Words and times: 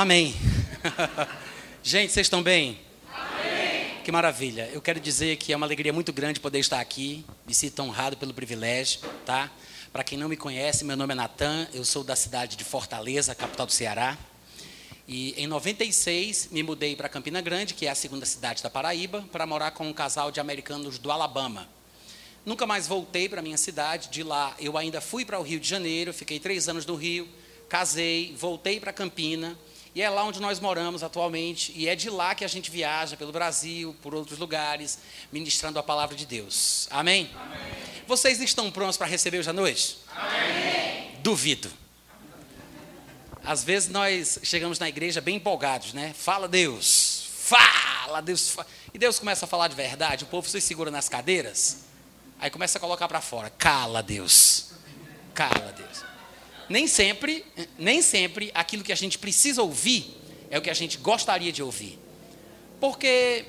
Amém. 0.00 0.32
Gente, 1.82 2.12
vocês 2.12 2.26
estão 2.26 2.40
bem? 2.40 2.78
Amém. 3.12 4.00
Que 4.04 4.12
maravilha. 4.12 4.70
Eu 4.72 4.80
quero 4.80 5.00
dizer 5.00 5.34
que 5.38 5.52
é 5.52 5.56
uma 5.56 5.66
alegria 5.66 5.92
muito 5.92 6.12
grande 6.12 6.38
poder 6.38 6.60
estar 6.60 6.78
aqui. 6.78 7.24
Me 7.44 7.52
sinto 7.52 7.82
honrado 7.82 8.16
pelo 8.16 8.32
privilégio, 8.32 9.00
tá? 9.26 9.50
Para 9.92 10.04
quem 10.04 10.16
não 10.16 10.28
me 10.28 10.36
conhece, 10.36 10.84
meu 10.84 10.96
nome 10.96 11.14
é 11.14 11.16
Natan, 11.16 11.66
eu 11.74 11.84
sou 11.84 12.04
da 12.04 12.14
cidade 12.14 12.56
de 12.56 12.62
Fortaleza, 12.62 13.34
capital 13.34 13.66
do 13.66 13.72
Ceará. 13.72 14.16
E 15.08 15.34
em 15.36 15.48
96 15.48 16.50
me 16.52 16.62
mudei 16.62 16.94
para 16.94 17.08
Campina 17.08 17.40
Grande, 17.40 17.74
que 17.74 17.84
é 17.84 17.90
a 17.90 17.94
segunda 17.96 18.24
cidade 18.24 18.62
da 18.62 18.70
Paraíba, 18.70 19.24
para 19.32 19.44
morar 19.46 19.72
com 19.72 19.88
um 19.88 19.92
casal 19.92 20.30
de 20.30 20.38
americanos 20.38 20.96
do 20.96 21.10
Alabama. 21.10 21.68
Nunca 22.46 22.68
mais 22.68 22.86
voltei 22.86 23.28
para 23.28 23.42
minha 23.42 23.58
cidade. 23.58 24.10
De 24.10 24.22
lá 24.22 24.54
eu 24.60 24.78
ainda 24.78 25.00
fui 25.00 25.24
para 25.24 25.40
o 25.40 25.42
Rio 25.42 25.58
de 25.58 25.68
Janeiro, 25.68 26.12
fiquei 26.12 26.38
três 26.38 26.68
anos 26.68 26.86
no 26.86 26.94
Rio, 26.94 27.28
casei, 27.68 28.32
voltei 28.38 28.78
para 28.78 28.92
Campina 28.92 29.58
e 29.94 30.02
é 30.02 30.08
lá 30.08 30.24
onde 30.24 30.40
nós 30.40 30.60
moramos 30.60 31.02
atualmente, 31.02 31.72
e 31.74 31.88
é 31.88 31.94
de 31.94 32.10
lá 32.10 32.34
que 32.34 32.44
a 32.44 32.48
gente 32.48 32.70
viaja 32.70 33.16
pelo 33.16 33.32
Brasil, 33.32 33.94
por 34.02 34.14
outros 34.14 34.38
lugares, 34.38 34.98
ministrando 35.32 35.78
a 35.78 35.82
palavra 35.82 36.14
de 36.14 36.26
Deus. 36.26 36.86
Amém? 36.90 37.30
Amém. 37.34 37.58
Vocês 38.06 38.40
estão 38.40 38.70
prontos 38.70 38.96
para 38.96 39.06
receber 39.06 39.38
hoje 39.38 39.50
à 39.50 39.52
noite? 39.52 39.98
Amém. 40.14 41.12
Duvido. 41.20 41.70
Às 43.44 43.64
vezes 43.64 43.88
nós 43.88 44.38
chegamos 44.42 44.78
na 44.78 44.88
igreja 44.88 45.20
bem 45.20 45.36
empolgados, 45.36 45.92
né? 45.92 46.14
Fala 46.16 46.46
Deus, 46.46 47.28
fala 47.34 48.20
Deus. 48.20 48.50
Fala. 48.50 48.66
E 48.92 48.98
Deus 48.98 49.18
começa 49.18 49.46
a 49.46 49.48
falar 49.48 49.68
de 49.68 49.74
verdade, 49.74 50.24
o 50.24 50.26
povo 50.26 50.48
se 50.48 50.60
segura 50.60 50.90
nas 50.90 51.08
cadeiras, 51.08 51.84
aí 52.38 52.50
começa 52.50 52.78
a 52.78 52.80
colocar 52.80 53.08
para 53.08 53.20
fora: 53.20 53.50
cala 53.50 54.02
Deus, 54.02 54.72
cala 55.34 55.72
Deus 55.72 56.08
nem 56.68 56.86
sempre, 56.86 57.44
nem 57.78 58.02
sempre 58.02 58.50
aquilo 58.54 58.82
que 58.82 58.92
a 58.92 58.96
gente 58.96 59.18
precisa 59.18 59.62
ouvir 59.62 60.14
é 60.50 60.58
o 60.58 60.62
que 60.62 60.70
a 60.70 60.74
gente 60.74 60.98
gostaria 60.98 61.52
de 61.52 61.62
ouvir. 61.62 61.98
Porque 62.80 63.46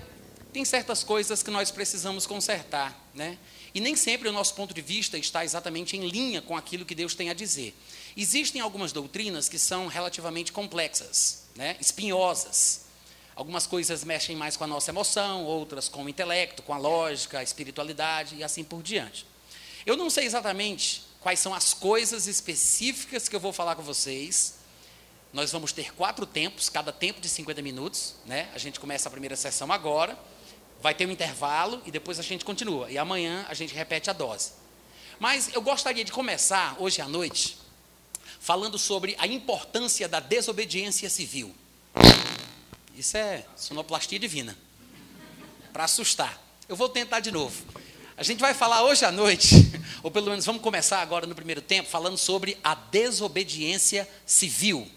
tem 0.52 0.66
certas 0.66 1.03
coisas 1.03 1.44
que 1.44 1.52
nós 1.52 1.70
precisamos 1.72 2.25
consertar, 2.25 3.09
né? 3.14 3.38
E 3.73 3.80
nem 3.80 3.95
sempre 3.95 4.28
o 4.28 4.31
nosso 4.31 4.56
ponto 4.56 4.73
de 4.73 4.81
vista 4.81 5.17
está 5.17 5.45
exatamente 5.45 5.95
em 5.95 6.08
linha 6.08 6.42
com 6.42 6.58
aquilo 6.58 6.86
que 6.86 6.95
Deus 6.95 7.14
tem 7.14 7.30
a 7.30 7.34
dizer. 7.34 7.75
Existem 8.17 8.62
algumas 8.62 8.92
doutrinas 8.92 9.47
que 9.47 9.59
são 9.59 9.88
relativamente 9.88 10.52
complexas, 10.52 11.44
né? 11.56 11.78
espinhosas. 11.80 12.86
Algumas 13.36 13.67
coisas 13.67 14.03
mexem 14.03 14.36
mais 14.36 14.58
com 14.58 14.64
a 14.64 14.67
nossa 14.67 14.92
emoção, 14.92 15.45
outras 15.45 15.88
com 15.88 16.03
o 16.03 16.09
intelecto, 16.09 16.64
com 16.64 16.73
a 16.73 16.78
lógica, 16.78 17.40
a 17.40 17.44
espiritualidade 17.44 18.36
e 18.36 18.44
assim 18.44 18.64
por 18.64 18.81
diante. 18.81 19.25
Eu 19.86 19.95
não 19.95 20.09
sei 20.09 20.25
exatamente 20.25 21.03
quais 21.20 21.39
são 21.39 21.53
as 21.53 21.73
coisas 21.73 22.28
específicas 22.28 23.28
que 23.28 23.36
eu 23.36 23.39
vou 23.39 23.52
falar 23.52 23.75
com 23.75 23.81
vocês. 23.81 24.56
Nós 25.31 25.52
vamos 25.52 25.72
ter 25.72 25.94
quatro 25.94 26.25
tempos, 26.25 26.70
cada 26.70 26.92
tempo 26.92 27.22
de 27.22 27.30
50 27.30 27.62
minutos. 27.62 28.16
Né? 28.25 28.50
A 28.53 28.58
gente 28.58 28.80
começa 28.80 29.08
a 29.08 29.12
primeira 29.12 29.36
sessão 29.36 29.72
agora, 29.72 30.17
vai 30.81 30.94
ter 30.94 31.06
um 31.06 31.12
intervalo 31.12 31.81
e 31.86 31.92
depois 31.92 32.20
a 32.20 32.23
gente 32.23 32.45
continua. 32.45 32.90
E 32.90 32.97
amanhã 32.97 33.45
a 33.47 33.53
gente 33.53 33.73
repete 33.73 34.09
a 34.09 34.14
dose. 34.14 34.52
Mas 35.20 35.53
eu 35.53 35.62
gostaria 35.62 36.03
de 36.03 36.12
começar 36.12 36.75
hoje 36.80 37.02
à 37.02 37.08
noite 37.08 37.58
falando 38.40 38.80
sobre 38.80 39.16
a 39.20 39.28
importância 39.28 40.08
da 40.08 40.20
desobediência 40.20 41.09
civil. 41.09 41.53
Isso 42.95 43.17
é 43.17 43.45
sonoplastia 43.56 44.17
divina. 44.17 44.58
Para 45.73 45.84
assustar. 45.84 46.42
Eu 46.67 46.75
vou 46.75 46.90
tentar 46.90 47.20
de 47.20 47.31
novo. 47.31 47.64
A 48.17 48.24
gente 48.24 48.40
vai 48.40 48.53
falar 48.53 48.84
hoje 48.84 49.06
à 49.06 49.12
noite, 49.12 49.56
ou 50.04 50.12
pelo 50.12 50.30
menos 50.30 50.46
vamos 50.46 50.62
começar 50.62 51.02
agora 51.02 51.26
no 51.26 51.36
primeiro 51.36 51.62
tempo, 51.62 51.90
falando 51.90 52.18
sobre 52.18 52.58
a 52.64 52.76
desobediência 52.76 54.08
civil. 54.26 54.90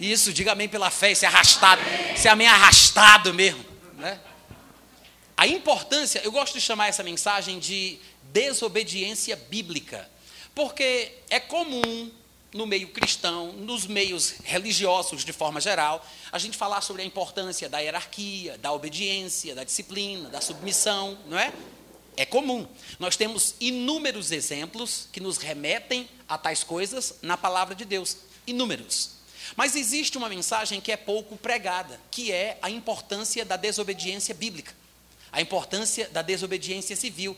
Isso, 0.00 0.32
diga 0.32 0.52
amém 0.52 0.68
pela 0.68 0.90
fé, 0.90 1.10
esse 1.10 1.26
arrastado, 1.26 1.82
esse 2.14 2.28
amém 2.28 2.46
arrastado 2.46 3.34
mesmo. 3.34 3.64
Né? 3.94 4.18
A 5.36 5.46
importância, 5.46 6.20
eu 6.24 6.30
gosto 6.30 6.54
de 6.54 6.60
chamar 6.60 6.88
essa 6.88 7.02
mensagem 7.02 7.58
de 7.58 7.98
desobediência 8.24 9.36
bíblica, 9.36 10.08
porque 10.54 11.12
é 11.30 11.40
comum 11.40 12.10
no 12.52 12.66
meio 12.66 12.88
cristão, 12.88 13.52
nos 13.52 13.86
meios 13.86 14.34
religiosos 14.42 15.24
de 15.24 15.32
forma 15.32 15.60
geral, 15.60 16.04
a 16.32 16.38
gente 16.38 16.56
falar 16.56 16.80
sobre 16.80 17.02
a 17.02 17.04
importância 17.04 17.68
da 17.68 17.78
hierarquia, 17.78 18.56
da 18.58 18.72
obediência, 18.72 19.54
da 19.54 19.64
disciplina, 19.64 20.28
da 20.28 20.40
submissão, 20.40 21.18
não 21.26 21.38
é? 21.38 21.52
É 22.18 22.26
comum. 22.26 22.66
Nós 22.98 23.14
temos 23.14 23.54
inúmeros 23.60 24.32
exemplos 24.32 25.08
que 25.12 25.20
nos 25.20 25.38
remetem 25.38 26.08
a 26.28 26.36
tais 26.36 26.64
coisas 26.64 27.14
na 27.22 27.36
palavra 27.36 27.76
de 27.76 27.84
Deus. 27.84 28.16
Inúmeros. 28.44 29.10
Mas 29.54 29.76
existe 29.76 30.18
uma 30.18 30.28
mensagem 30.28 30.80
que 30.80 30.90
é 30.90 30.96
pouco 30.96 31.36
pregada, 31.36 32.00
que 32.10 32.32
é 32.32 32.58
a 32.60 32.68
importância 32.68 33.44
da 33.44 33.56
desobediência 33.56 34.34
bíblica, 34.34 34.74
a 35.30 35.40
importância 35.40 36.08
da 36.08 36.20
desobediência 36.20 36.96
civil. 36.96 37.36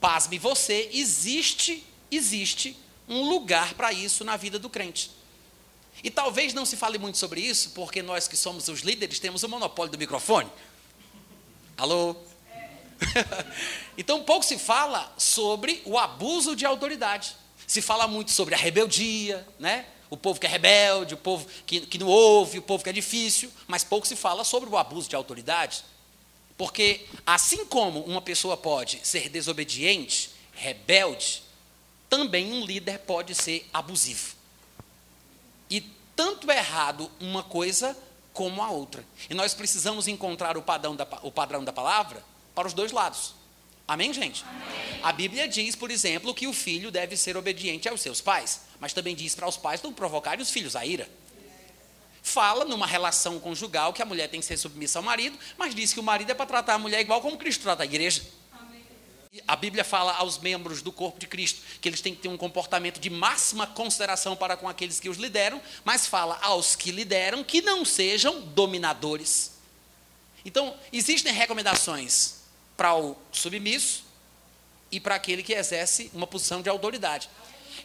Pasme 0.00 0.36
você, 0.36 0.90
existe, 0.92 1.86
existe 2.10 2.76
um 3.08 3.22
lugar 3.22 3.74
para 3.74 3.92
isso 3.92 4.24
na 4.24 4.36
vida 4.36 4.58
do 4.58 4.68
crente. 4.68 5.12
E 6.02 6.10
talvez 6.10 6.52
não 6.52 6.66
se 6.66 6.76
fale 6.76 6.98
muito 6.98 7.18
sobre 7.18 7.40
isso, 7.40 7.70
porque 7.70 8.02
nós 8.02 8.26
que 8.26 8.36
somos 8.36 8.66
os 8.66 8.80
líderes 8.80 9.20
temos 9.20 9.44
o 9.44 9.48
monopólio 9.48 9.92
do 9.92 9.98
microfone. 9.98 10.50
Alô? 11.76 12.16
então, 13.96 14.22
pouco 14.24 14.44
se 14.44 14.58
fala 14.58 15.12
sobre 15.16 15.82
o 15.84 15.98
abuso 15.98 16.56
de 16.56 16.66
autoridade. 16.66 17.36
Se 17.66 17.82
fala 17.82 18.06
muito 18.08 18.30
sobre 18.30 18.54
a 18.54 18.58
rebeldia, 18.58 19.46
né? 19.58 19.86
o 20.10 20.16
povo 20.16 20.40
que 20.40 20.46
é 20.46 20.48
rebelde, 20.48 21.14
o 21.14 21.18
povo 21.18 21.46
que, 21.66 21.80
que 21.80 21.98
não 21.98 22.06
ouve, 22.06 22.58
o 22.58 22.62
povo 22.62 22.82
que 22.82 22.90
é 22.90 22.92
difícil, 22.92 23.52
mas 23.66 23.84
pouco 23.84 24.06
se 24.06 24.16
fala 24.16 24.42
sobre 24.42 24.68
o 24.68 24.76
abuso 24.76 25.08
de 25.08 25.16
autoridade. 25.16 25.84
Porque, 26.56 27.06
assim 27.26 27.64
como 27.66 28.00
uma 28.00 28.20
pessoa 28.20 28.56
pode 28.56 29.00
ser 29.06 29.28
desobediente, 29.28 30.30
rebelde, 30.52 31.42
também 32.08 32.52
um 32.52 32.64
líder 32.64 33.00
pode 33.00 33.34
ser 33.34 33.68
abusivo. 33.72 34.34
E 35.70 35.82
tanto 36.16 36.50
é 36.50 36.56
errado 36.56 37.10
uma 37.20 37.42
coisa 37.42 37.96
como 38.32 38.62
a 38.62 38.70
outra. 38.70 39.04
E 39.28 39.34
nós 39.34 39.54
precisamos 39.54 40.08
encontrar 40.08 40.56
o 40.56 40.62
padrão 40.62 40.96
da, 40.96 41.06
o 41.22 41.30
padrão 41.30 41.62
da 41.62 41.72
palavra 41.72 42.24
para 42.58 42.66
os 42.66 42.74
dois 42.74 42.90
lados. 42.90 43.34
Amém, 43.86 44.12
gente? 44.12 44.44
Amém. 44.44 45.00
A 45.00 45.12
Bíblia 45.12 45.46
diz, 45.46 45.76
por 45.76 45.92
exemplo, 45.92 46.34
que 46.34 46.48
o 46.48 46.52
filho 46.52 46.90
deve 46.90 47.16
ser 47.16 47.36
obediente 47.36 47.88
aos 47.88 48.00
seus 48.00 48.20
pais, 48.20 48.62
mas 48.80 48.92
também 48.92 49.14
diz 49.14 49.32
para 49.32 49.46
os 49.46 49.56
pais 49.56 49.80
não 49.80 49.92
provocarem 49.92 50.42
os 50.42 50.50
filhos 50.50 50.74
a 50.74 50.84
ira. 50.84 51.08
Fala 52.20 52.64
numa 52.64 52.84
relação 52.84 53.38
conjugal 53.38 53.92
que 53.92 54.02
a 54.02 54.04
mulher 54.04 54.28
tem 54.28 54.40
que 54.40 54.46
ser 54.46 54.56
submissa 54.56 54.98
ao 54.98 55.04
marido, 55.04 55.38
mas 55.56 55.72
diz 55.72 55.92
que 55.92 56.00
o 56.00 56.02
marido 56.02 56.32
é 56.32 56.34
para 56.34 56.46
tratar 56.46 56.74
a 56.74 56.78
mulher 56.80 57.00
igual 57.00 57.20
como 57.20 57.38
Cristo 57.38 57.62
trata 57.62 57.84
a 57.84 57.86
igreja. 57.86 58.26
A 59.46 59.54
Bíblia 59.54 59.84
fala 59.84 60.14
aos 60.14 60.36
membros 60.38 60.82
do 60.82 60.90
corpo 60.90 61.20
de 61.20 61.28
Cristo 61.28 61.62
que 61.80 61.88
eles 61.88 62.00
têm 62.00 62.12
que 62.12 62.22
ter 62.22 62.28
um 62.28 62.36
comportamento 62.36 62.98
de 62.98 63.08
máxima 63.08 63.68
consideração 63.68 64.34
para 64.34 64.56
com 64.56 64.68
aqueles 64.68 64.98
que 64.98 65.08
os 65.08 65.16
lideram, 65.16 65.62
mas 65.84 66.08
fala 66.08 66.36
aos 66.42 66.74
que 66.74 66.90
lideram 66.90 67.44
que 67.44 67.62
não 67.62 67.84
sejam 67.84 68.40
dominadores. 68.40 69.52
Então, 70.44 70.76
existem 70.92 71.32
recomendações 71.32 72.37
para 72.78 72.94
o 72.96 73.16
submisso 73.32 74.04
e 74.88 75.00
para 75.00 75.16
aquele 75.16 75.42
que 75.42 75.52
exerce 75.52 76.12
uma 76.14 76.28
posição 76.28 76.62
de 76.62 76.68
autoridade. 76.68 77.28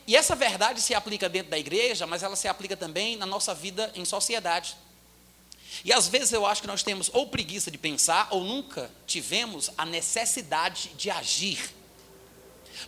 E 0.05 0.15
essa 0.15 0.35
verdade 0.35 0.81
se 0.81 0.93
aplica 0.93 1.27
dentro 1.27 1.49
da 1.49 1.57
igreja, 1.57 2.05
mas 2.05 2.21
ela 2.21 2.35
se 2.35 2.47
aplica 2.47 2.77
também 2.77 3.17
na 3.17 3.25
nossa 3.25 3.55
vida 3.55 3.91
em 3.95 4.05
sociedade. 4.05 4.78
E 5.84 5.91
às 5.91 6.07
vezes 6.07 6.31
eu 6.31 6.45
acho 6.45 6.61
que 6.61 6.67
nós 6.67 6.84
temos 6.84 7.09
ou 7.11 7.28
preguiça 7.28 7.72
de 7.72 7.78
pensar, 7.79 8.28
ou 8.29 8.43
nunca 8.43 8.91
tivemos 9.07 9.72
a 9.75 9.84
necessidade 9.84 10.91
de 10.96 11.09
agir. 11.09 11.73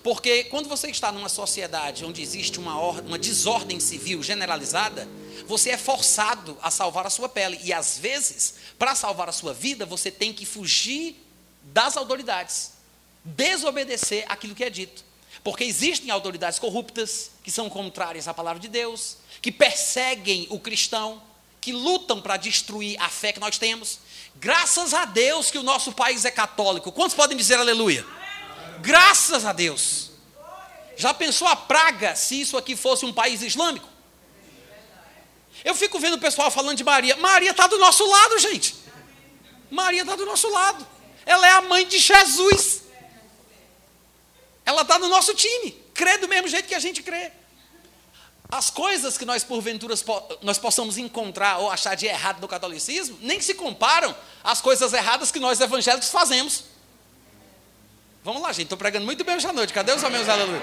Porque 0.04 0.44
quando 0.44 0.69
você 0.69 0.92
está 0.92 1.12
numa 1.12 1.30
sociedade 1.30 2.06
onde 2.06 2.22
existe 2.22 2.60
uma, 2.60 2.78
uma 2.78 3.18
desordem 3.18 3.80
civil 3.80 4.22
generalizada, 4.22 5.10
você 5.48 5.72
é 5.72 5.78
forçado 5.78 6.56
a 6.62 6.69
salvar 6.69 7.08
a 7.08 7.10
sua 7.10 7.28
pele. 7.28 7.60
E 7.63 7.74
às 7.74 7.98
vezes, 7.98 8.56
para 8.78 8.94
salvar 8.94 9.28
a 9.28 9.31
sua 9.31 9.56
vida, 9.56 9.88
você 9.88 10.12
tem 10.12 10.31
que 10.31 10.46
fugir 10.46 11.25
das 11.66 11.98
autoridades, 11.98 12.74
desobedecer 13.24 14.26
aquilo 14.30 14.56
que 14.56 14.64
é 14.64 14.70
dito. 14.70 15.04
Porque 15.44 15.64
existem 15.64 16.10
autoridades 16.10 16.60
corruptas, 16.60 17.32
que 17.44 17.52
são 17.52 17.70
contrárias 17.70 18.28
à 18.28 18.34
palavra 18.34 18.60
de 18.60 18.68
Deus, 18.68 19.18
que 19.42 19.52
perseguem 19.52 20.48
o 20.50 20.60
cristão, 20.60 21.22
que 21.62 21.72
lutam 21.72 22.22
para 22.22 22.38
destruir 22.38 23.00
a 23.02 23.10
fé 23.10 23.34
que 23.34 23.40
nós 23.40 23.58
temos. 23.58 24.00
Graças 24.36 24.94
a 24.94 25.06
Deus 25.06 25.52
que 25.52 25.58
o 25.58 25.64
nosso 25.64 25.92
país 25.92 26.26
é 26.26 26.32
católico. 26.32 26.92
Quantos 26.92 27.16
podem 27.16 27.38
dizer 27.38 27.56
aleluia? 27.56 28.06
Graças 28.82 29.46
a 29.46 29.54
Deus. 29.54 30.12
Já 30.96 31.14
pensou 31.14 31.48
a 31.48 31.56
praga 31.56 32.16
se 32.16 32.40
isso 32.40 32.58
aqui 32.58 32.76
fosse 32.76 33.06
um 33.06 33.12
país 33.12 33.42
islâmico? 33.42 33.88
Eu 35.64 35.74
fico 35.74 36.00
vendo 36.00 36.14
o 36.14 36.20
pessoal 36.20 36.52
falando 36.52 36.78
de 36.78 36.84
Maria. 36.84 37.16
Maria 37.18 37.52
está 37.52 37.68
do 37.68 37.78
nosso 37.78 38.06
lado, 38.08 38.40
gente. 38.40 38.76
Maria 39.70 40.02
está 40.02 40.16
do 40.16 40.26
nosso 40.26 40.50
lado. 40.50 40.86
Ela 41.25 41.48
é 41.48 41.51
a 41.51 41.62
mãe 41.62 41.88
de 41.88 41.98
Jesus. 41.98 42.83
Ela 44.66 44.81
está 44.81 45.00
no 45.00 45.07
nosso 45.07 45.33
time. 45.33 45.72
Crê 45.94 46.18
do 46.18 46.27
mesmo 46.27 46.48
jeito 46.48 46.68
que 46.68 46.75
a 46.75 46.80
gente 46.80 47.01
crê. 47.01 47.31
as 48.51 48.69
coisas 48.69 49.18
que 49.18 49.25
nós 49.25 49.44
porventura 49.44 49.95
nós 50.42 50.57
possamos 50.57 50.98
encontrar 50.98 51.57
ou 51.57 51.72
achar 51.72 51.95
de 51.95 52.06
errado 52.06 52.39
no 52.39 52.48
catolicismo 52.48 53.18
nem 53.22 53.42
se 53.42 53.56
comparam 53.56 54.16
às 54.44 54.62
coisas 54.62 54.94
erradas 54.94 55.31
que 55.31 55.39
nós 55.39 55.60
evangélicos 55.60 56.10
fazemos. 56.10 56.66
Vamos 58.24 58.42
lá, 58.42 58.51
gente, 58.51 58.63
estou 58.63 58.77
pregando 58.77 59.06
muito 59.06 59.24
bem 59.24 59.36
hoje 59.36 59.48
à 59.48 59.54
noite. 59.54 59.74
Cadê 59.74 59.92
os 59.94 60.04
amigos 60.04 60.30
aleluia? 60.30 60.62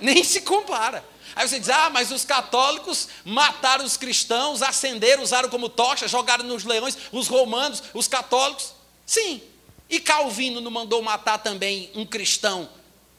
Nem 0.00 0.22
se 0.22 0.40
compara. 0.42 1.04
Aí 1.34 1.48
você 1.48 1.60
diz: 1.60 1.68
ah, 1.68 1.90
mas 1.90 2.10
os 2.10 2.24
católicos 2.24 3.08
mataram 3.24 3.84
os 3.84 3.96
cristãos, 3.96 4.62
acenderam, 4.62 5.22
usaram 5.22 5.48
como 5.48 5.68
tocha, 5.68 6.08
jogaram 6.08 6.44
nos 6.44 6.64
leões 6.64 6.96
os 7.12 7.28
romanos, 7.28 7.82
os 7.94 8.08
católicos. 8.08 8.77
Sim. 9.08 9.40
E 9.88 9.98
Calvino 9.98 10.60
não 10.60 10.70
mandou 10.70 11.00
matar 11.00 11.38
também 11.38 11.90
um 11.94 12.04
cristão 12.04 12.68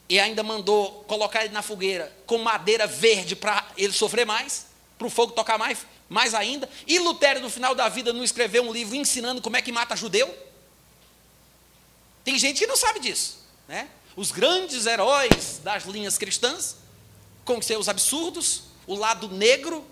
e 0.08 0.20
ainda 0.20 0.40
mandou 0.40 1.04
colocar 1.08 1.44
ele 1.44 1.52
na 1.52 1.62
fogueira 1.62 2.16
com 2.26 2.38
madeira 2.38 2.86
verde 2.86 3.34
para 3.34 3.66
ele 3.76 3.92
sofrer 3.92 4.24
mais, 4.24 4.66
para 4.96 5.08
o 5.08 5.10
fogo 5.10 5.32
tocar 5.32 5.58
mais, 5.58 5.84
mais 6.08 6.32
ainda. 6.32 6.70
E 6.86 7.00
Lutero, 7.00 7.40
no 7.40 7.50
final 7.50 7.74
da 7.74 7.88
vida, 7.88 8.12
não 8.12 8.22
escreveu 8.22 8.62
um 8.62 8.72
livro 8.72 8.94
ensinando 8.94 9.42
como 9.42 9.56
é 9.56 9.62
que 9.62 9.72
mata 9.72 9.96
judeu? 9.96 10.32
Tem 12.22 12.38
gente 12.38 12.60
que 12.60 12.68
não 12.68 12.76
sabe 12.76 13.00
disso. 13.00 13.44
Né? 13.66 13.88
Os 14.14 14.30
grandes 14.30 14.86
heróis 14.86 15.60
das 15.64 15.86
linhas 15.86 16.16
cristãs, 16.16 16.76
com 17.44 17.60
seus 17.60 17.88
absurdos, 17.88 18.62
o 18.86 18.94
lado 18.94 19.28
negro 19.28 19.84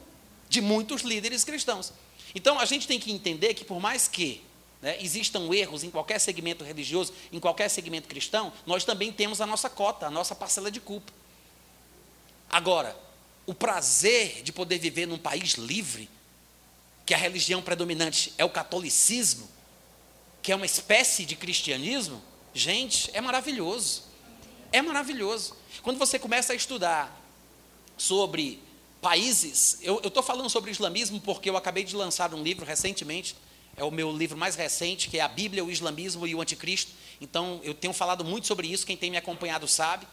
de 0.48 0.60
muitos 0.60 1.02
líderes 1.02 1.42
cristãos. 1.42 1.92
Então 2.36 2.56
a 2.60 2.64
gente 2.64 2.86
tem 2.86 3.00
que 3.00 3.10
entender 3.10 3.52
que, 3.54 3.64
por 3.64 3.80
mais 3.80 4.06
que 4.06 4.46
né, 4.80 4.96
existam 5.00 5.52
erros 5.52 5.82
em 5.82 5.90
qualquer 5.90 6.18
segmento 6.18 6.64
religioso, 6.64 7.12
em 7.32 7.40
qualquer 7.40 7.68
segmento 7.68 8.08
cristão, 8.08 8.52
nós 8.66 8.84
também 8.84 9.12
temos 9.12 9.40
a 9.40 9.46
nossa 9.46 9.68
cota, 9.68 10.06
a 10.06 10.10
nossa 10.10 10.34
parcela 10.34 10.70
de 10.70 10.80
culpa. 10.80 11.12
Agora, 12.48 12.96
o 13.46 13.54
prazer 13.54 14.42
de 14.42 14.52
poder 14.52 14.78
viver 14.78 15.06
num 15.06 15.18
país 15.18 15.54
livre, 15.54 16.08
que 17.04 17.14
a 17.14 17.16
religião 17.16 17.62
predominante 17.62 18.32
é 18.38 18.44
o 18.44 18.50
catolicismo, 18.50 19.48
que 20.42 20.52
é 20.52 20.56
uma 20.56 20.66
espécie 20.66 21.24
de 21.24 21.34
cristianismo, 21.34 22.22
gente, 22.54 23.10
é 23.12 23.20
maravilhoso. 23.20 24.04
É 24.70 24.82
maravilhoso. 24.82 25.56
Quando 25.82 25.98
você 25.98 26.18
começa 26.18 26.52
a 26.52 26.56
estudar 26.56 27.18
sobre 27.96 28.62
países, 29.00 29.78
eu 29.82 30.00
estou 30.04 30.22
falando 30.22 30.50
sobre 30.50 30.70
islamismo 30.70 31.20
porque 31.20 31.48
eu 31.48 31.56
acabei 31.56 31.84
de 31.84 31.96
lançar 31.96 32.32
um 32.34 32.42
livro 32.42 32.64
recentemente 32.64 33.34
é 33.78 33.84
o 33.84 33.90
meu 33.90 34.14
livro 34.14 34.36
mais 34.36 34.56
recente, 34.56 35.08
que 35.08 35.18
é 35.18 35.20
a 35.20 35.28
Bíblia, 35.28 35.64
o 35.64 35.70
Islamismo 35.70 36.26
e 36.26 36.34
o 36.34 36.40
Anticristo. 36.40 36.92
Então, 37.20 37.60
eu 37.62 37.72
tenho 37.72 37.94
falado 37.94 38.24
muito 38.24 38.46
sobre 38.46 38.66
isso, 38.66 38.84
quem 38.84 38.96
tem 38.96 39.10
me 39.10 39.16
acompanhado 39.16 39.66
sabe. 39.68 40.06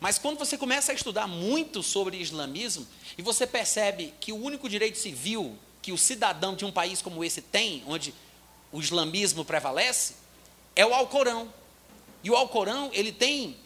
Mas 0.00 0.18
quando 0.18 0.38
você 0.38 0.58
começa 0.58 0.90
a 0.90 0.94
estudar 0.94 1.28
muito 1.28 1.82
sobre 1.82 2.16
islamismo, 2.16 2.86
e 3.16 3.22
você 3.22 3.46
percebe 3.46 4.12
que 4.18 4.32
o 4.32 4.36
único 4.36 4.68
direito 4.68 4.98
civil 4.98 5.56
que 5.80 5.92
o 5.92 5.98
cidadão 5.98 6.54
de 6.54 6.64
um 6.64 6.72
país 6.72 7.02
como 7.02 7.22
esse 7.24 7.42
tem, 7.42 7.82
onde 7.86 8.14
o 8.70 8.80
islamismo 8.80 9.44
prevalece, 9.44 10.14
é 10.74 10.86
o 10.86 10.94
Alcorão. 10.94 11.52
E 12.24 12.30
o 12.30 12.36
Alcorão, 12.36 12.90
ele 12.92 13.12
tem 13.12 13.56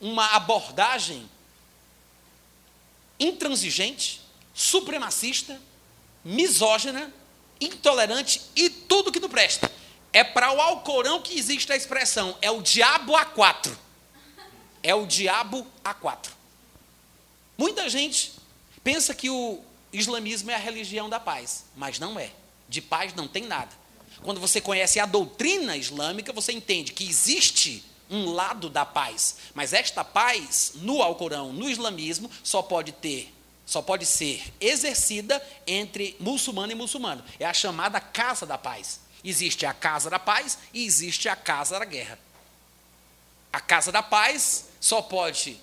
uma 0.00 0.26
abordagem 0.36 1.28
intransigente, 3.18 4.20
supremacista, 4.54 5.60
misógina 6.24 7.12
intolerante 7.64 8.40
e 8.54 8.68
tudo 8.68 9.12
que 9.12 9.20
não 9.20 9.28
presta. 9.28 9.70
É 10.12 10.22
para 10.22 10.52
o 10.52 10.60
Alcorão 10.60 11.22
que 11.22 11.38
existe 11.38 11.72
a 11.72 11.76
expressão, 11.76 12.36
é 12.42 12.50
o 12.50 12.60
diabo 12.60 13.16
a 13.16 13.24
quatro. 13.24 13.76
É 14.82 14.94
o 14.94 15.06
diabo 15.06 15.66
a 15.84 15.94
quatro. 15.94 16.32
Muita 17.56 17.88
gente 17.88 18.32
pensa 18.82 19.14
que 19.14 19.30
o 19.30 19.60
islamismo 19.92 20.50
é 20.50 20.54
a 20.54 20.58
religião 20.58 21.08
da 21.08 21.20
paz, 21.20 21.64
mas 21.76 21.98
não 21.98 22.18
é. 22.18 22.30
De 22.68 22.80
paz 22.80 23.14
não 23.14 23.28
tem 23.28 23.44
nada. 23.44 23.70
Quando 24.22 24.40
você 24.40 24.60
conhece 24.60 25.00
a 25.00 25.06
doutrina 25.06 25.76
islâmica, 25.76 26.32
você 26.32 26.52
entende 26.52 26.92
que 26.92 27.08
existe 27.08 27.84
um 28.10 28.32
lado 28.32 28.68
da 28.68 28.84
paz, 28.84 29.36
mas 29.54 29.72
esta 29.72 30.04
paz 30.04 30.72
no 30.76 31.02
Alcorão, 31.02 31.52
no 31.52 31.68
islamismo, 31.68 32.30
só 32.42 32.60
pode 32.60 32.92
ter 32.92 33.32
só 33.72 33.80
pode 33.80 34.04
ser 34.04 34.52
exercida 34.60 35.42
entre 35.66 36.14
muçulmano 36.20 36.72
e 36.72 36.74
muçulmano. 36.74 37.24
É 37.40 37.46
a 37.46 37.54
chamada 37.54 37.98
casa 38.00 38.44
da 38.44 38.58
paz. 38.58 39.00
Existe 39.24 39.64
a 39.64 39.72
casa 39.72 40.10
da 40.10 40.18
paz 40.18 40.58
e 40.74 40.84
existe 40.84 41.26
a 41.26 41.34
casa 41.34 41.78
da 41.78 41.84
guerra. 41.86 42.18
A 43.50 43.60
casa 43.60 43.90
da 43.90 44.02
paz 44.02 44.66
só 44.78 45.00
pode 45.00 45.58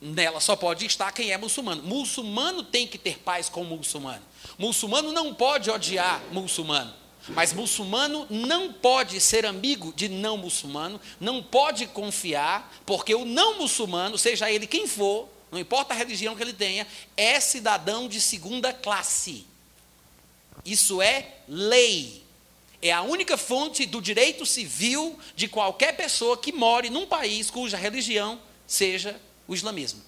nela 0.00 0.40
só 0.40 0.54
pode 0.56 0.84
estar 0.84 1.12
quem 1.12 1.30
é 1.30 1.38
muçulmano. 1.38 1.82
Muçulmano 1.84 2.64
tem 2.64 2.88
que 2.88 2.98
ter 2.98 3.20
paz 3.20 3.48
com 3.48 3.62
muçulmano. 3.62 4.22
Muçulmano 4.58 5.12
não 5.12 5.32
pode 5.32 5.70
odiar 5.70 6.20
muçulmano. 6.32 6.92
Mas 7.28 7.52
muçulmano 7.52 8.26
não 8.28 8.72
pode 8.72 9.18
ser 9.20 9.46
amigo 9.46 9.92
de 9.96 10.08
não 10.08 10.36
muçulmano, 10.36 11.00
não 11.18 11.42
pode 11.42 11.86
confiar, 11.86 12.70
porque 12.84 13.14
o 13.14 13.24
não 13.24 13.58
muçulmano, 13.58 14.18
seja 14.18 14.50
ele 14.50 14.66
quem 14.66 14.86
for, 14.86 15.26
não 15.54 15.60
importa 15.60 15.94
a 15.94 15.96
religião 15.96 16.34
que 16.34 16.42
ele 16.42 16.52
tenha, 16.52 16.84
é 17.16 17.38
cidadão 17.38 18.08
de 18.08 18.20
segunda 18.20 18.72
classe. 18.72 19.46
Isso 20.64 21.00
é 21.00 21.36
lei. 21.46 22.24
É 22.82 22.90
a 22.90 23.02
única 23.02 23.36
fonte 23.36 23.86
do 23.86 24.02
direito 24.02 24.44
civil 24.44 25.16
de 25.36 25.46
qualquer 25.46 25.96
pessoa 25.96 26.36
que 26.36 26.52
more 26.52 26.90
num 26.90 27.06
país 27.06 27.52
cuja 27.52 27.76
religião 27.76 28.40
seja 28.66 29.18
o 29.46 29.54
islamismo. 29.54 30.02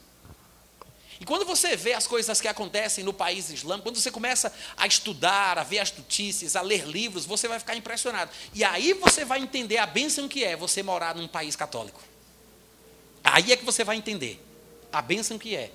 E 1.21 1.25
quando 1.25 1.47
você 1.47 1.77
vê 1.77 1.93
as 1.93 2.09
coisas 2.09 2.41
que 2.41 2.49
acontecem 2.49 3.05
no 3.05 3.13
país 3.13 3.49
islâmico, 3.49 3.89
quando 3.89 4.01
você 4.01 4.11
começa 4.11 4.53
a 4.77 4.85
estudar, 4.85 5.59
a 5.59 5.63
ver 5.63 5.79
as 5.79 5.93
notícias, 5.97 6.57
a 6.57 6.61
ler 6.61 6.85
livros, 6.89 7.25
você 7.25 7.47
vai 7.47 7.61
ficar 7.61 7.77
impressionado. 7.77 8.33
E 8.53 8.65
aí 8.65 8.95
você 8.95 9.25
vai 9.25 9.39
entender 9.39 9.79
a 9.79 9.87
bênção 9.87 10.27
que 10.27 10.43
é 10.43 10.57
você 10.57 10.83
morar 10.83 11.15
num 11.15 11.29
país 11.29 11.55
católico. 11.55 12.03
Aí 13.23 13.53
é 13.53 13.57
que 13.57 13.65
você 13.65 13.85
vai 13.85 13.97
entender 13.97 14.45
a 14.97 15.03
bênção 15.03 15.39
que 15.39 15.55
é. 15.55 15.71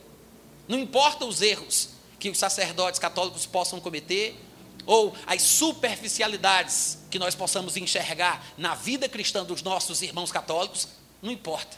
Não 0.68 0.80
importa 0.80 1.26
os 1.26 1.44
erros 1.44 1.90
que 2.20 2.28
os 2.28 2.40
sacerdotes 2.40 3.00
católicos 3.00 3.46
possam 3.46 3.80
cometer, 3.80 4.36
ou 4.84 5.16
as 5.28 5.44
superficialidades 5.44 6.98
que 7.12 7.20
nós 7.20 7.36
possamos 7.36 7.78
enxergar 7.78 8.44
na 8.58 8.74
vida 8.74 9.08
cristã 9.08 9.44
dos 9.44 9.62
nossos 9.62 10.02
irmãos 10.02 10.32
católicos, 10.32 10.88
não 11.22 11.32
importa. 11.32 11.78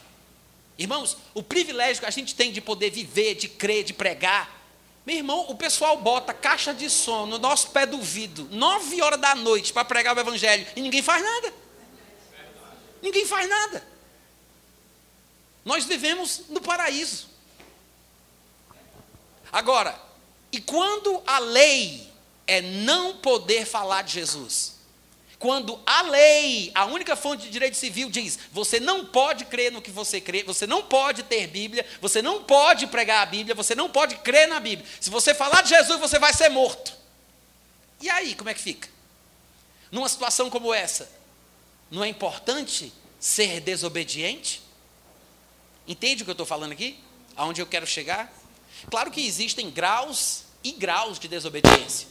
Irmãos, 0.78 1.18
o 1.34 1.44
privilégio 1.44 2.02
que 2.02 2.08
a 2.08 2.12
gente 2.12 2.34
tem 2.34 2.50
de 2.50 2.62
poder 2.62 2.92
viver, 2.92 3.36
de 3.36 3.50
crer, 3.50 3.84
de 3.84 3.94
pregar. 3.94 4.62
Meu 5.06 5.18
irmão, 5.18 5.46
o 5.50 5.56
pessoal 5.56 5.98
bota 5.98 6.34
caixa 6.34 6.74
de 6.74 6.90
som 6.90 7.26
no 7.26 7.38
nosso 7.38 7.72
pé 7.72 7.86
do 7.86 8.02
vidro, 8.02 8.48
nove 8.52 9.02
horas 9.02 9.20
da 9.20 9.36
noite, 9.36 9.74
para 9.74 9.84
pregar 9.84 10.16
o 10.16 10.20
evangelho, 10.20 10.66
e 10.78 10.82
ninguém 10.82 11.02
faz 11.02 11.22
nada. 11.22 11.54
Ninguém 13.02 13.26
faz 13.26 13.50
nada. 13.50 13.86
Nós 15.66 15.84
vivemos 15.84 16.44
no 16.48 16.62
paraíso. 16.62 17.33
Agora, 19.54 19.96
e 20.52 20.60
quando 20.60 21.22
a 21.28 21.38
lei 21.38 22.12
é 22.48 22.60
não 22.60 23.18
poder 23.18 23.68
falar 23.68 24.02
de 24.02 24.14
Jesus? 24.14 24.74
Quando 25.38 25.80
a 25.86 26.02
lei, 26.04 26.72
a 26.74 26.86
única 26.86 27.16
fonte 27.16 27.44
de 27.44 27.52
direito 27.52 27.78
civil 27.78 28.10
diz, 28.10 28.40
você 28.52 28.80
não 28.80 29.06
pode 29.06 29.46
crer 29.46 29.72
no 29.72 29.82
que 29.82 29.92
você 29.92 30.20
crê, 30.20 30.42
você 30.42 30.66
não 30.66 30.82
pode 30.82 31.22
ter 31.24 31.48
Bíblia, 31.48 31.86
você 32.02 32.22
não 32.22 32.44
pode 32.44 32.88
pregar 32.88 33.22
a 33.22 33.26
Bíblia, 33.28 33.54
você 33.54 33.76
não 33.76 33.90
pode 33.90 34.16
crer 34.18 34.48
na 34.48 34.60
Bíblia. 34.60 34.88
Se 35.00 35.12
você 35.12 35.36
falar 35.36 35.62
de 35.62 35.70
Jesus, 35.70 36.00
você 36.00 36.18
vai 36.18 36.34
ser 36.34 36.50
morto. 36.50 36.94
E 38.02 38.10
aí, 38.10 38.34
como 38.34 38.50
é 38.50 38.54
que 38.54 38.62
fica? 38.62 38.90
Numa 39.92 40.10
situação 40.10 40.50
como 40.50 40.74
essa, 40.74 41.12
não 41.92 42.04
é 42.04 42.08
importante 42.08 42.92
ser 43.20 43.60
desobediente? 43.60 44.64
Entende 45.88 46.24
o 46.24 46.26
que 46.26 46.32
eu 46.32 46.34
estou 46.34 46.48
falando 46.48 46.72
aqui? 46.72 46.98
Aonde 47.36 47.62
eu 47.62 47.68
quero 47.68 47.86
chegar? 47.86 48.34
Claro 48.90 49.12
que 49.12 49.26
existem 49.26 49.70
graus 49.70 50.44
e 50.64 50.72
graus 50.72 51.20
de 51.20 51.28
desobediência. 51.28 52.08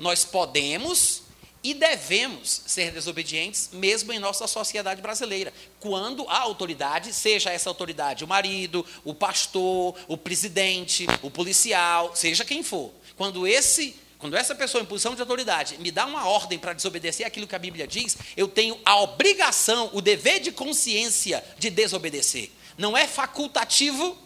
Nós 0.00 0.24
podemos 0.24 1.22
e 1.66 1.74
devemos 1.74 2.62
ser 2.64 2.92
desobedientes, 2.92 3.70
mesmo 3.72 4.12
em 4.12 4.20
nossa 4.20 4.46
sociedade 4.46 5.02
brasileira, 5.02 5.52
quando 5.80 6.24
a 6.28 6.38
autoridade, 6.38 7.12
seja 7.12 7.50
essa 7.50 7.68
autoridade 7.68 8.22
o 8.22 8.28
marido, 8.28 8.86
o 9.04 9.12
pastor, 9.12 9.96
o 10.06 10.16
presidente, 10.16 11.08
o 11.22 11.30
policial, 11.30 12.14
seja 12.14 12.44
quem 12.44 12.62
for, 12.62 12.92
quando 13.16 13.46
esse 13.46 13.96
quando 14.18 14.34
essa 14.34 14.54
pessoa 14.54 14.82
em 14.82 14.86
posição 14.86 15.14
de 15.14 15.20
autoridade 15.20 15.76
me 15.78 15.90
dá 15.90 16.06
uma 16.06 16.26
ordem 16.26 16.58
para 16.58 16.72
desobedecer 16.72 17.26
aquilo 17.26 17.46
que 17.46 17.54
a 17.54 17.58
Bíblia 17.58 17.86
diz, 17.86 18.16
eu 18.36 18.48
tenho 18.48 18.78
a 18.84 19.00
obrigação, 19.00 19.90
o 19.92 20.00
dever 20.00 20.40
de 20.40 20.50
consciência 20.50 21.44
de 21.58 21.68
desobedecer. 21.68 22.50
Não 22.78 22.96
é 22.96 23.06
facultativo, 23.06 24.16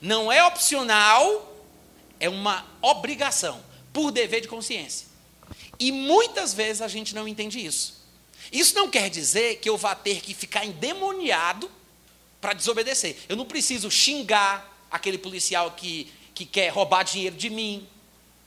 não 0.00 0.30
é 0.30 0.44
opcional, 0.44 1.56
é 2.18 2.28
uma 2.28 2.66
obrigação, 2.80 3.62
por 3.92 4.10
dever 4.10 4.40
de 4.40 4.48
consciência. 4.48 5.06
E 5.78 5.90
muitas 5.90 6.54
vezes 6.54 6.82
a 6.82 6.88
gente 6.88 7.14
não 7.14 7.26
entende 7.26 7.64
isso. 7.64 8.02
Isso 8.50 8.74
não 8.74 8.88
quer 8.88 9.08
dizer 9.08 9.56
que 9.56 9.68
eu 9.68 9.76
vá 9.76 9.94
ter 9.94 10.20
que 10.20 10.34
ficar 10.34 10.64
endemoniado 10.64 11.70
para 12.40 12.52
desobedecer. 12.52 13.16
Eu 13.28 13.36
não 13.36 13.44
preciso 13.44 13.90
xingar 13.90 14.86
aquele 14.90 15.16
policial 15.16 15.70
que, 15.72 16.04
que 16.04 16.22
que 16.34 16.46
quer 16.46 16.68
roubar 16.70 17.04
dinheiro 17.04 17.36
de 17.36 17.50
mim, 17.50 17.86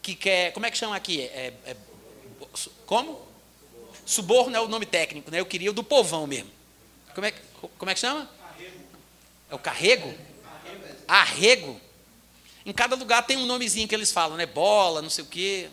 que 0.02 0.16
quer. 0.16 0.52
Como 0.54 0.66
é 0.66 0.72
que 0.72 0.78
chama 0.78 0.96
aqui? 0.96 1.22
É, 1.22 1.54
é, 1.66 1.76
como? 2.86 3.26
Suborno 4.06 4.56
é 4.56 4.60
o 4.60 4.68
nome 4.68 4.86
técnico, 4.86 5.32
né? 5.32 5.40
Eu 5.40 5.46
queria 5.46 5.72
o 5.72 5.74
do 5.74 5.84
povão 5.84 6.28
mesmo. 6.28 6.52
Como 7.14 7.26
é, 7.26 7.34
como 7.78 7.90
é 7.90 7.94
que 7.94 8.00
chama? 8.00 8.30
É 9.50 9.56
o 9.56 9.60
carrego? 9.60 10.14
Arrego. 11.08 11.80
Em 12.66 12.74
cada 12.74 12.96
lugar 12.96 13.26
tem 13.26 13.38
um 13.38 13.46
nomezinho 13.46 13.88
que 13.88 13.94
eles 13.94 14.12
falam, 14.12 14.38
né? 14.38 14.46
Bola, 14.46 15.02
não 15.02 15.10
sei 15.10 15.24
o 15.24 15.28
quê. 15.28 15.70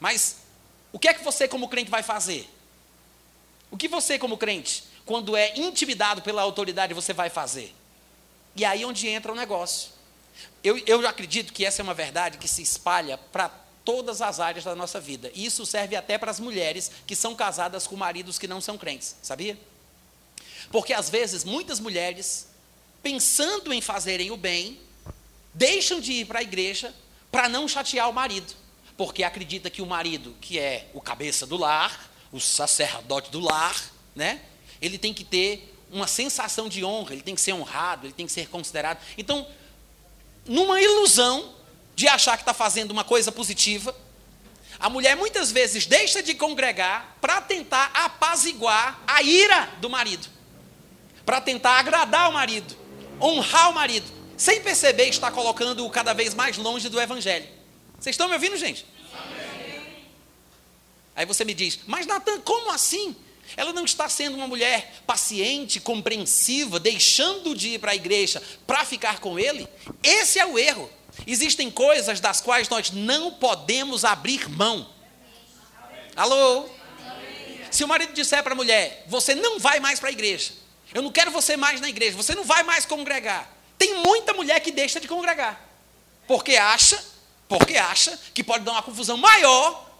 Mas 0.00 0.38
o 0.92 0.98
que 0.98 1.08
é 1.08 1.14
que 1.14 1.22
você, 1.22 1.46
como 1.46 1.68
crente, 1.68 1.90
vai 1.90 2.02
fazer? 2.02 2.48
O 3.70 3.76
que 3.76 3.88
você, 3.88 4.18
como 4.18 4.36
crente, 4.36 4.84
quando 5.04 5.36
é 5.36 5.58
intimidado 5.58 6.22
pela 6.22 6.42
autoridade, 6.42 6.94
você 6.94 7.12
vai 7.12 7.30
fazer? 7.30 7.74
E 8.54 8.64
aí 8.64 8.82
é 8.82 8.86
onde 8.86 9.08
entra 9.08 9.32
o 9.32 9.34
negócio. 9.34 9.90
Eu, 10.62 10.78
eu 10.86 11.06
acredito 11.06 11.52
que 11.52 11.64
essa 11.64 11.82
é 11.82 11.84
uma 11.84 11.94
verdade 11.94 12.38
que 12.38 12.48
se 12.48 12.62
espalha 12.62 13.18
para 13.18 13.48
todas 13.84 14.22
as 14.22 14.40
áreas 14.40 14.64
da 14.64 14.74
nossa 14.74 15.00
vida. 15.00 15.30
E 15.34 15.44
isso 15.44 15.66
serve 15.66 15.96
até 15.96 16.18
para 16.18 16.30
as 16.30 16.38
mulheres 16.38 16.90
que 17.06 17.16
são 17.16 17.34
casadas 17.34 17.86
com 17.86 17.96
maridos 17.96 18.38
que 18.38 18.46
não 18.46 18.60
são 18.60 18.78
crentes, 18.78 19.16
sabia? 19.22 19.58
Porque 20.70 20.92
às 20.92 21.10
vezes 21.10 21.44
muitas 21.44 21.80
mulheres, 21.80 22.48
pensando 23.02 23.72
em 23.72 23.80
fazerem 23.80 24.30
o 24.30 24.36
bem, 24.36 24.78
deixam 25.52 26.00
de 26.00 26.12
ir 26.12 26.26
para 26.26 26.38
a 26.38 26.42
igreja 26.42 26.94
para 27.30 27.48
não 27.48 27.66
chatear 27.66 28.08
o 28.08 28.12
marido, 28.12 28.54
porque 28.96 29.24
acredita 29.24 29.70
que 29.70 29.82
o 29.82 29.86
marido, 29.86 30.36
que 30.40 30.58
é 30.58 30.88
o 30.94 31.00
cabeça 31.00 31.46
do 31.46 31.56
lar, 31.56 32.10
o 32.30 32.40
sacerdote 32.40 33.30
do 33.30 33.40
lar, 33.40 33.76
né? 34.14 34.40
Ele 34.80 34.98
tem 34.98 35.12
que 35.12 35.24
ter 35.24 35.74
uma 35.90 36.06
sensação 36.06 36.68
de 36.68 36.84
honra, 36.84 37.12
ele 37.12 37.22
tem 37.22 37.34
que 37.34 37.40
ser 37.40 37.52
honrado, 37.52 38.06
ele 38.06 38.14
tem 38.14 38.26
que 38.26 38.32
ser 38.32 38.48
considerado. 38.48 38.98
Então, 39.16 39.46
numa 40.46 40.80
ilusão 40.80 41.54
de 41.94 42.08
achar 42.08 42.36
que 42.36 42.42
está 42.42 42.54
fazendo 42.54 42.90
uma 42.90 43.04
coisa 43.04 43.30
positiva, 43.30 43.94
a 44.78 44.88
mulher 44.88 45.16
muitas 45.16 45.52
vezes 45.52 45.86
deixa 45.86 46.22
de 46.22 46.34
congregar 46.34 47.16
para 47.20 47.40
tentar 47.40 47.90
apaziguar 47.94 49.00
a 49.06 49.22
ira 49.22 49.66
do 49.80 49.88
marido, 49.88 50.26
para 51.24 51.40
tentar 51.40 51.78
agradar 51.78 52.30
o 52.30 52.32
marido, 52.32 52.81
honrar 53.22 53.70
o 53.70 53.74
marido, 53.74 54.10
sem 54.36 54.60
perceber 54.60 55.08
está 55.08 55.30
colocando-o 55.30 55.88
cada 55.90 56.12
vez 56.12 56.34
mais 56.34 56.56
longe 56.56 56.88
do 56.88 57.00
evangelho. 57.00 57.46
Vocês 57.98 58.14
estão 58.14 58.26
me 58.26 58.34
ouvindo, 58.34 58.56
gente? 58.56 58.84
Amém. 59.14 60.06
Aí 61.14 61.24
você 61.24 61.44
me 61.44 61.54
diz, 61.54 61.80
mas 61.86 62.06
Natan, 62.06 62.40
como 62.40 62.70
assim? 62.70 63.14
Ela 63.56 63.72
não 63.72 63.84
está 63.84 64.08
sendo 64.08 64.36
uma 64.36 64.48
mulher 64.48 65.02
paciente, 65.06 65.78
compreensiva, 65.78 66.80
deixando 66.80 67.54
de 67.54 67.70
ir 67.70 67.78
para 67.78 67.92
a 67.92 67.94
igreja 67.94 68.42
para 68.66 68.84
ficar 68.84 69.20
com 69.20 69.38
ele? 69.38 69.68
Esse 70.02 70.38
é 70.38 70.46
o 70.46 70.58
erro. 70.58 70.90
Existem 71.26 71.70
coisas 71.70 72.20
das 72.20 72.40
quais 72.40 72.68
nós 72.68 72.90
não 72.90 73.32
podemos 73.32 74.04
abrir 74.04 74.48
mão. 74.48 74.88
Alô? 76.16 76.68
Se 77.70 77.84
o 77.84 77.88
marido 77.88 78.12
disser 78.12 78.42
para 78.42 78.52
a 78.52 78.56
mulher, 78.56 79.04
você 79.06 79.34
não 79.34 79.58
vai 79.58 79.80
mais 79.80 79.98
para 79.98 80.08
a 80.08 80.12
igreja, 80.12 80.52
eu 80.94 81.02
não 81.02 81.10
quero 81.10 81.30
você 81.30 81.56
mais 81.56 81.80
na 81.80 81.88
igreja, 81.88 82.16
você 82.16 82.34
não 82.34 82.44
vai 82.44 82.62
mais 82.62 82.84
congregar. 82.86 83.48
Tem 83.78 83.94
muita 83.96 84.32
mulher 84.32 84.60
que 84.60 84.70
deixa 84.70 85.00
de 85.00 85.08
congregar, 85.08 85.60
porque 86.26 86.56
acha, 86.56 87.02
porque 87.48 87.76
acha 87.76 88.18
que 88.32 88.44
pode 88.44 88.64
dar 88.64 88.72
uma 88.72 88.82
confusão 88.82 89.16
maior 89.16 89.90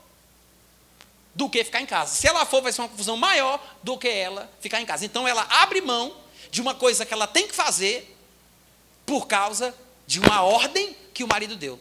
do 1.35 1.49
que 1.49 1.65
ficar 1.65 1.81
em 1.81 1.87
casa. 1.87 2.15
Se 2.15 2.27
ela 2.27 2.45
for, 2.45 2.63
vai 2.63 2.73
ser 2.73 2.83
uma 2.83 2.89
confusão 2.89 3.17
maior 3.17 3.61
do 3.83 3.97
que 3.97 4.09
ela 4.09 4.51
ficar 4.61 4.81
em 4.81 4.87
casa. 4.87 5.05
Então 5.05 5.27
ela 5.27 5.47
abre 5.49 5.81
mão 5.81 6.17
de 6.51 6.61
uma 6.61 6.75
coisa 6.75 7.07
que 7.07 7.15
ela 7.15 7.27
tem 7.27 7.49
que 7.49 7.55
fazer 7.55 8.17
por 9.07 9.27
causa 9.27 9.75
de 10.07 10.21
uma 10.21 10.43
ordem 10.43 10.97
que 11.15 11.25
o 11.25 11.29
marido 11.29 11.57
deu. 11.57 11.81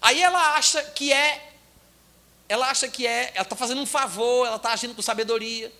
Aí 0.00 0.22
ela 0.22 0.54
acha 0.54 0.82
que 0.82 1.12
é, 1.12 1.52
ela 2.48 2.68
acha 2.70 2.88
que 2.88 3.06
é, 3.06 3.32
ela 3.34 3.42
está 3.42 3.56
fazendo 3.56 3.80
um 3.80 3.86
favor, 3.86 4.46
ela 4.46 4.56
está 4.56 4.72
agindo 4.72 4.94
com 4.94 5.02
sabedoria. 5.02 5.72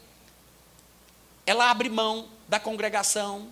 Ela 1.49 1.71
abre 1.71 1.89
mão 1.89 2.29
da 2.47 2.61
congregação, 2.61 3.49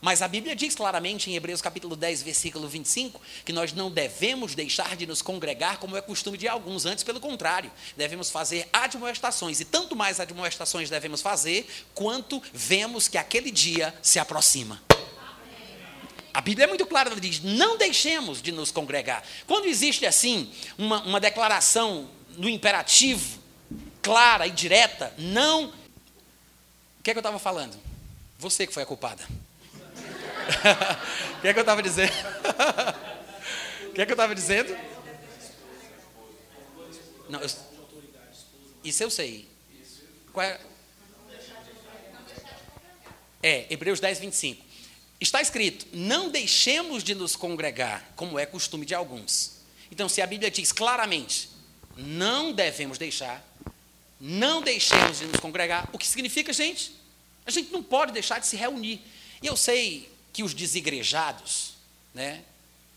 mas 0.00 0.22
a 0.22 0.28
Bíblia 0.28 0.56
diz 0.56 0.74
claramente 0.74 1.30
em 1.30 1.36
Hebreus 1.36 1.60
capítulo 1.60 1.94
10, 1.94 2.22
versículo 2.22 2.66
25, 2.66 3.20
que 3.44 3.52
nós 3.52 3.70
não 3.74 3.90
devemos 3.90 4.54
deixar 4.54 4.96
de 4.96 5.06
nos 5.06 5.20
congregar 5.20 5.76
como 5.76 5.94
é 5.94 6.00
costume 6.00 6.38
de 6.38 6.48
alguns, 6.48 6.86
antes 6.86 7.04
pelo 7.04 7.20
contrário, 7.20 7.70
devemos 7.98 8.30
fazer 8.30 8.66
admoestações, 8.72 9.60
e 9.60 9.66
tanto 9.66 9.94
mais 9.94 10.20
admoestações 10.20 10.88
devemos 10.88 11.20
fazer, 11.20 11.68
quanto 11.92 12.42
vemos 12.50 13.08
que 13.08 13.18
aquele 13.18 13.50
dia 13.50 13.94
se 14.00 14.18
aproxima. 14.18 14.82
A 16.32 16.40
Bíblia 16.40 16.64
é 16.64 16.68
muito 16.68 16.86
clara, 16.86 17.10
ela 17.10 17.20
diz: 17.20 17.42
não 17.42 17.76
deixemos 17.76 18.40
de 18.40 18.52
nos 18.52 18.70
congregar. 18.70 19.22
Quando 19.46 19.66
existe 19.66 20.06
assim, 20.06 20.50
uma, 20.78 21.02
uma 21.02 21.20
declaração 21.20 22.08
no 22.38 22.48
imperativo, 22.48 23.38
clara 24.00 24.46
e 24.46 24.50
direta, 24.50 25.12
não. 25.18 25.81
O 27.02 27.04
que 27.04 27.10
é 27.10 27.14
que 27.14 27.18
eu 27.18 27.20
estava 27.20 27.40
falando? 27.40 27.76
Você 28.38 28.64
que 28.64 28.72
foi 28.72 28.84
a 28.84 28.86
culpada. 28.86 29.26
O 31.36 31.40
que 31.42 31.48
é 31.48 31.52
que 31.52 31.58
eu 31.58 31.62
estava 31.62 31.82
dizendo? 31.82 32.12
O 33.90 33.92
que 33.92 34.02
é 34.02 34.06
que 34.06 34.12
eu 34.12 34.14
estava 34.14 34.32
dizendo? 34.32 34.78
Não, 37.28 37.40
eu, 37.40 37.50
isso 38.84 39.02
eu 39.02 39.10
sei. 39.10 39.48
É? 40.36 40.60
é, 43.42 43.66
Hebreus 43.68 43.98
10, 43.98 44.20
25. 44.20 44.64
Está 45.20 45.42
escrito: 45.42 45.88
Não 45.92 46.30
deixemos 46.30 47.02
de 47.02 47.16
nos 47.16 47.34
congregar, 47.34 48.12
como 48.14 48.38
é 48.38 48.46
costume 48.46 48.86
de 48.86 48.94
alguns. 48.94 49.60
Então, 49.90 50.08
se 50.08 50.22
a 50.22 50.26
Bíblia 50.26 50.52
diz 50.52 50.70
claramente, 50.70 51.50
não 51.96 52.52
devemos 52.52 52.96
deixar, 52.96 53.44
não 54.24 54.62
deixemos 54.62 55.18
de 55.18 55.26
nos 55.26 55.40
congregar, 55.40 55.88
o 55.92 55.98
que 55.98 56.06
significa, 56.06 56.52
gente? 56.52 56.94
A 57.44 57.50
gente 57.50 57.72
não 57.72 57.82
pode 57.82 58.12
deixar 58.12 58.38
de 58.38 58.46
se 58.46 58.54
reunir. 58.54 59.00
E 59.42 59.48
eu 59.48 59.56
sei 59.56 60.08
que 60.32 60.44
os 60.44 60.54
desigrejados, 60.54 61.74
né, 62.14 62.44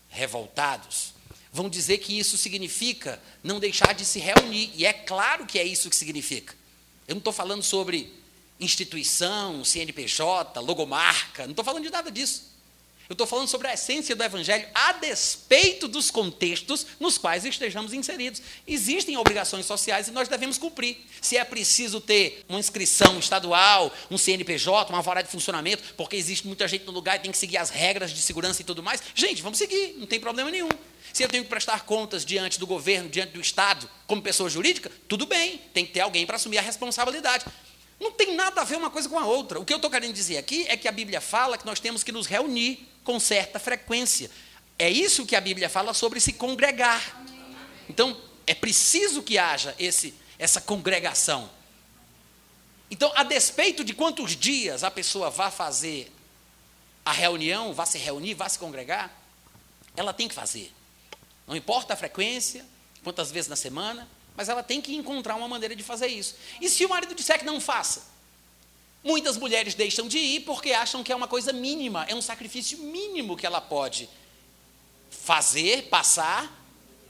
revoltados, 0.08 1.12
vão 1.52 1.68
dizer 1.68 1.98
que 1.98 2.16
isso 2.16 2.38
significa 2.38 3.20
não 3.42 3.58
deixar 3.58 3.92
de 3.92 4.04
se 4.04 4.20
reunir. 4.20 4.70
E 4.76 4.86
é 4.86 4.92
claro 4.92 5.46
que 5.46 5.58
é 5.58 5.64
isso 5.64 5.90
que 5.90 5.96
significa. 5.96 6.54
Eu 7.08 7.16
não 7.16 7.18
estou 7.18 7.32
falando 7.32 7.64
sobre 7.64 8.14
instituição, 8.60 9.64
CNPJ, 9.64 10.60
logomarca, 10.60 11.42
não 11.42 11.50
estou 11.50 11.64
falando 11.64 11.82
de 11.82 11.90
nada 11.90 12.08
disso. 12.08 12.55
Eu 13.08 13.14
estou 13.14 13.26
falando 13.26 13.46
sobre 13.46 13.68
a 13.68 13.74
essência 13.74 14.16
do 14.16 14.24
Evangelho, 14.24 14.66
a 14.74 14.92
despeito 14.92 15.86
dos 15.86 16.10
contextos 16.10 16.86
nos 16.98 17.16
quais 17.16 17.44
estejamos 17.44 17.92
inseridos. 17.92 18.42
Existem 18.66 19.16
obrigações 19.16 19.64
sociais 19.64 20.08
e 20.08 20.10
nós 20.10 20.28
devemos 20.28 20.58
cumprir. 20.58 20.98
Se 21.20 21.36
é 21.36 21.44
preciso 21.44 22.00
ter 22.00 22.44
uma 22.48 22.58
inscrição 22.58 23.16
estadual, 23.18 23.92
um 24.10 24.18
CNPJ, 24.18 24.92
uma 24.92 25.02
vara 25.02 25.22
de 25.22 25.28
funcionamento, 25.28 25.94
porque 25.96 26.16
existe 26.16 26.46
muita 26.48 26.66
gente 26.66 26.84
no 26.84 26.90
lugar 26.90 27.16
e 27.16 27.20
tem 27.20 27.30
que 27.30 27.38
seguir 27.38 27.58
as 27.58 27.70
regras 27.70 28.10
de 28.10 28.20
segurança 28.20 28.60
e 28.62 28.64
tudo 28.64 28.82
mais, 28.82 29.00
gente, 29.14 29.40
vamos 29.40 29.58
seguir, 29.58 29.94
não 29.98 30.06
tem 30.06 30.18
problema 30.18 30.50
nenhum. 30.50 30.68
Se 31.12 31.22
eu 31.22 31.28
tenho 31.28 31.44
que 31.44 31.48
prestar 31.48 31.84
contas 31.84 32.24
diante 32.24 32.58
do 32.58 32.66
governo, 32.66 33.08
diante 33.08 33.32
do 33.32 33.40
Estado, 33.40 33.88
como 34.06 34.20
pessoa 34.20 34.50
jurídica, 34.50 34.90
tudo 35.06 35.26
bem, 35.26 35.60
tem 35.72 35.86
que 35.86 35.92
ter 35.92 36.00
alguém 36.00 36.26
para 36.26 36.36
assumir 36.36 36.58
a 36.58 36.62
responsabilidade. 36.62 37.44
Não 37.98 38.12
tem 38.12 38.34
nada 38.34 38.60
a 38.60 38.64
ver 38.64 38.76
uma 38.76 38.90
coisa 38.90 39.08
com 39.08 39.18
a 39.18 39.26
outra. 39.26 39.58
O 39.58 39.64
que 39.64 39.72
eu 39.72 39.76
estou 39.76 39.90
querendo 39.90 40.12
dizer 40.12 40.36
aqui 40.36 40.66
é 40.68 40.76
que 40.76 40.86
a 40.86 40.92
Bíblia 40.92 41.20
fala 41.20 41.56
que 41.56 41.64
nós 41.64 41.80
temos 41.80 42.02
que 42.02 42.12
nos 42.12 42.26
reunir 42.26 42.86
com 43.02 43.18
certa 43.18 43.58
frequência. 43.58 44.30
É 44.78 44.90
isso 44.90 45.24
que 45.24 45.34
a 45.34 45.40
Bíblia 45.40 45.68
fala 45.70 45.94
sobre 45.94 46.20
se 46.20 46.32
congregar. 46.32 47.24
Então, 47.88 48.20
é 48.46 48.54
preciso 48.54 49.22
que 49.22 49.38
haja 49.38 49.74
esse, 49.78 50.14
essa 50.38 50.60
congregação. 50.60 51.48
Então, 52.90 53.10
a 53.14 53.22
despeito 53.22 53.82
de 53.82 53.94
quantos 53.94 54.36
dias 54.36 54.84
a 54.84 54.90
pessoa 54.90 55.30
vá 55.30 55.50
fazer 55.50 56.12
a 57.04 57.12
reunião, 57.12 57.72
vá 57.72 57.86
se 57.86 57.98
reunir, 57.98 58.34
vá 58.34 58.48
se 58.48 58.58
congregar, 58.58 59.10
ela 59.96 60.12
tem 60.12 60.28
que 60.28 60.34
fazer. 60.34 60.72
Não 61.46 61.56
importa 61.56 61.94
a 61.94 61.96
frequência, 61.96 62.64
quantas 63.02 63.30
vezes 63.30 63.48
na 63.48 63.56
semana, 63.56 64.08
mas 64.36 64.48
ela 64.48 64.62
tem 64.62 64.80
que 64.80 64.94
encontrar 64.94 65.36
uma 65.36 65.48
maneira 65.48 65.74
de 65.74 65.82
fazer 65.82 66.08
isso. 66.08 66.34
E 66.60 66.68
se 66.68 66.84
o 66.84 66.88
marido 66.88 67.14
disser 67.14 67.38
que 67.38 67.44
não 67.44 67.60
faça? 67.60 68.02
Muitas 69.02 69.36
mulheres 69.36 69.74
deixam 69.74 70.08
de 70.08 70.18
ir 70.18 70.40
porque 70.40 70.72
acham 70.72 71.02
que 71.02 71.12
é 71.12 71.16
uma 71.16 71.28
coisa 71.28 71.52
mínima, 71.52 72.04
é 72.08 72.14
um 72.14 72.22
sacrifício 72.22 72.78
mínimo 72.78 73.36
que 73.36 73.46
ela 73.46 73.60
pode 73.60 74.08
fazer, 75.10 75.84
passar, 75.84 76.52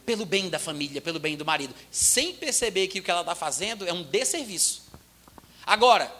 pelo 0.04 0.24
bem 0.24 0.48
da 0.48 0.58
família, 0.58 1.00
pelo 1.00 1.18
bem 1.18 1.36
do 1.36 1.44
marido, 1.44 1.74
sem 1.90 2.32
perceber 2.34 2.86
que 2.86 3.00
o 3.00 3.02
que 3.02 3.10
ela 3.10 3.22
está 3.22 3.34
fazendo 3.34 3.86
é 3.86 3.92
um 3.92 4.02
desserviço. 4.04 4.84
Agora, 5.66 6.14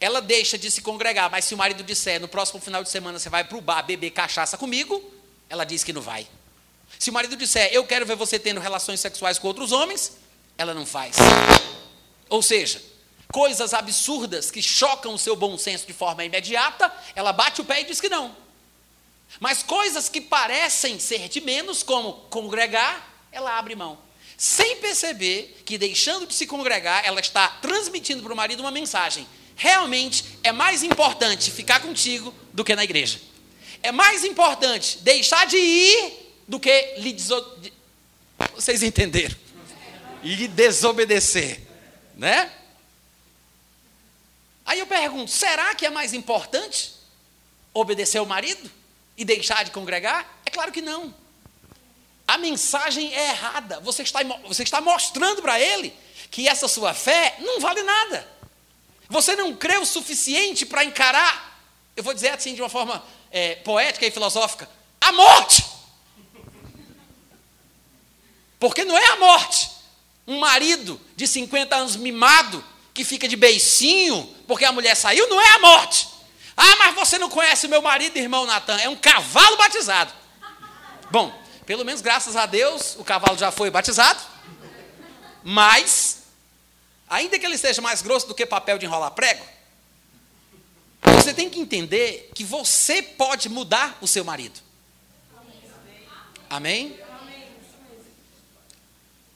ela 0.00 0.20
deixa 0.20 0.56
de 0.56 0.70
se 0.70 0.80
congregar, 0.80 1.30
mas 1.30 1.44
se 1.44 1.54
o 1.54 1.58
marido 1.58 1.82
disser 1.82 2.20
no 2.20 2.28
próximo 2.28 2.60
final 2.60 2.82
de 2.82 2.88
semana 2.88 3.18
você 3.18 3.28
vai 3.28 3.44
para 3.44 3.56
o 3.56 3.60
bar 3.60 3.82
beber 3.82 4.10
cachaça 4.10 4.56
comigo, 4.56 5.02
ela 5.48 5.64
diz 5.64 5.84
que 5.84 5.92
não 5.92 6.00
vai. 6.00 6.26
Se 6.98 7.10
o 7.10 7.12
marido 7.12 7.36
disser, 7.36 7.70
eu 7.72 7.84
quero 7.86 8.06
ver 8.06 8.16
você 8.16 8.38
tendo 8.38 8.60
relações 8.60 9.00
sexuais 9.00 9.38
com 9.38 9.48
outros 9.48 9.72
homens, 9.72 10.16
ela 10.58 10.74
não 10.74 10.86
faz. 10.86 11.16
Ou 12.28 12.42
seja, 12.42 12.82
coisas 13.32 13.74
absurdas 13.74 14.50
que 14.50 14.62
chocam 14.62 15.14
o 15.14 15.18
seu 15.18 15.36
bom 15.36 15.58
senso 15.58 15.86
de 15.86 15.92
forma 15.92 16.24
imediata, 16.24 16.92
ela 17.14 17.32
bate 17.32 17.60
o 17.60 17.64
pé 17.64 17.82
e 17.82 17.84
diz 17.84 18.00
que 18.00 18.08
não. 18.08 18.34
Mas 19.40 19.62
coisas 19.62 20.08
que 20.08 20.20
parecem 20.20 20.98
ser 20.98 21.28
de 21.28 21.40
menos, 21.40 21.82
como 21.82 22.14
congregar, 22.30 23.26
ela 23.30 23.58
abre 23.58 23.74
mão. 23.74 23.98
Sem 24.36 24.76
perceber 24.76 25.62
que, 25.64 25.78
deixando 25.78 26.26
de 26.26 26.34
se 26.34 26.46
congregar, 26.46 27.04
ela 27.04 27.20
está 27.20 27.48
transmitindo 27.48 28.22
para 28.22 28.32
o 28.32 28.36
marido 28.36 28.60
uma 28.60 28.70
mensagem. 28.70 29.26
Realmente 29.56 30.24
é 30.42 30.52
mais 30.52 30.82
importante 30.82 31.50
ficar 31.50 31.80
contigo 31.80 32.32
do 32.52 32.64
que 32.64 32.76
na 32.76 32.84
igreja. 32.84 33.20
É 33.82 33.90
mais 33.90 34.24
importante 34.24 34.98
deixar 34.98 35.46
de 35.46 35.56
ir 35.56 36.25
do 36.46 36.60
que 36.60 36.94
lhe 36.98 37.12
desobedecer. 37.12 37.72
Vocês 38.54 38.82
entenderam? 38.82 39.36
Lhe 40.22 40.48
desobedecer. 40.48 41.60
Né? 42.14 42.50
Aí 44.64 44.78
eu 44.78 44.86
pergunto: 44.86 45.30
será 45.30 45.74
que 45.74 45.86
é 45.86 45.90
mais 45.90 46.12
importante 46.12 46.92
obedecer 47.72 48.20
o 48.20 48.26
marido 48.26 48.70
e 49.16 49.24
deixar 49.24 49.64
de 49.64 49.70
congregar? 49.70 50.40
É 50.44 50.50
claro 50.50 50.72
que 50.72 50.82
não. 50.82 51.14
A 52.26 52.38
mensagem 52.38 53.14
é 53.14 53.30
errada. 53.30 53.80
Você 53.80 54.02
está, 54.02 54.22
você 54.22 54.62
está 54.62 54.80
mostrando 54.80 55.40
para 55.40 55.60
ele 55.60 55.94
que 56.30 56.48
essa 56.48 56.66
sua 56.66 56.92
fé 56.92 57.36
não 57.38 57.60
vale 57.60 57.82
nada. 57.82 58.26
Você 59.08 59.36
não 59.36 59.54
crê 59.54 59.78
o 59.78 59.86
suficiente 59.86 60.66
para 60.66 60.84
encarar, 60.84 61.60
eu 61.96 62.02
vou 62.02 62.12
dizer 62.12 62.30
assim 62.30 62.54
de 62.54 62.60
uma 62.60 62.68
forma 62.68 63.04
é, 63.30 63.54
poética 63.56 64.04
e 64.04 64.10
filosófica, 64.10 64.68
a 65.00 65.12
morte. 65.12 65.64
Porque 68.58 68.84
não 68.84 68.96
é 68.96 69.06
a 69.12 69.16
morte. 69.16 69.70
Um 70.26 70.38
marido 70.38 71.00
de 71.14 71.26
50 71.26 71.74
anos 71.76 71.96
mimado, 71.96 72.64
que 72.92 73.04
fica 73.04 73.28
de 73.28 73.36
beicinho, 73.36 74.34
porque 74.46 74.64
a 74.64 74.72
mulher 74.72 74.94
saiu, 74.94 75.28
não 75.28 75.40
é 75.40 75.54
a 75.54 75.58
morte. 75.58 76.08
Ah, 76.56 76.76
mas 76.78 76.94
você 76.94 77.18
não 77.18 77.28
conhece 77.28 77.66
o 77.66 77.68
meu 77.68 77.82
marido, 77.82 78.16
irmão 78.16 78.46
Natan, 78.46 78.78
é 78.78 78.88
um 78.88 78.96
cavalo 78.96 79.56
batizado. 79.56 80.12
Bom, 81.10 81.32
pelo 81.66 81.84
menos 81.84 82.00
graças 82.00 82.34
a 82.34 82.46
Deus, 82.46 82.96
o 82.98 83.04
cavalo 83.04 83.36
já 83.36 83.50
foi 83.50 83.70
batizado. 83.70 84.20
Mas, 85.44 86.22
ainda 87.08 87.38
que 87.38 87.44
ele 87.44 87.58
seja 87.58 87.82
mais 87.82 88.02
grosso 88.02 88.26
do 88.26 88.34
que 88.34 88.46
papel 88.46 88.78
de 88.78 88.86
enrolar 88.86 89.10
prego, 89.10 89.44
você 91.02 91.34
tem 91.34 91.50
que 91.50 91.60
entender 91.60 92.30
que 92.34 92.42
você 92.42 93.02
pode 93.02 93.48
mudar 93.48 93.98
o 94.00 94.08
seu 94.08 94.24
marido. 94.24 94.58
Amém? 96.48 96.98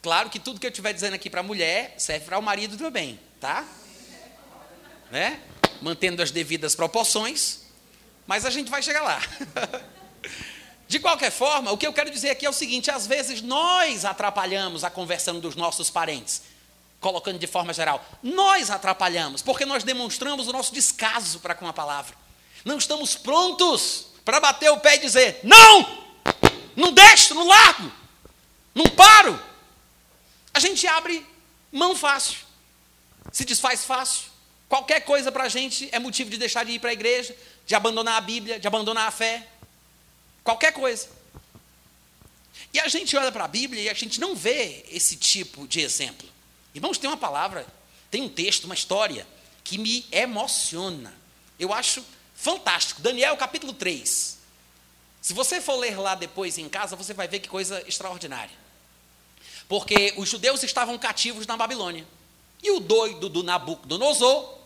Claro 0.02 0.30
que 0.30 0.38
tudo 0.38 0.59
que 0.59 0.66
eu 0.66 0.71
estiver 0.71 0.92
dizendo 0.95 1.14
aqui 1.14 1.28
para 1.28 1.40
a 1.40 1.42
mulher 1.42 1.95
serve 1.99 2.25
para 2.25 2.38
o 2.38 2.42
marido 2.42 2.76
também, 2.78 3.21
tá? 3.38 3.66
Né? 5.11 5.40
Mantendo 5.83 6.23
as 6.23 6.30
devidas 6.30 6.75
proporções, 6.75 7.61
mas 8.26 8.47
a 8.47 8.50
gente 8.50 8.71
vai 8.71 8.83
chegar 8.83 9.02
lá. 9.02 9.21
De 10.88 10.99
qualquer 10.99 11.30
forma, 11.30 11.71
o 11.71 11.78
que 11.78 11.87
eu 11.87 11.92
quero 11.92 12.11
dizer 12.11 12.30
aqui 12.30 12.45
é 12.45 12.50
o 12.50 12.52
seguinte: 12.52 12.90
às 12.90 13.07
vezes 13.07 13.42
nós 13.42 14.04
atrapalhamos 14.04 14.83
a 14.83 14.90
conversão 14.90 15.38
dos 15.38 15.54
nossos 15.54 15.88
parentes, 15.88 16.42
colocando 16.99 17.38
de 17.38 17.47
forma 17.47 17.73
geral, 17.73 18.04
nós 18.23 18.71
atrapalhamos, 18.71 19.40
porque 19.40 19.64
nós 19.64 19.85
demonstramos 19.85 20.49
o 20.49 20.52
nosso 20.52 20.73
descaso 20.75 21.38
para 21.38 21.54
com 21.54 21.66
a 21.66 21.73
palavra. 21.73 22.16
Não 22.64 22.76
estamos 22.76 23.14
prontos 23.14 24.07
para 24.25 24.40
bater 24.40 24.71
o 24.71 24.80
pé 24.80 24.97
e 24.97 24.99
dizer: 24.99 25.40
não, 25.45 26.07
não 26.75 26.90
deixo, 26.90 27.35
não 27.35 27.47
largo, 27.47 27.92
não 28.75 28.87
paro. 28.87 29.50
A 30.52 30.59
gente 30.59 30.87
abre 30.87 31.25
mão 31.71 31.95
fácil, 31.95 32.38
se 33.33 33.44
desfaz 33.44 33.85
fácil. 33.85 34.31
Qualquer 34.68 35.01
coisa 35.01 35.33
para 35.33 35.44
a 35.44 35.48
gente 35.48 35.88
é 35.92 35.98
motivo 35.98 36.31
de 36.31 36.37
deixar 36.37 36.64
de 36.64 36.72
ir 36.72 36.79
para 36.79 36.90
a 36.90 36.92
igreja, 36.92 37.37
de 37.66 37.75
abandonar 37.75 38.16
a 38.16 38.20
Bíblia, 38.20 38.59
de 38.59 38.66
abandonar 38.66 39.09
a 39.09 39.11
fé. 39.11 39.46
Qualquer 40.44 40.72
coisa. 40.72 41.09
E 42.72 42.79
a 42.79 42.88
gente 42.88 43.16
olha 43.16 43.33
para 43.33 43.44
a 43.44 43.48
Bíblia 43.48 43.83
e 43.83 43.88
a 43.88 43.94
gente 43.94 44.20
não 44.20 44.35
vê 44.35 44.85
esse 44.90 45.16
tipo 45.16 45.66
de 45.66 45.81
exemplo. 45.81 46.29
Irmãos, 46.75 46.98
tem 46.98 47.11
uma 47.11 47.16
palavra, 47.16 47.66
tem 48.11 48.22
um 48.22 48.29
texto, 48.29 48.64
uma 48.64 48.75
história 48.75 49.27
que 49.64 49.77
me 49.77 50.07
emociona. 50.12 51.12
Eu 51.59 51.72
acho 51.72 52.05
fantástico. 52.35 53.01
Daniel 53.03 53.37
capítulo 53.37 53.72
3. 53.72 54.38
Se 55.20 55.35
você 55.35 55.61
for 55.61 55.77
ler 55.77 55.98
lá 55.98 56.14
depois 56.14 56.59
em 56.59 56.68
casa, 56.68 56.96
você 56.96 57.12
vai 57.12 57.27
ver 57.29 57.40
que 57.40 57.48
coisa 57.48 57.83
extraordinária 57.87 58.69
porque 59.70 60.12
os 60.16 60.28
judeus 60.28 60.64
estavam 60.64 60.98
cativos 60.98 61.46
na 61.46 61.56
Babilônia. 61.56 62.04
E 62.61 62.72
o 62.72 62.80
doido 62.80 63.28
do 63.28 63.44
Nabucodonosor, 63.44 64.59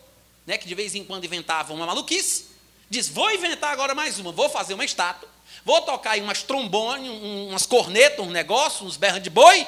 né, 0.47 0.57
que 0.57 0.67
de 0.67 0.73
vez 0.73 0.95
em 0.95 1.03
quando 1.03 1.23
inventava 1.23 1.73
uma 1.73 1.85
maluquice, 1.85 2.47
diz: 2.89 3.07
Vou 3.07 3.31
inventar 3.31 3.71
agora 3.71 3.93
mais 3.93 4.17
uma, 4.17 4.31
vou 4.31 4.49
fazer 4.49 4.73
uma 4.73 4.83
estátua, 4.83 5.29
vou 5.63 5.79
tocar 5.83 6.13
aí 6.13 6.21
umas 6.21 6.41
trombones, 6.41 7.07
umas 7.47 7.67
cornetas, 7.67 8.25
um 8.25 8.31
negócio, 8.31 8.83
uns 8.83 8.97
berros 8.97 9.21
de 9.21 9.29
boi. 9.29 9.67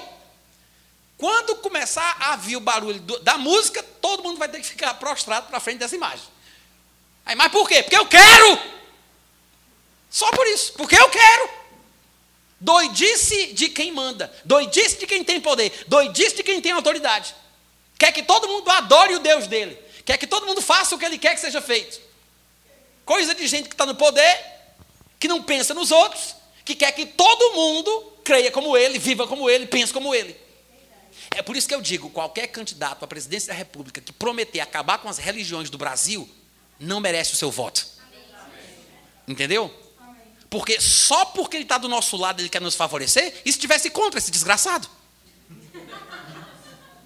Quando 1.19 1.57
começar 1.57 2.17
a 2.19 2.35
vir 2.35 2.55
o 2.55 2.59
barulho 2.59 2.99
da 2.99 3.37
música, 3.37 3.83
todo 3.83 4.23
mundo 4.23 4.39
vai 4.39 4.49
ter 4.49 4.59
que 4.59 4.65
ficar 4.65 4.95
prostrado 4.95 5.49
para 5.49 5.59
frente 5.59 5.77
dessa 5.77 5.95
imagem. 5.95 6.25
Aí, 7.23 7.35
mas 7.35 7.51
por 7.51 7.69
quê? 7.69 7.83
Porque 7.83 7.97
eu 7.97 8.07
quero! 8.07 8.59
Só 10.09 10.31
por 10.31 10.47
isso, 10.47 10.73
porque 10.73 10.95
eu 10.95 11.09
quero. 11.09 11.56
Doidice 12.59 13.53
de 13.53 13.69
quem 13.69 13.91
manda, 13.91 14.33
doidice 14.43 14.97
de 14.97 15.05
quem 15.05 15.23
tem 15.23 15.39
poder, 15.39 15.71
doidice 15.87 16.37
de 16.37 16.43
quem 16.43 16.59
tem 16.59 16.71
autoridade. 16.71 17.35
Quer 17.99 18.11
que 18.11 18.23
todo 18.23 18.47
mundo 18.47 18.69
adore 18.71 19.15
o 19.15 19.19
Deus 19.19 19.47
dele, 19.47 19.77
quer 20.03 20.17
que 20.17 20.25
todo 20.25 20.45
mundo 20.47 20.61
faça 20.61 20.95
o 20.95 20.97
que 20.97 21.05
ele 21.05 21.19
quer 21.19 21.35
que 21.35 21.41
seja 21.41 21.61
feito. 21.61 21.99
Coisa 23.05 23.35
de 23.35 23.47
gente 23.47 23.69
que 23.69 23.75
está 23.75 23.85
no 23.85 23.95
poder, 23.95 24.43
que 25.19 25.27
não 25.27 25.41
pensa 25.43 25.73
nos 25.73 25.91
outros, 25.91 26.35
que 26.65 26.75
quer 26.75 26.91
que 26.91 27.05
todo 27.05 27.53
mundo 27.53 28.13
creia 28.23 28.51
como 28.51 28.75
ele, 28.75 28.97
viva 28.97 29.27
como 29.27 29.49
ele, 29.49 29.67
pense 29.67 29.93
como 29.93 30.13
ele. 30.13 30.35
É 31.31 31.41
por 31.41 31.55
isso 31.55 31.67
que 31.67 31.75
eu 31.75 31.81
digo: 31.81 32.09
qualquer 32.09 32.47
candidato 32.47 33.05
à 33.05 33.07
presidência 33.07 33.53
da 33.53 33.57
República 33.57 34.01
que 34.01 34.11
prometer 34.11 34.59
acabar 34.59 34.97
com 34.97 35.07
as 35.07 35.17
religiões 35.17 35.69
do 35.69 35.77
Brasil, 35.77 36.27
não 36.79 36.99
merece 36.99 37.33
o 37.33 37.37
seu 37.37 37.51
voto. 37.51 37.85
Entendeu? 39.27 39.73
Porque 40.49 40.79
só 40.79 41.25
porque 41.25 41.57
ele 41.57 41.63
está 41.63 41.77
do 41.77 41.89
nosso 41.89 42.15
lado 42.15 42.41
ele 42.41 42.49
quer 42.49 42.61
nos 42.61 42.75
favorecer, 42.75 43.41
e 43.45 43.51
se 43.51 43.57
estivesse 43.57 43.89
contra 43.89 44.19
esse 44.19 44.31
desgraçado? 44.31 44.89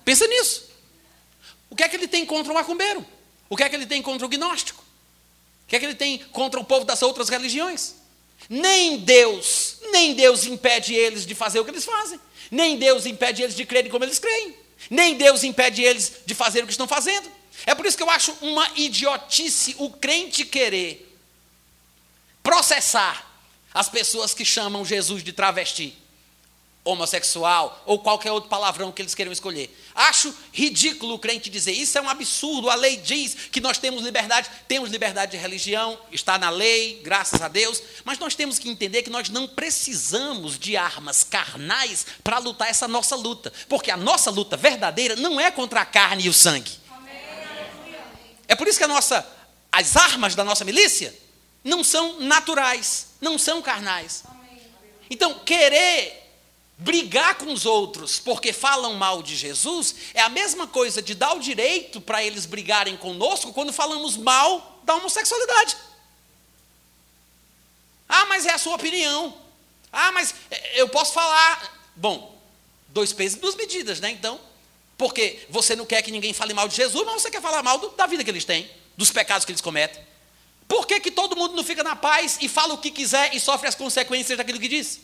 Pensa 0.06 0.28
nisso. 0.28 0.70
O 1.70 1.76
que 1.76 1.84
é 1.84 1.90
que 1.90 1.96
ele 1.96 2.08
tem 2.08 2.26
contra 2.26 2.52
o 2.52 2.56
macumbeiro? 2.56 3.06
O 3.50 3.56
que 3.56 3.64
é 3.64 3.70
que 3.70 3.76
ele 3.76 3.86
tem 3.86 4.02
contra 4.02 4.26
o 4.26 4.30
gnóstico? 4.30 4.84
O 5.66 5.68
que 5.68 5.76
é 5.76 5.80
que 5.80 5.86
ele 5.86 5.96
tem 5.96 6.18
contra 6.18 6.60
o 6.60 6.66
povo 6.66 6.86
das 6.86 7.02
outras 7.02 7.30
religiões? 7.30 7.96
Nem 8.50 8.98
Deus, 9.00 9.78
nem 9.92 10.14
Deus 10.14 10.46
impede 10.46 10.94
eles 10.94 11.26
de 11.26 11.34
fazer 11.34 11.60
o 11.60 11.66
que 11.66 11.72
eles 11.72 11.86
fazem. 11.86 12.20
Nem 12.50 12.78
Deus 12.78 13.06
impede 13.06 13.42
eles 13.42 13.56
de 13.56 13.66
crerem 13.66 13.90
como 13.90 14.04
eles 14.04 14.20
creem. 14.20 14.56
Nem 14.90 15.16
Deus 15.16 15.44
impede 15.44 15.82
eles 15.82 16.14
de 16.26 16.36
fazer 16.36 16.64
o 16.64 16.66
que 16.66 16.74
estão 16.74 16.88
fazendo. 16.88 17.32
É 17.66 17.74
por 17.74 17.86
isso 17.86 17.96
que 17.96 18.04
eu 18.04 18.10
acho 18.10 18.36
uma 18.42 18.70
idiotice 18.76 19.76
o 19.78 19.90
crente 19.90 20.44
querer 20.44 21.08
processar 22.44 23.31
as 23.74 23.90
pessoas 23.90 24.34
que 24.34 24.44
chamam 24.44 24.86
Jesus 24.86 25.24
de 25.24 25.32
travesti, 25.32 25.98
homossexual 26.84 27.84
ou 27.86 28.00
qualquer 28.00 28.32
outro 28.32 28.50
palavrão 28.50 28.92
que 28.92 29.02
eles 29.02 29.14
queiram 29.14 29.32
escolher. 29.32 29.76
Acho 29.94 30.34
ridículo 30.52 31.14
o 31.14 31.20
crente 31.20 31.50
dizer 31.50 31.72
isso 31.72 31.98
é 31.98 32.02
um 32.02 32.10
absurdo. 32.10 32.70
A 32.70 32.76
lei 32.76 32.98
diz 32.98 33.36
que 33.52 33.62
nós 33.62 33.78
temos 33.78 34.02
liberdade, 34.02 34.50
temos 34.68 34.90
liberdade 34.90 35.32
de 35.32 35.38
religião, 35.38 35.98
está 36.12 36.38
na 36.38 36.50
lei, 36.50 37.00
graças 37.04 37.42
a 37.42 37.48
Deus, 37.48 37.82
mas 38.04 38.18
nós 38.18 38.34
temos 38.34 38.58
que 38.58 38.70
entender 38.70 39.04
que 39.04 39.10
nós 39.10 39.30
não 39.30 39.48
precisamos 39.48 40.58
de 40.58 40.76
armas 40.76 41.24
carnais 41.24 42.06
para 42.24 42.40
lutar 42.40 42.70
essa 42.70 42.88
nossa 42.88 43.16
luta, 43.16 43.54
porque 43.70 43.92
a 43.92 43.98
nossa 43.98 44.32
luta 44.32 44.58
verdadeira 44.58 45.16
não 45.16 45.40
é 45.40 45.52
contra 45.52 45.82
a 45.82 45.86
carne 45.86 46.26
e 46.26 46.30
o 46.30 46.34
sangue. 46.34 46.72
É 48.48 48.56
por 48.56 48.68
isso 48.68 48.78
que 48.78 48.84
a 48.84 48.88
nossa 48.88 49.26
as 49.72 49.96
armas 49.96 50.36
da 50.36 50.44
nossa 50.44 50.66
milícia 50.66 51.16
não 51.64 51.84
são 51.84 52.20
naturais, 52.20 53.08
não 53.20 53.38
são 53.38 53.62
carnais. 53.62 54.24
Então, 55.10 55.40
querer 55.40 56.22
brigar 56.78 57.36
com 57.36 57.54
os 57.54 57.66
outros 57.66 58.20
porque 58.20 58.52
falam 58.52 58.96
mal 58.96 59.22
de 59.22 59.36
Jesus 59.36 59.94
é 60.16 60.22
a 60.22 60.30
mesma 60.30 60.66
coisa 60.66 61.00
de 61.00 61.14
dar 61.14 61.34
o 61.34 61.40
direito 61.40 62.02
para 62.02 62.24
eles 62.24 62.48
brigarem 62.48 62.98
conosco 62.98 63.54
quando 63.54 63.72
falamos 63.72 64.18
mal 64.18 64.82
da 64.84 64.96
homossexualidade. 64.96 65.78
Ah, 68.10 68.26
mas 68.26 68.46
é 68.46 68.52
a 68.52 68.58
sua 68.58 68.76
opinião. 68.76 69.38
Ah, 69.92 70.12
mas 70.12 70.34
eu 70.74 70.90
posso 70.90 71.14
falar. 71.14 71.80
Bom, 71.96 72.36
dois 72.88 73.14
pesos 73.14 73.38
e 73.38 73.42
duas 73.42 73.56
medidas, 73.56 74.00
né? 74.00 74.10
Então, 74.10 74.40
porque 74.98 75.46
você 75.50 75.76
não 75.76 75.86
quer 75.86 76.02
que 76.02 76.12
ninguém 76.12 76.34
fale 76.34 76.54
mal 76.54 76.68
de 76.68 76.76
Jesus, 76.76 77.06
mas 77.06 77.22
você 77.22 77.30
quer 77.30 77.42
falar 77.42 77.62
mal 77.62 77.78
do, 77.78 77.90
da 77.90 78.08
vida 78.08 78.24
que 78.24 78.30
eles 78.30 78.46
têm, 78.46 78.70
dos 78.98 79.12
pecados 79.12 79.46
que 79.46 79.52
eles 79.52 79.62
cometem. 79.62 80.02
Por 80.72 80.88
que, 80.88 81.02
que 81.02 81.12
todo 81.12 81.36
mundo 81.36 81.54
não 81.54 81.66
fica 81.66 81.84
na 81.84 81.98
paz 81.98 82.38
e 82.40 82.48
fala 82.48 82.74
o 82.74 82.78
que 82.78 82.90
quiser 82.90 83.36
e 83.36 83.42
sofre 83.42 83.68
as 83.68 83.76
consequências 83.76 84.38
daquilo 84.38 84.58
que 84.58 84.70
diz? 84.70 85.02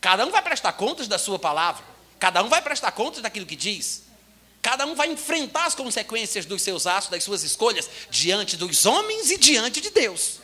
Cada 0.00 0.26
um 0.26 0.32
vai 0.32 0.42
prestar 0.42 0.72
contas 0.72 1.06
da 1.06 1.16
sua 1.16 1.38
palavra. 1.38 1.84
Cada 2.18 2.42
um 2.42 2.48
vai 2.48 2.60
prestar 2.60 2.90
contas 2.90 3.22
daquilo 3.22 3.46
que 3.46 3.54
diz. 3.54 4.02
Cada 4.60 4.84
um 4.84 4.96
vai 4.96 5.12
enfrentar 5.12 5.66
as 5.66 5.76
consequências 5.76 6.44
dos 6.44 6.60
seus 6.60 6.88
atos, 6.88 7.08
das 7.08 7.22
suas 7.22 7.44
escolhas, 7.44 7.88
diante 8.10 8.56
dos 8.56 8.84
homens 8.84 9.30
e 9.30 9.38
diante 9.38 9.80
de 9.80 9.90
Deus. 9.90 10.40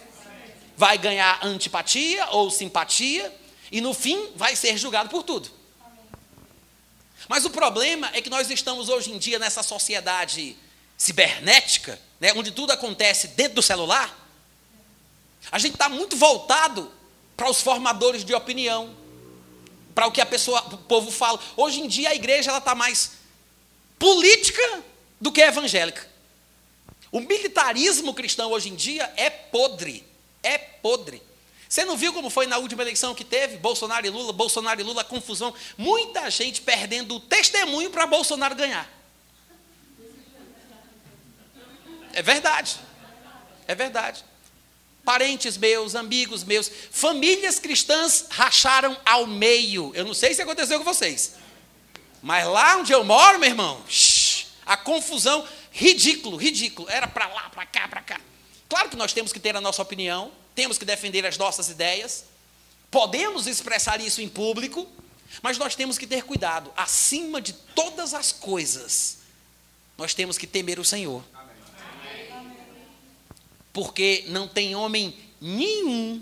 vai 0.77 0.97
ganhar 0.97 1.45
antipatia 1.45 2.25
ou 2.31 2.53
simpatia, 2.53 3.37
e 3.73 3.81
no 3.81 3.93
fim 3.93 4.31
vai 4.37 4.55
ser 4.55 4.79
julgado 4.79 5.09
por 5.09 5.25
tudo. 5.25 5.51
Mas 7.29 7.45
o 7.45 7.51
problema 7.51 8.09
é 8.15 8.23
que 8.23 8.31
nós 8.31 8.49
estamos 8.49 8.89
hoje 8.89 9.11
em 9.11 9.19
dia 9.19 9.41
nessa 9.41 9.65
sociedade 9.65 10.57
cibernética, 10.97 12.01
né, 12.21 12.33
onde 12.35 12.51
tudo 12.51 12.73
acontece 12.73 13.29
dentro 13.29 13.55
do 13.55 13.63
celular. 13.63 14.17
A 15.51 15.59
gente 15.59 15.75
está 15.75 15.89
muito 15.89 16.17
voltado 16.17 16.93
para 17.37 17.51
os 17.51 17.61
formadores 17.61 18.25
de 18.25 18.35
opinião, 18.35 18.95
para 19.95 20.07
o 20.07 20.13
que 20.13 20.21
a 20.21 20.27
pessoa, 20.27 20.61
o 20.73 20.79
povo 20.79 21.11
fala. 21.11 21.41
Hoje 21.57 21.81
em 21.81 21.89
dia 21.89 22.11
a 22.11 22.15
igreja 22.15 22.51
ela 22.51 22.59
está 22.59 22.75
mais 22.75 23.13
política 23.99 24.83
do 25.21 25.33
que 25.33 25.41
evangélica. 25.41 26.09
O 27.11 27.21
militarismo 27.21 28.13
cristão 28.13 28.51
hoje 28.51 28.69
em 28.69 28.75
dia 28.75 29.11
é 29.17 29.31
podre, 29.31 30.05
é 30.43 30.59
podre. 30.59 31.23
Você 31.69 31.85
não 31.85 31.97
viu 31.97 32.13
como 32.13 32.31
foi 32.31 32.47
na 32.47 32.59
última 32.59 32.83
eleição 32.83 33.15
que 33.15 33.25
teve? 33.25 33.59
Bolsonaro 33.59 34.07
e 34.07 34.11
Lula, 34.11 34.33
Bolsonaro 34.33 34.81
e 34.81 34.85
Lula, 34.85 35.05
confusão. 35.05 35.55
Muita 35.77 36.31
gente 36.31 36.63
perdendo 36.63 37.17
o 37.17 37.21
testemunho 37.21 37.91
para 37.91 38.07
Bolsonaro 38.07 38.55
ganhar. 38.55 38.98
É 42.19 42.23
verdade. 42.23 42.77
É 43.67 43.75
verdade 43.75 44.25
parentes 45.09 45.57
meus, 45.57 45.95
amigos 45.95 46.45
meus, 46.45 46.71
famílias 46.91 47.59
cristãs 47.59 48.27
racharam 48.29 48.95
ao 49.07 49.27
meio. 49.27 49.91
Eu 49.95 50.05
não 50.05 50.13
sei 50.13 50.35
se 50.35 50.43
aconteceu 50.43 50.77
com 50.77 50.85
vocês, 50.85 51.33
mas 52.23 52.47
lá 52.47 52.77
onde 52.77 52.93
eu 52.93 53.03
moro, 53.03 53.39
meu 53.39 53.49
irmão, 53.49 53.83
a 54.67 54.77
confusão, 54.77 55.49
ridículo, 55.73 56.37
ridículo. 56.37 56.91
Era 56.91 57.07
para 57.07 57.27
lá, 57.27 57.49
para 57.49 57.65
cá, 57.65 57.89
para 57.89 58.03
cá. 58.03 58.21
Claro 58.69 58.91
que 58.91 58.97
nós 58.97 59.15
temos 59.15 59.33
que 59.33 59.41
ter 59.41 59.57
a 59.57 59.63
nossa 59.63 59.81
opinião, 59.81 60.31
temos 60.55 60.77
que 60.77 60.85
defender 60.85 61.25
as 61.25 61.39
nossas 61.39 61.71
ideias, 61.71 62.27
podemos 62.91 63.47
expressar 63.47 64.03
isso 64.03 64.21
em 64.21 64.29
público, 64.29 64.87
mas 65.41 65.57
nós 65.57 65.75
temos 65.75 65.97
que 65.97 66.07
ter 66.07 66.23
cuidado. 66.23 66.71
Acima 66.77 67.41
de 67.41 67.55
todas 67.55 68.13
as 68.13 68.31
coisas, 68.31 69.21
nós 69.97 70.13
temos 70.13 70.37
que 70.37 70.47
temer 70.47 70.79
o 70.79 70.85
Senhor 70.85 71.25
porque 73.79 74.25
não 74.27 74.49
tem 74.49 74.75
homem 74.75 75.17
nenhum, 75.41 76.21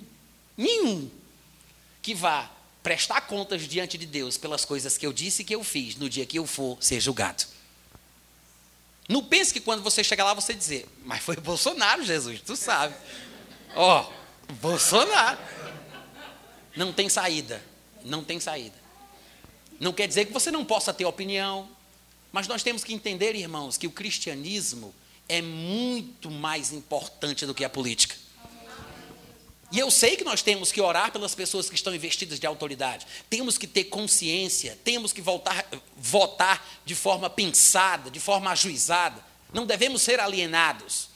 nenhum, 0.54 1.10
que 2.02 2.14
vá 2.14 2.50
prestar 2.82 3.22
contas 3.22 3.66
diante 3.66 3.96
de 3.96 4.04
Deus 4.04 4.36
pelas 4.36 4.62
coisas 4.62 4.98
que 4.98 5.06
eu 5.06 5.12
disse 5.12 5.42
que 5.42 5.54
eu 5.54 5.64
fiz 5.64 5.96
no 5.96 6.06
dia 6.06 6.26
que 6.26 6.38
eu 6.38 6.46
for 6.46 6.76
ser 6.82 7.00
julgado. 7.00 7.44
Não 9.08 9.24
pense 9.24 9.54
que 9.54 9.60
quando 9.60 9.82
você 9.82 10.04
chegar 10.04 10.24
lá 10.24 10.34
você 10.34 10.52
dizer, 10.52 10.86
mas 11.02 11.22
foi 11.22 11.34
Bolsonaro, 11.36 12.04
Jesus, 12.04 12.42
tu 12.44 12.54
sabe. 12.56 12.94
Ó, 13.74 14.02
oh, 14.02 14.52
Bolsonaro. 14.52 15.38
Não 16.76 16.92
tem 16.92 17.08
saída, 17.08 17.64
não 18.04 18.22
tem 18.22 18.38
saída. 18.38 18.76
Não 19.80 19.94
quer 19.94 20.06
dizer 20.06 20.26
que 20.26 20.32
você 20.34 20.50
não 20.50 20.62
possa 20.62 20.92
ter 20.92 21.06
opinião, 21.06 21.66
mas 22.30 22.46
nós 22.46 22.62
temos 22.62 22.84
que 22.84 22.92
entender, 22.92 23.34
irmãos, 23.34 23.78
que 23.78 23.86
o 23.86 23.90
cristianismo 23.90 24.94
é 25.28 25.42
muito 25.42 26.30
mais 26.30 26.72
importante 26.72 27.46
do 27.46 27.54
que 27.54 27.64
a 27.64 27.68
política. 27.68 28.14
E 29.72 29.78
eu 29.78 29.90
sei 29.90 30.16
que 30.16 30.22
nós 30.22 30.42
temos 30.42 30.70
que 30.70 30.80
orar 30.80 31.10
pelas 31.10 31.34
pessoas 31.34 31.68
que 31.68 31.74
estão 31.74 31.94
investidas 31.94 32.38
de 32.38 32.46
autoridade. 32.46 33.06
Temos 33.28 33.58
que 33.58 33.66
ter 33.66 33.84
consciência, 33.84 34.78
temos 34.84 35.12
que 35.12 35.20
voltar, 35.20 35.66
votar 35.96 36.64
de 36.84 36.94
forma 36.94 37.28
pensada, 37.28 38.10
de 38.10 38.20
forma 38.20 38.50
ajuizada. 38.52 39.24
Não 39.52 39.66
devemos 39.66 40.02
ser 40.02 40.20
alienados. 40.20 41.08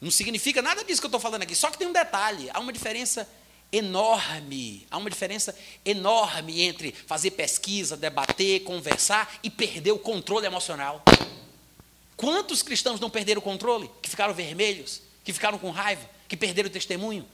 Não 0.00 0.10
significa 0.10 0.60
nada 0.60 0.82
disso 0.82 1.00
que 1.00 1.06
eu 1.06 1.08
estou 1.08 1.20
falando 1.20 1.42
aqui. 1.42 1.54
Só 1.54 1.70
que 1.70 1.78
tem 1.78 1.86
um 1.86 1.92
detalhe: 1.92 2.50
há 2.52 2.58
uma 2.58 2.72
diferença 2.72 3.28
enorme. 3.72 4.86
Há 4.90 4.98
uma 4.98 5.08
diferença 5.08 5.56
enorme 5.84 6.62
entre 6.62 6.92
fazer 6.92 7.30
pesquisa, 7.32 7.96
debater, 7.96 8.64
conversar 8.64 9.38
e 9.42 9.50
perder 9.50 9.92
o 9.92 9.98
controle 9.98 10.46
emocional. 10.46 11.04
Quantos 12.20 12.62
cristãos 12.62 13.00
não 13.00 13.08
perderam 13.08 13.38
o 13.38 13.42
controle? 13.42 13.90
Que 14.02 14.10
ficaram 14.10 14.34
vermelhos? 14.34 15.00
Que 15.24 15.32
ficaram 15.32 15.58
com 15.58 15.70
raiva? 15.70 16.06
Que 16.28 16.36
perderam 16.36 16.68
o 16.68 16.70
testemunho? 16.70 17.26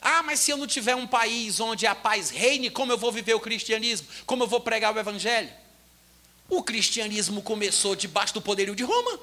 Ah, 0.00 0.24
mas 0.24 0.40
se 0.40 0.50
eu 0.50 0.56
não 0.56 0.66
tiver 0.66 0.96
um 0.96 1.06
país 1.06 1.60
onde 1.60 1.86
a 1.86 1.94
paz 1.94 2.30
reine, 2.30 2.68
como 2.68 2.90
eu 2.90 2.98
vou 2.98 3.12
viver 3.12 3.34
o 3.34 3.40
cristianismo? 3.40 4.08
Como 4.26 4.42
eu 4.42 4.48
vou 4.48 4.58
pregar 4.58 4.92
o 4.92 4.98
evangelho? 4.98 5.48
O 6.48 6.64
cristianismo 6.64 7.40
começou 7.40 7.94
debaixo 7.94 8.34
do 8.34 8.42
poderio 8.42 8.74
de 8.74 8.82
Roma. 8.82 9.20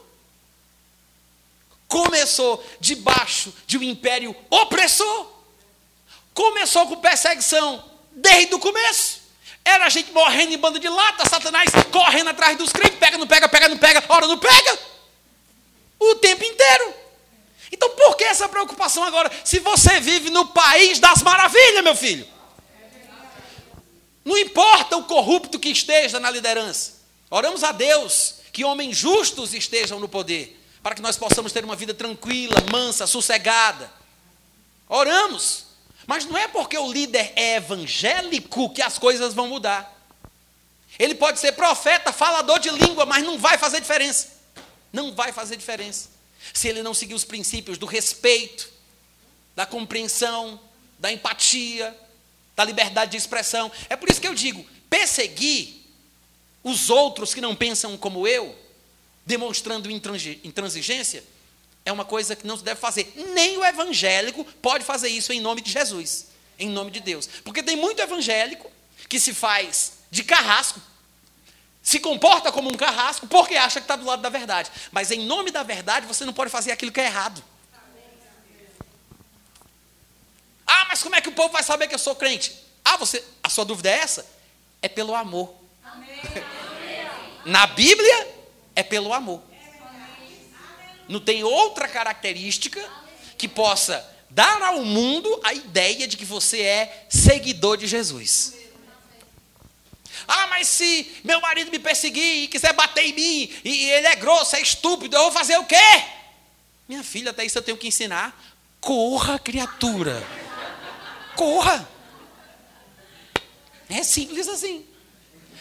Começou 1.86 2.66
debaixo 2.80 3.54
de 3.68 3.78
um 3.78 3.84
império 3.84 4.34
opressor. 4.50 5.30
Começou 6.34 6.88
com 6.88 7.02
perseguição 7.02 7.84
desde 8.14 8.56
o 8.56 8.60
começo. 8.60 9.15
Era 9.66 9.88
a 9.88 9.90
gente 9.90 10.12
morrendo 10.12 10.54
em 10.54 10.58
bando 10.60 10.80
de 10.80 10.88
lata, 10.88 11.28
Satanás 11.28 11.72
correndo 11.92 12.30
atrás 12.30 12.56
dos 12.56 12.72
crentes, 12.72 13.00
pega, 13.00 13.18
não 13.18 13.26
pega, 13.26 13.50
pega, 13.50 13.68
não 13.68 13.78
pega, 13.80 14.04
hora 14.08 14.28
não 14.28 14.38
pega. 14.38 14.80
O 16.00 16.16
tempo 16.16 16.44
inteiro. 16.44 16.94
Então 17.72 17.90
por 17.90 18.16
que 18.16 18.24
essa 18.24 18.48
preocupação 18.48 19.04
agora? 19.04 19.32
Se 19.44 19.60
você 19.60 20.00
vive 20.00 20.30
no 20.30 20.46
país 20.50 21.00
das 21.00 21.24
maravilhas, 21.24 21.84
meu 21.84 21.96
filho. 21.96 22.28
Não 24.24 24.38
importa 24.38 24.98
o 24.98 25.04
corrupto 25.04 25.58
que 25.60 25.70
esteja 25.70 26.20
na 26.20 26.30
liderança. 26.30 26.94
Oramos 27.30 27.64
a 27.64 27.72
Deus 27.72 28.36
que 28.54 28.64
homens 28.64 28.96
justos 28.96 29.54
estejam 29.54 30.00
no 30.00 30.08
poder, 30.08 30.60
para 30.82 30.96
que 30.96 31.02
nós 31.02 31.18
possamos 31.18 31.52
ter 31.52 31.66
uma 31.66 31.76
vida 31.76 31.94
tranquila, 31.94 32.56
mansa, 32.72 33.06
sossegada. 33.06 33.92
Oramos. 34.88 35.65
Mas 36.08 36.26
não 36.26 36.38
é 36.38 36.48
porque 36.48 36.78
o 36.78 36.92
líder 36.92 37.34
é 37.36 37.56
evangélico 37.56 38.70
que 38.74 38.82
as 38.82 38.98
coisas 39.00 39.34
vão 39.34 39.48
mudar. 39.48 39.92
Ele 40.98 41.16
pode 41.16 41.40
ser 41.40 41.54
profeta, 41.54 42.14
falador 42.14 42.60
de 42.60 42.70
língua, 42.70 43.06
mas 43.06 43.24
não 43.24 43.38
vai 43.38 43.58
fazer 43.58 43.82
diferença. 43.82 44.30
Não 44.94 45.14
vai 45.14 45.32
fazer 45.32 45.58
diferença. 45.58 46.10
Se 46.54 46.68
ele 46.68 46.84
não 46.84 46.94
seguir 46.94 47.16
os 47.16 47.26
princípios 47.26 47.78
do 47.78 47.86
respeito, 47.86 48.72
da 49.56 49.66
compreensão, 49.66 50.60
da 51.00 51.12
empatia, 51.12 51.96
da 52.56 52.64
liberdade 52.64 53.12
de 53.12 53.18
expressão. 53.18 53.72
É 53.90 53.96
por 53.96 54.10
isso 54.10 54.22
que 54.22 54.28
eu 54.28 54.36
digo: 54.36 54.66
perseguir 54.90 55.84
os 56.64 56.90
outros 56.90 57.34
que 57.34 57.42
não 57.42 57.56
pensam 57.56 57.98
como 57.98 58.28
eu, 58.28 58.56
demonstrando 59.26 59.90
intransigência, 59.92 61.24
é 61.86 61.92
uma 61.92 62.04
coisa 62.04 62.36
que 62.36 62.48
não 62.48 62.58
se 62.58 62.64
deve 62.64 62.80
fazer. 62.80 63.14
Nem 63.34 63.58
o 63.58 63.64
evangélico 63.64 64.44
pode 64.62 64.84
fazer 64.84 65.08
isso 65.08 65.32
em 65.32 65.40
nome 65.40 65.62
de 65.62 65.72
Jesus, 65.72 66.28
em 66.58 66.68
nome 66.68 66.90
de 66.90 67.00
Deus. 67.00 67.28
Porque 67.44 67.62
tem 67.62 67.76
muito 67.76 68.02
evangélico 68.02 68.70
que 69.08 69.20
se 69.20 69.34
faz 69.34 69.94
de 70.10 70.24
carrasco, 70.24 70.82
se 71.84 72.00
comporta 72.00 72.52
como 72.52 72.70
um 72.70 72.76
carrasco 72.76 73.28
porque 73.28 73.56
acha 73.56 73.80
que 73.80 73.84
está 73.84 73.96
do 73.96 74.06
lado 74.06 74.22
da 74.22 74.30
verdade. 74.30 74.72
Mas 74.92 75.12
em 75.12 75.26
nome 75.26 75.52
da 75.52 75.62
verdade 75.62 76.08
você 76.08 76.26
não 76.26 76.34
pode 76.34 76.50
fazer 76.50 76.72
aquilo 76.72 76.92
que 76.92 77.00
é 77.00 77.06
errado. 77.06 77.44
Ah, 80.66 80.86
mas 80.90 81.04
como 81.04 81.16
é 81.16 81.22
que 81.22 81.30
o 81.30 81.34
povo 81.34 81.50
vai 81.50 81.62
saber 81.62 81.88
que 81.88 81.94
eu 81.94 82.00
sou 82.00 82.16
crente? 82.16 82.60
Ah, 82.84 82.98
você, 82.98 83.24
a 83.44 83.50
sua 83.50 83.64
dúvida 83.64 83.90
é 83.90 84.00
essa? 84.00 84.26
É 84.82 84.90
pelo 84.90 85.14
amor. 85.14 85.54
Amém. 85.84 86.20
Na 87.46 87.68
Bíblia 87.68 88.28
é 88.76 88.82
pelo 88.82 89.14
amor. 89.14 89.44
Não 91.08 91.20
tem 91.20 91.44
outra 91.44 91.88
característica 91.88 92.84
que 93.38 93.48
possa 93.48 94.06
dar 94.30 94.62
ao 94.62 94.84
mundo 94.84 95.40
a 95.44 95.54
ideia 95.54 96.08
de 96.08 96.18
que 96.18 96.26
você 96.26 96.62
é 96.62 97.08
seguidor 97.10 97.78
de 97.78 97.88
Jesus. 97.88 98.56
Ah, 100.28 100.48
mas 100.48 100.68
se 100.68 101.12
meu 101.24 101.40
marido 101.40 101.72
me 101.72 101.80
perseguir 101.80 102.44
e 102.44 102.48
quiser 102.48 102.74
bater 102.74 103.06
em 103.06 103.14
mim, 103.14 103.54
e 103.64 103.86
ele 103.92 104.08
é 104.08 104.16
grosso, 104.16 104.56
é 104.56 104.62
estúpido, 104.62 105.16
eu 105.16 105.24
vou 105.24 105.32
fazer 105.32 105.58
o 105.58 105.66
quê? 105.66 105.76
Minha 106.88 107.04
filha, 107.04 107.32
até 107.32 107.46
isso 107.46 107.58
eu 107.58 107.62
tenho 107.62 107.78
que 107.78 107.88
ensinar. 107.88 108.40
Corra, 108.80 109.38
criatura. 109.38 110.26
Corra. 111.36 111.88
É 113.90 114.04
simples 114.04 114.48
assim. 114.48 114.86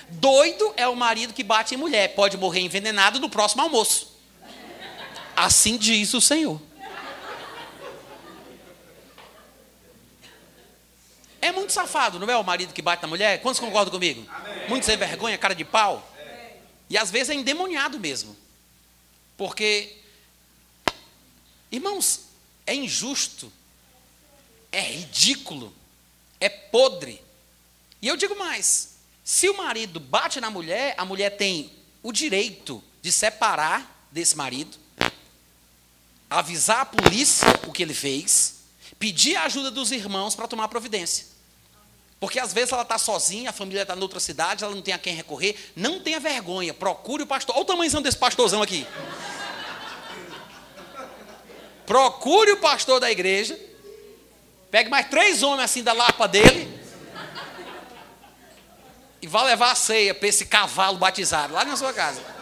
Doido 0.08 0.72
é 0.76 0.86
o 0.86 0.96
marido 0.96 1.34
que 1.34 1.42
bate 1.42 1.74
em 1.74 1.78
mulher, 1.78 2.14
pode 2.14 2.36
morrer 2.36 2.60
envenenado 2.60 3.18
no 3.18 3.28
próximo 3.28 3.62
almoço. 3.62 4.13
Assim 5.36 5.76
diz 5.76 6.14
o 6.14 6.20
Senhor. 6.20 6.60
É 11.40 11.52
muito 11.52 11.74
safado, 11.74 12.18
não 12.18 12.30
é 12.30 12.36
o 12.36 12.42
marido 12.42 12.72
que 12.72 12.80
bate 12.80 13.02
na 13.02 13.08
mulher? 13.08 13.42
Quantos 13.42 13.60
concordam 13.60 13.92
comigo? 13.92 14.26
Amém. 14.30 14.66
Muito 14.66 14.86
sem 14.86 14.96
vergonha, 14.96 15.36
cara 15.36 15.54
de 15.54 15.62
pau. 15.62 16.10
É. 16.18 16.56
E 16.88 16.96
às 16.96 17.10
vezes 17.10 17.28
é 17.28 17.34
endemoniado 17.34 18.00
mesmo. 18.00 18.34
Porque, 19.36 19.94
irmãos, 21.70 22.22
é 22.66 22.74
injusto, 22.74 23.52
é 24.72 24.80
ridículo, 24.80 25.74
é 26.40 26.48
podre. 26.48 27.20
E 28.00 28.08
eu 28.08 28.16
digo 28.16 28.38
mais: 28.38 28.96
se 29.22 29.48
o 29.48 29.56
marido 29.56 30.00
bate 30.00 30.40
na 30.40 30.50
mulher, 30.50 30.94
a 30.96 31.04
mulher 31.04 31.36
tem 31.36 31.70
o 32.02 32.10
direito 32.10 32.82
de 33.02 33.12
separar 33.12 34.06
desse 34.10 34.36
marido, 34.36 34.78
avisar 36.38 36.80
a 36.80 36.86
polícia 36.86 37.48
o 37.66 37.72
que 37.72 37.82
ele 37.82 37.94
fez, 37.94 38.54
pedir 38.98 39.36
a 39.36 39.44
ajuda 39.44 39.70
dos 39.70 39.92
irmãos 39.92 40.34
para 40.34 40.48
tomar 40.48 40.68
providência. 40.68 41.26
Porque 42.20 42.40
às 42.40 42.52
vezes 42.52 42.72
ela 42.72 42.82
está 42.82 42.96
sozinha, 42.96 43.50
a 43.50 43.52
família 43.52 43.82
está 43.82 43.94
em 43.94 44.00
outra 44.00 44.18
cidade, 44.18 44.64
ela 44.64 44.74
não 44.74 44.80
tem 44.80 44.94
a 44.94 44.98
quem 44.98 45.14
recorrer. 45.14 45.56
Não 45.76 46.00
tenha 46.00 46.18
vergonha, 46.18 46.72
procure 46.72 47.22
o 47.22 47.26
pastor. 47.26 47.54
Olha 47.54 47.62
o 47.62 47.66
tamanho 47.66 48.00
desse 48.00 48.16
pastorzão 48.16 48.62
aqui. 48.62 48.86
Procure 51.84 52.52
o 52.52 52.56
pastor 52.56 52.98
da 52.98 53.10
igreja. 53.10 53.58
Pegue 54.70 54.88
mais 54.88 55.08
três 55.08 55.42
homens 55.42 55.64
assim 55.64 55.82
da 55.82 55.92
lapa 55.92 56.26
dele. 56.26 56.80
E 59.20 59.26
vá 59.26 59.42
levar 59.42 59.72
a 59.72 59.74
ceia 59.74 60.14
para 60.14 60.28
esse 60.28 60.46
cavalo 60.46 60.98
batizado 60.98 61.52
lá 61.52 61.64
na 61.64 61.76
sua 61.76 61.92
casa. 61.92 62.33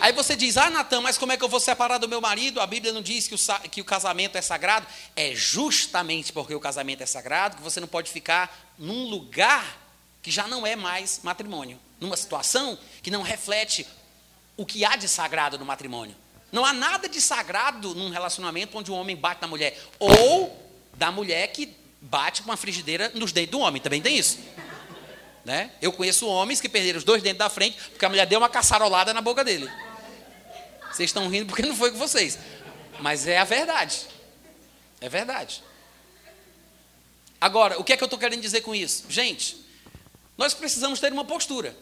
Aí 0.00 0.12
você 0.12 0.36
diz, 0.36 0.56
ah, 0.56 0.70
Natan, 0.70 1.00
mas 1.00 1.16
como 1.16 1.32
é 1.32 1.36
que 1.36 1.44
eu 1.44 1.48
vou 1.48 1.60
separar 1.60 1.98
do 1.98 2.08
meu 2.08 2.20
marido? 2.20 2.60
A 2.60 2.66
Bíblia 2.66 2.92
não 2.92 3.02
diz 3.02 3.26
que 3.26 3.34
o, 3.34 3.38
que 3.70 3.80
o 3.80 3.84
casamento 3.84 4.36
é 4.36 4.42
sagrado. 4.42 4.86
É 5.14 5.34
justamente 5.34 6.32
porque 6.32 6.54
o 6.54 6.60
casamento 6.60 7.02
é 7.02 7.06
sagrado 7.06 7.56
que 7.56 7.62
você 7.62 7.80
não 7.80 7.88
pode 7.88 8.10
ficar 8.10 8.74
num 8.78 9.08
lugar 9.08 9.80
que 10.22 10.30
já 10.30 10.46
não 10.46 10.66
é 10.66 10.76
mais 10.76 11.20
matrimônio. 11.22 11.78
Numa 12.00 12.16
situação 12.16 12.78
que 13.02 13.10
não 13.10 13.22
reflete 13.22 13.86
o 14.56 14.66
que 14.66 14.84
há 14.84 14.96
de 14.96 15.08
sagrado 15.08 15.58
no 15.58 15.64
matrimônio. 15.64 16.14
Não 16.52 16.64
há 16.64 16.72
nada 16.72 17.08
de 17.08 17.20
sagrado 17.20 17.94
num 17.94 18.10
relacionamento 18.10 18.76
onde 18.76 18.90
o 18.90 18.94
homem 18.94 19.16
bate 19.16 19.40
na 19.40 19.48
mulher. 19.48 19.80
Ou 19.98 20.64
da 20.94 21.10
mulher 21.10 21.48
que 21.48 21.74
bate 22.00 22.42
com 22.42 22.50
uma 22.50 22.56
frigideira 22.56 23.10
nos 23.14 23.32
dentes 23.32 23.50
do 23.50 23.60
homem. 23.60 23.80
Também 23.80 24.02
tem 24.02 24.16
isso. 24.16 24.38
Né? 25.44 25.70
Eu 25.80 25.92
conheço 25.92 26.26
homens 26.26 26.60
que 26.60 26.68
perderam 26.68 26.98
os 26.98 27.04
dois 27.04 27.22
dentes 27.22 27.38
da 27.38 27.48
frente 27.48 27.78
porque 27.90 28.04
a 28.04 28.08
mulher 28.08 28.26
deu 28.26 28.38
uma 28.38 28.48
caçarolada 28.48 29.14
na 29.14 29.20
boca 29.20 29.44
dele. 29.44 29.70
Vocês 30.96 31.10
estão 31.10 31.28
rindo 31.28 31.44
porque 31.44 31.60
não 31.60 31.76
foi 31.76 31.90
com 31.92 31.98
vocês. 31.98 32.38
Mas 33.00 33.26
é 33.26 33.36
a 33.36 33.44
verdade. 33.44 34.06
É 34.98 35.10
verdade. 35.10 35.62
Agora, 37.38 37.78
o 37.78 37.84
que 37.84 37.92
é 37.92 37.98
que 37.98 38.02
eu 38.02 38.06
estou 38.06 38.18
querendo 38.18 38.40
dizer 38.40 38.62
com 38.62 38.74
isso? 38.74 39.04
Gente, 39.10 39.62
nós 40.38 40.54
precisamos 40.54 40.98
ter 40.98 41.12
uma 41.12 41.24
postura 41.24 41.76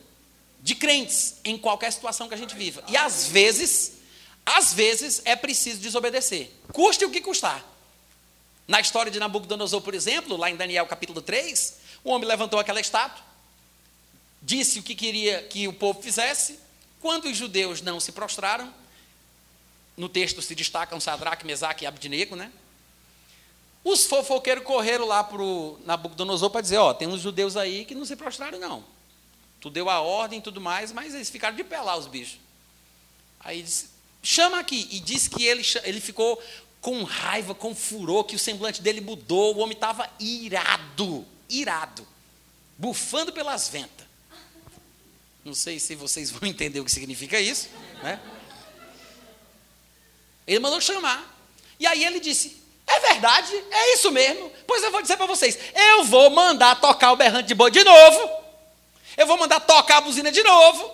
de 0.60 0.74
crentes 0.74 1.36
em 1.44 1.56
qualquer 1.56 1.92
situação 1.92 2.26
que 2.26 2.34
a 2.34 2.36
gente 2.36 2.56
viva. 2.56 2.82
E 2.88 2.96
às 2.96 3.28
vezes, 3.28 3.92
às 4.44 4.74
vezes 4.74 5.22
é 5.24 5.36
preciso 5.36 5.78
desobedecer. 5.78 6.50
Custe 6.72 7.04
o 7.04 7.10
que 7.10 7.20
custar. 7.20 7.64
Na 8.66 8.80
história 8.80 9.12
de 9.12 9.20
Nabucodonosor, 9.20 9.80
por 9.80 9.94
exemplo, 9.94 10.36
lá 10.36 10.50
em 10.50 10.56
Daniel 10.56 10.88
capítulo 10.88 11.22
3, 11.22 11.74
o 12.02 12.10
homem 12.10 12.26
levantou 12.26 12.58
aquela 12.58 12.80
estátua, 12.80 13.22
disse 14.42 14.80
o 14.80 14.82
que 14.82 14.96
queria 14.96 15.40
que 15.44 15.68
o 15.68 15.72
povo 15.72 16.02
fizesse. 16.02 16.58
Quando 17.00 17.26
os 17.26 17.36
judeus 17.36 17.80
não 17.80 18.00
se 18.00 18.10
prostraram, 18.10 18.74
no 19.96 20.08
texto 20.08 20.42
se 20.42 20.54
destacam 20.54 20.98
Sadraque, 21.00 21.46
Mesaque 21.46 21.84
e 21.84 21.86
Abdinego, 21.86 22.34
né? 22.34 22.50
Os 23.84 24.06
fofoqueiros 24.06 24.64
correram 24.64 25.06
lá 25.06 25.22
para 25.22 25.42
o 25.42 25.78
Nabucodonosor 25.84 26.50
para 26.50 26.62
dizer, 26.62 26.78
ó, 26.78 26.94
tem 26.94 27.06
uns 27.06 27.20
judeus 27.20 27.56
aí 27.56 27.84
que 27.84 27.94
não 27.94 28.04
se 28.04 28.16
prostraram, 28.16 28.58
não. 28.58 28.84
Tu 29.60 29.68
deu 29.68 29.90
a 29.90 30.00
ordem 30.00 30.38
e 30.38 30.42
tudo 30.42 30.60
mais, 30.60 30.90
mas 30.90 31.14
eles 31.14 31.28
ficaram 31.28 31.54
de 31.54 31.62
pé 31.62 31.80
lá, 31.80 31.96
os 31.96 32.06
bichos. 32.06 32.38
Aí 33.40 33.62
disse, 33.62 33.90
chama 34.22 34.58
aqui. 34.58 34.88
E 34.90 35.00
disse 35.00 35.28
que 35.28 35.44
ele, 35.44 35.62
ele 35.84 36.00
ficou 36.00 36.42
com 36.80 37.02
raiva, 37.02 37.54
com 37.54 37.74
furor, 37.74 38.24
que 38.24 38.36
o 38.36 38.38
semblante 38.38 38.82
dele 38.82 39.02
mudou, 39.02 39.54
o 39.54 39.58
homem 39.58 39.74
estava 39.74 40.10
irado, 40.18 41.24
irado, 41.48 42.06
bufando 42.78 43.32
pelas 43.32 43.68
ventas. 43.68 44.06
Não 45.44 45.54
sei 45.54 45.78
se 45.78 45.94
vocês 45.94 46.30
vão 46.30 46.48
entender 46.48 46.80
o 46.80 46.84
que 46.84 46.92
significa 46.92 47.38
isso, 47.38 47.68
né? 48.02 48.18
Ele 50.46 50.58
mandou 50.58 50.80
chamar. 50.80 51.34
E 51.78 51.86
aí 51.86 52.04
ele 52.04 52.20
disse: 52.20 52.62
É 52.86 53.00
verdade, 53.00 53.52
é 53.70 53.94
isso 53.94 54.10
mesmo. 54.10 54.50
Pois 54.66 54.82
eu 54.82 54.90
vou 54.90 55.02
dizer 55.02 55.16
para 55.16 55.26
vocês: 55.26 55.58
eu 55.74 56.04
vou 56.04 56.30
mandar 56.30 56.80
tocar 56.80 57.12
o 57.12 57.16
berrante 57.16 57.48
de 57.48 57.54
boi 57.54 57.70
de 57.70 57.82
novo. 57.82 58.30
Eu 59.16 59.26
vou 59.26 59.38
mandar 59.38 59.60
tocar 59.60 59.98
a 59.98 60.00
buzina 60.00 60.30
de 60.30 60.42
novo. 60.42 60.90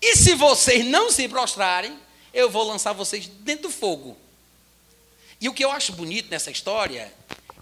E 0.00 0.16
se 0.16 0.34
vocês 0.34 0.84
não 0.84 1.10
se 1.10 1.28
prostrarem, 1.28 1.98
eu 2.32 2.50
vou 2.50 2.64
lançar 2.64 2.92
vocês 2.92 3.26
dentro 3.26 3.64
do 3.64 3.70
fogo. 3.70 4.16
E 5.40 5.48
o 5.48 5.54
que 5.54 5.64
eu 5.64 5.70
acho 5.70 5.92
bonito 5.92 6.30
nessa 6.30 6.50
história 6.50 7.12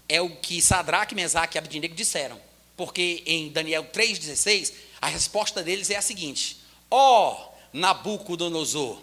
é 0.07 0.21
o 0.21 0.29
que 0.29 0.61
Sadraque, 0.61 1.15
Mesaque 1.15 1.57
e 1.57 1.59
Abednego 1.59 1.95
disseram. 1.95 2.39
Porque 2.77 3.23
em 3.25 3.49
Daniel 3.49 3.85
3,16, 3.85 4.73
a 5.01 5.07
resposta 5.07 5.63
deles 5.63 5.89
é 5.89 5.95
a 5.95 6.01
seguinte: 6.01 6.57
Ó 6.89 7.31
oh, 7.31 7.55
Nabucodonosor, 7.73 9.01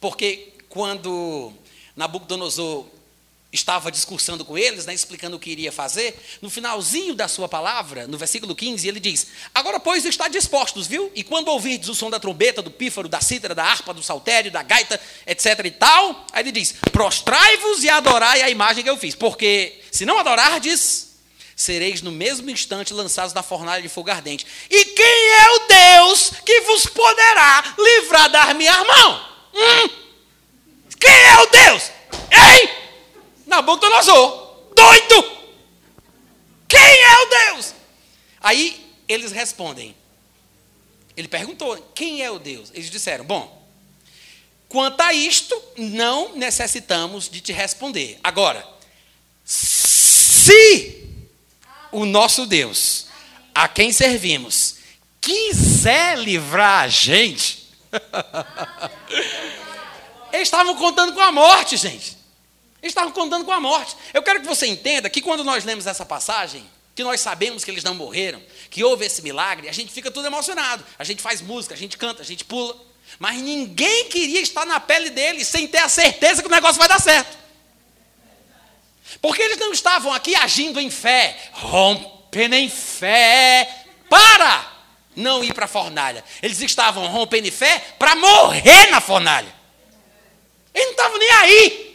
porque 0.00 0.52
quando 0.68 1.52
Nabucodonosor 1.96 2.86
estava 3.52 3.92
discursando 3.92 4.44
com 4.44 4.56
eles, 4.56 4.86
né, 4.86 4.94
explicando 4.94 5.36
o 5.36 5.38
que 5.38 5.50
iria 5.50 5.70
fazer, 5.70 6.18
no 6.40 6.48
finalzinho 6.48 7.14
da 7.14 7.28
sua 7.28 7.46
palavra, 7.46 8.06
no 8.08 8.16
versículo 8.16 8.54
15, 8.54 8.88
ele 8.88 8.98
diz: 8.98 9.26
Agora, 9.54 9.78
pois, 9.78 10.04
está 10.06 10.26
dispostos, 10.26 10.86
viu? 10.86 11.12
E 11.14 11.22
quando 11.22 11.48
ouvirdes 11.48 11.88
o 11.88 11.94
som 11.94 12.08
da 12.08 12.18
trombeta, 12.18 12.62
do 12.62 12.70
pífaro, 12.70 13.08
da 13.08 13.20
cítara, 13.20 13.54
da 13.54 13.64
harpa, 13.64 13.92
do 13.92 14.02
saltério, 14.02 14.50
da 14.50 14.62
gaita, 14.62 14.98
etc 15.26 15.66
e 15.66 15.70
tal, 15.70 16.26
aí 16.32 16.42
ele 16.42 16.52
diz: 16.52 16.76
Prostrai-vos 16.90 17.84
e 17.84 17.90
adorai 17.90 18.40
a 18.40 18.48
imagem 18.48 18.82
que 18.82 18.90
eu 18.90 18.96
fiz, 18.96 19.14
porque 19.14 19.80
se 19.90 20.06
não 20.06 20.18
adorardes, 20.18 21.10
sereis 21.54 22.00
no 22.00 22.10
mesmo 22.10 22.48
instante 22.48 22.94
lançados 22.94 23.34
na 23.34 23.42
fornalha 23.42 23.82
de 23.82 23.88
fogo 23.88 24.10
ardente. 24.10 24.46
E 24.70 24.84
quem 24.86 25.04
é 25.04 25.50
o 25.50 25.58
Deus 25.68 26.32
que 26.44 26.60
vos 26.62 26.86
poderá 26.86 27.74
livrar 27.78 28.30
da 28.30 28.54
minha 28.54 28.82
mão? 28.82 29.26
Hum? 29.54 30.01
Quem 31.02 31.10
é 31.12 31.40
o 31.40 31.46
Deus? 31.46 31.90
Ei! 32.30 32.70
Nabucodonosor. 33.44 34.68
Doido! 34.76 35.42
Quem 36.68 36.78
é 36.80 37.18
o 37.18 37.26
Deus? 37.26 37.74
Aí 38.40 38.94
eles 39.08 39.32
respondem. 39.32 39.96
Ele 41.16 41.26
perguntou: 41.26 41.76
quem 41.92 42.22
é 42.22 42.30
o 42.30 42.38
Deus? 42.38 42.70
Eles 42.72 42.88
disseram: 42.88 43.24
bom, 43.24 43.66
quanto 44.68 45.00
a 45.00 45.12
isto, 45.12 45.60
não 45.76 46.36
necessitamos 46.36 47.28
de 47.28 47.40
te 47.40 47.52
responder. 47.52 48.20
Agora, 48.22 48.64
se 49.44 51.04
o 51.90 52.04
nosso 52.04 52.46
Deus, 52.46 53.08
a 53.52 53.66
quem 53.66 53.92
servimos, 53.92 54.76
quiser 55.20 56.16
livrar 56.16 56.84
a 56.84 56.88
gente. 56.88 57.68
Eles 60.32 60.48
estavam 60.48 60.74
contando 60.76 61.12
com 61.12 61.20
a 61.20 61.30
morte, 61.30 61.76
gente. 61.76 62.16
Eles 62.82 62.90
estavam 62.90 63.12
contando 63.12 63.44
com 63.44 63.52
a 63.52 63.60
morte. 63.60 63.96
Eu 64.12 64.22
quero 64.22 64.40
que 64.40 64.46
você 64.46 64.66
entenda 64.66 65.08
que 65.08 65.20
quando 65.20 65.44
nós 65.44 65.64
lemos 65.64 65.86
essa 65.86 66.04
passagem, 66.04 66.68
que 66.94 67.04
nós 67.04 67.20
sabemos 67.20 67.64
que 67.64 67.70
eles 67.70 67.84
não 67.84 67.94
morreram, 67.94 68.42
que 68.70 68.82
houve 68.82 69.06
esse 69.06 69.22
milagre, 69.22 69.68
a 69.68 69.72
gente 69.72 69.92
fica 69.92 70.10
tudo 70.10 70.26
emocionado. 70.26 70.84
A 70.98 71.04
gente 71.04 71.22
faz 71.22 71.40
música, 71.40 71.74
a 71.74 71.78
gente 71.78 71.96
canta, 71.96 72.22
a 72.22 72.24
gente 72.24 72.44
pula. 72.44 72.76
Mas 73.18 73.40
ninguém 73.40 74.08
queria 74.08 74.40
estar 74.40 74.66
na 74.66 74.80
pele 74.80 75.10
deles 75.10 75.46
sem 75.46 75.68
ter 75.68 75.78
a 75.78 75.88
certeza 75.88 76.42
que 76.42 76.48
o 76.48 76.50
negócio 76.50 76.78
vai 76.78 76.88
dar 76.88 77.00
certo. 77.00 77.38
Porque 79.20 79.42
eles 79.42 79.58
não 79.58 79.72
estavam 79.72 80.12
aqui 80.12 80.34
agindo 80.34 80.80
em 80.80 80.90
fé, 80.90 81.38
rompendo 81.52 82.54
em 82.54 82.68
fé, 82.68 83.84
para 84.08 84.72
não 85.14 85.44
ir 85.44 85.54
para 85.54 85.66
a 85.66 85.68
fornalha. 85.68 86.24
Eles 86.42 86.60
estavam 86.60 87.06
rompendo 87.06 87.46
em 87.46 87.50
fé 87.50 87.78
para 87.98 88.16
morrer 88.16 88.90
na 88.90 89.00
fornalha. 89.00 89.61
Eles 90.74 90.86
não 90.86 90.92
estavam 90.92 91.18
nem 91.18 91.30
aí. 91.30 91.92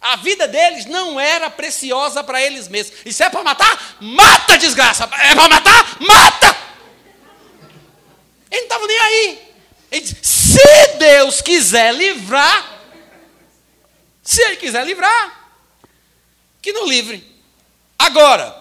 A 0.00 0.16
vida 0.16 0.46
deles 0.46 0.86
não 0.86 1.18
era 1.18 1.50
preciosa 1.50 2.22
para 2.22 2.40
eles 2.40 2.68
mesmos. 2.68 2.96
E 3.04 3.12
se 3.12 3.22
é 3.22 3.30
para 3.30 3.42
matar, 3.42 3.96
mata, 4.00 4.56
desgraça. 4.56 5.04
É 5.04 5.34
para 5.34 5.48
matar, 5.48 5.96
mata. 6.00 6.56
Eles 8.50 8.60
não 8.60 8.62
estavam 8.62 8.86
nem 8.86 8.98
aí. 8.98 9.48
Eles, 9.90 10.14
se 10.22 10.88
Deus 10.98 11.40
quiser 11.40 11.94
livrar, 11.94 12.80
se 14.22 14.40
Ele 14.42 14.56
quiser 14.56 14.86
livrar, 14.86 15.50
que 16.62 16.72
não 16.72 16.86
livre. 16.86 17.26
Agora, 17.98 18.56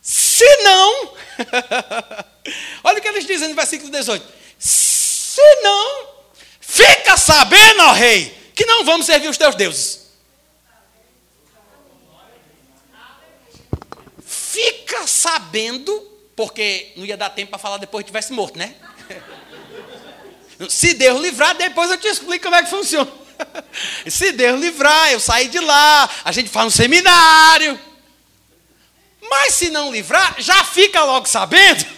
se 0.00 0.44
não, 0.58 1.14
olha 2.84 2.98
o 2.98 3.02
que 3.02 3.08
eles 3.08 3.26
dizem 3.26 3.48
no 3.48 3.54
versículo 3.54 3.90
18: 3.90 4.24
se 4.58 5.40
não, 5.62 6.08
fica 6.60 7.16
sabendo, 7.16 7.82
ó 7.82 7.92
rei, 7.92 8.45
que 8.56 8.64
não 8.64 8.86
vamos 8.86 9.04
servir 9.04 9.28
os 9.28 9.36
teus 9.36 9.54
deuses. 9.54 10.06
Fica 14.24 15.06
sabendo, 15.06 15.92
porque 16.34 16.94
não 16.96 17.04
ia 17.04 17.18
dar 17.18 17.28
tempo 17.28 17.50
para 17.50 17.58
falar 17.58 17.76
depois 17.76 18.02
que 18.02 18.08
tivesse 18.08 18.32
morto, 18.32 18.58
né? 18.58 18.74
Se 20.70 20.94
Deus 20.94 21.20
livrar, 21.20 21.54
depois 21.54 21.90
eu 21.90 21.98
te 21.98 22.08
explico 22.08 22.44
como 22.44 22.56
é 22.56 22.62
que 22.62 22.70
funciona. 22.70 23.12
Se 24.08 24.32
Deus 24.32 24.58
livrar, 24.58 25.12
eu 25.12 25.20
sair 25.20 25.48
de 25.48 25.60
lá, 25.60 26.08
a 26.24 26.32
gente 26.32 26.48
faz 26.48 26.66
um 26.66 26.70
seminário. 26.70 27.78
Mas 29.28 29.54
se 29.54 29.68
não 29.68 29.92
livrar, 29.92 30.36
já 30.38 30.64
fica 30.64 31.04
logo 31.04 31.26
sabendo 31.26 31.95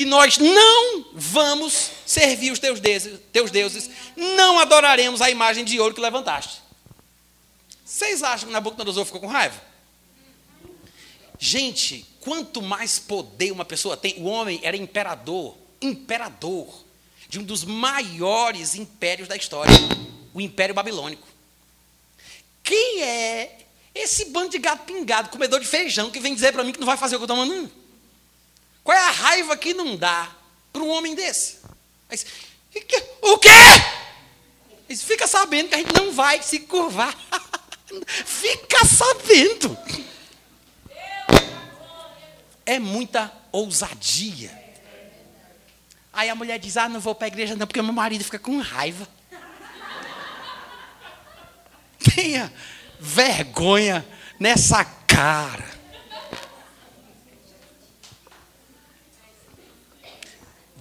que 0.00 0.06
nós 0.06 0.38
não 0.38 1.04
vamos 1.12 1.90
servir 2.06 2.50
os 2.50 2.58
teus 2.58 2.80
deuses, 2.80 3.20
teus 3.30 3.50
deuses, 3.50 3.90
não 4.16 4.58
adoraremos 4.58 5.20
a 5.20 5.28
imagem 5.28 5.62
de 5.62 5.78
ouro 5.78 5.94
que 5.94 6.00
levantaste. 6.00 6.62
Vocês 7.84 8.22
acham 8.22 8.46
que 8.46 8.52
Nabucodonosor 8.54 9.04
ficou 9.04 9.20
com 9.20 9.26
raiva? 9.26 9.60
Gente, 11.38 12.06
quanto 12.18 12.62
mais 12.62 12.98
poder 12.98 13.52
uma 13.52 13.62
pessoa 13.62 13.94
tem, 13.94 14.14
o 14.16 14.24
homem 14.24 14.58
era 14.62 14.74
imperador, 14.74 15.54
imperador 15.82 16.66
de 17.28 17.38
um 17.38 17.42
dos 17.42 17.62
maiores 17.62 18.74
impérios 18.74 19.28
da 19.28 19.36
história, 19.36 19.70
o 20.32 20.40
Império 20.40 20.74
Babilônico. 20.74 21.28
Quem 22.62 23.02
é 23.02 23.66
esse 23.94 24.30
bando 24.30 24.48
de 24.48 24.58
gato 24.58 24.86
pingado, 24.86 25.28
comedor 25.28 25.60
de 25.60 25.66
feijão, 25.66 26.10
que 26.10 26.20
vem 26.20 26.34
dizer 26.34 26.54
para 26.54 26.64
mim 26.64 26.72
que 26.72 26.80
não 26.80 26.86
vai 26.86 26.96
fazer 26.96 27.16
o 27.16 27.18
que 27.18 27.24
eu 27.24 27.26
estou 27.26 27.36
mandando? 27.36 27.79
Qual 28.82 28.96
é 28.96 29.00
a 29.00 29.10
raiva 29.10 29.56
que 29.56 29.74
não 29.74 29.96
dá 29.96 30.28
para 30.72 30.82
um 30.82 30.88
homem 30.88 31.14
desse? 31.14 31.58
Mas, 32.08 32.24
o 33.22 33.38
quê? 33.38 33.48
Fica 34.96 35.26
sabendo 35.26 35.68
que 35.68 35.74
a 35.74 35.78
gente 35.78 35.94
não 35.94 36.12
vai 36.12 36.42
se 36.42 36.60
curvar. 36.60 37.16
Fica 38.24 38.84
sabendo. 38.84 39.76
É 42.66 42.78
muita 42.78 43.32
ousadia. 43.52 44.58
Aí 46.12 46.28
a 46.28 46.34
mulher 46.34 46.58
diz: 46.58 46.76
Ah, 46.76 46.88
não 46.88 47.00
vou 47.00 47.14
para 47.14 47.26
a 47.26 47.28
igreja, 47.28 47.54
não, 47.54 47.66
porque 47.66 47.82
meu 47.82 47.92
marido 47.92 48.24
fica 48.24 48.38
com 48.38 48.58
raiva. 48.58 49.06
Tenha 52.14 52.52
vergonha 52.98 54.06
nessa 54.38 54.84
cara. 54.84 55.69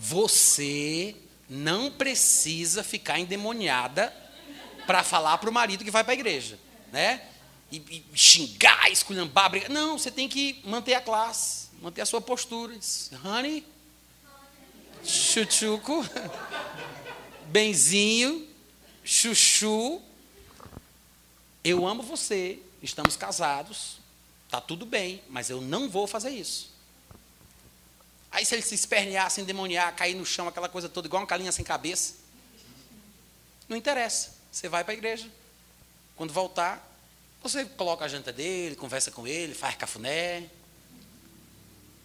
Você 0.10 1.16
não 1.48 1.92
precisa 1.92 2.84
ficar 2.84 3.20
endemoniada 3.20 4.12
para 4.88 5.04
falar 5.04 5.38
para 5.38 5.48
o 5.48 5.54
marido 5.54 5.84
que 5.84 5.92
vai 5.92 6.04
para 6.04 6.14
a 6.14 6.16
igreja, 6.16 6.58
né? 6.92 7.22
E, 7.72 7.78
e 7.78 8.18
xingar, 8.18 8.90
esculhambar, 8.92 9.52
brigar. 9.52 9.70
Não, 9.70 10.00
você 10.00 10.10
tem 10.10 10.28
que 10.28 10.60
manter 10.64 10.96
a 10.96 11.02
classe, 11.02 11.68
manter 11.80 12.02
a 12.02 12.08
sua 12.08 12.20
postura. 12.20 12.76
Diz, 12.76 13.12
Honey, 13.24 13.64
chuchuco, 15.04 16.04
benzinho, 17.46 18.48
chuchu, 19.04 20.02
eu 21.64 21.86
amo 21.86 22.02
você, 22.02 22.58
estamos 22.82 23.16
casados, 23.16 24.00
está 24.46 24.60
tudo 24.60 24.88
bem, 24.88 25.22
mas 25.30 25.52
eu 25.52 25.62
não 25.62 25.88
vou 25.88 26.08
fazer 26.08 26.32
isso. 26.32 26.79
Aí 28.32 28.46
se 28.46 28.56
ele 28.56 28.62
se 28.62 28.76
espernear, 28.76 29.30
se 29.32 29.42
endemoniar, 29.42 29.96
cair 29.96 30.16
no 30.16 30.26
chão, 30.26 30.48
aquela 30.48 30.70
coisa 30.70 30.88
toda, 30.88 31.08
igual 31.08 31.22
uma 31.22 31.28
calinha 31.28 31.52
sem 31.52 31.66
cabeça, 31.66 32.16
não 33.68 33.76
interessa. 33.76 34.38
Você 34.52 34.68
vai 34.68 34.84
para 34.84 34.94
a 34.94 34.98
igreja. 34.98 35.30
Quando 36.16 36.34
voltar, 36.34 36.86
você 37.42 37.66
coloca 37.66 38.06
a 38.06 38.08
janta 38.08 38.32
dele, 38.32 38.76
conversa 38.76 39.12
com 39.12 39.28
ele, 39.28 39.54
faz 39.54 39.76
cafuné. 39.76 40.50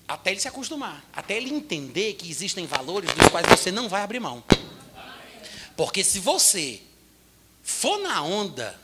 Até 0.06 0.30
ele 0.30 0.40
se 0.40 0.48
acostumar. 0.48 1.04
Até 1.12 1.36
ele 1.36 1.50
entender 1.50 2.14
que 2.14 2.30
existem 2.30 2.66
valores 2.66 3.12
dos 3.12 3.28
quais 3.28 3.46
você 3.46 3.72
não 3.72 3.88
vai 3.88 4.02
abrir 4.02 4.20
mão. 4.20 4.44
Porque 5.76 6.04
se 6.04 6.20
você 6.20 6.80
for 7.62 7.98
na 7.98 8.22
onda 8.22 8.78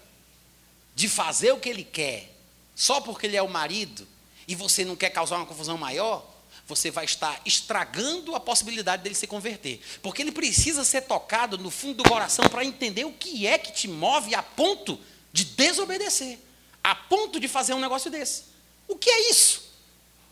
de 0.95 1.09
fazer 1.09 1.53
o 1.53 1.61
que 1.61 1.69
ele 1.69 1.85
quer, 1.85 2.35
só 2.75 3.01
porque 3.01 3.27
ele 3.27 3.37
é 3.37 3.43
o 3.43 3.49
marido, 3.49 4.09
e 4.49 4.55
você 4.55 4.85
não 4.85 4.97
quer 4.97 5.11
causar 5.11 5.37
uma 5.37 5.47
confusão 5.47 5.79
maior, 5.79 6.27
você 6.71 6.91
vai 6.91 7.05
estar 7.05 7.41
estragando 7.45 8.35
a 8.37 8.41
possibilidade 8.41 9.03
dele 9.03 9.15
se 9.17 9.27
converter. 9.27 9.81
Porque 10.01 10.23
ele 10.23 10.31
precisa 10.31 10.85
ser 10.85 11.03
tocado 11.03 11.59
no 11.59 11.69
fundo 11.69 12.03
do 12.03 12.09
coração 12.09 12.49
para 12.49 12.65
entender 12.65 13.05
o 13.05 13.13
que 13.13 13.47
é 13.47 13.59
que 13.59 13.73
te 13.73 13.89
move 13.89 14.35
a 14.35 14.43
ponto 14.43 14.99
de 15.33 15.45
desobedecer, 15.45 16.39
a 16.83 16.95
ponto 16.95 17.41
de 17.41 17.49
fazer 17.49 17.75
um 17.75 17.81
negócio 17.81 18.11
desse. 18.11 18.45
O 18.87 18.97
que 18.97 19.11
é 19.11 19.31
isso 19.31 19.69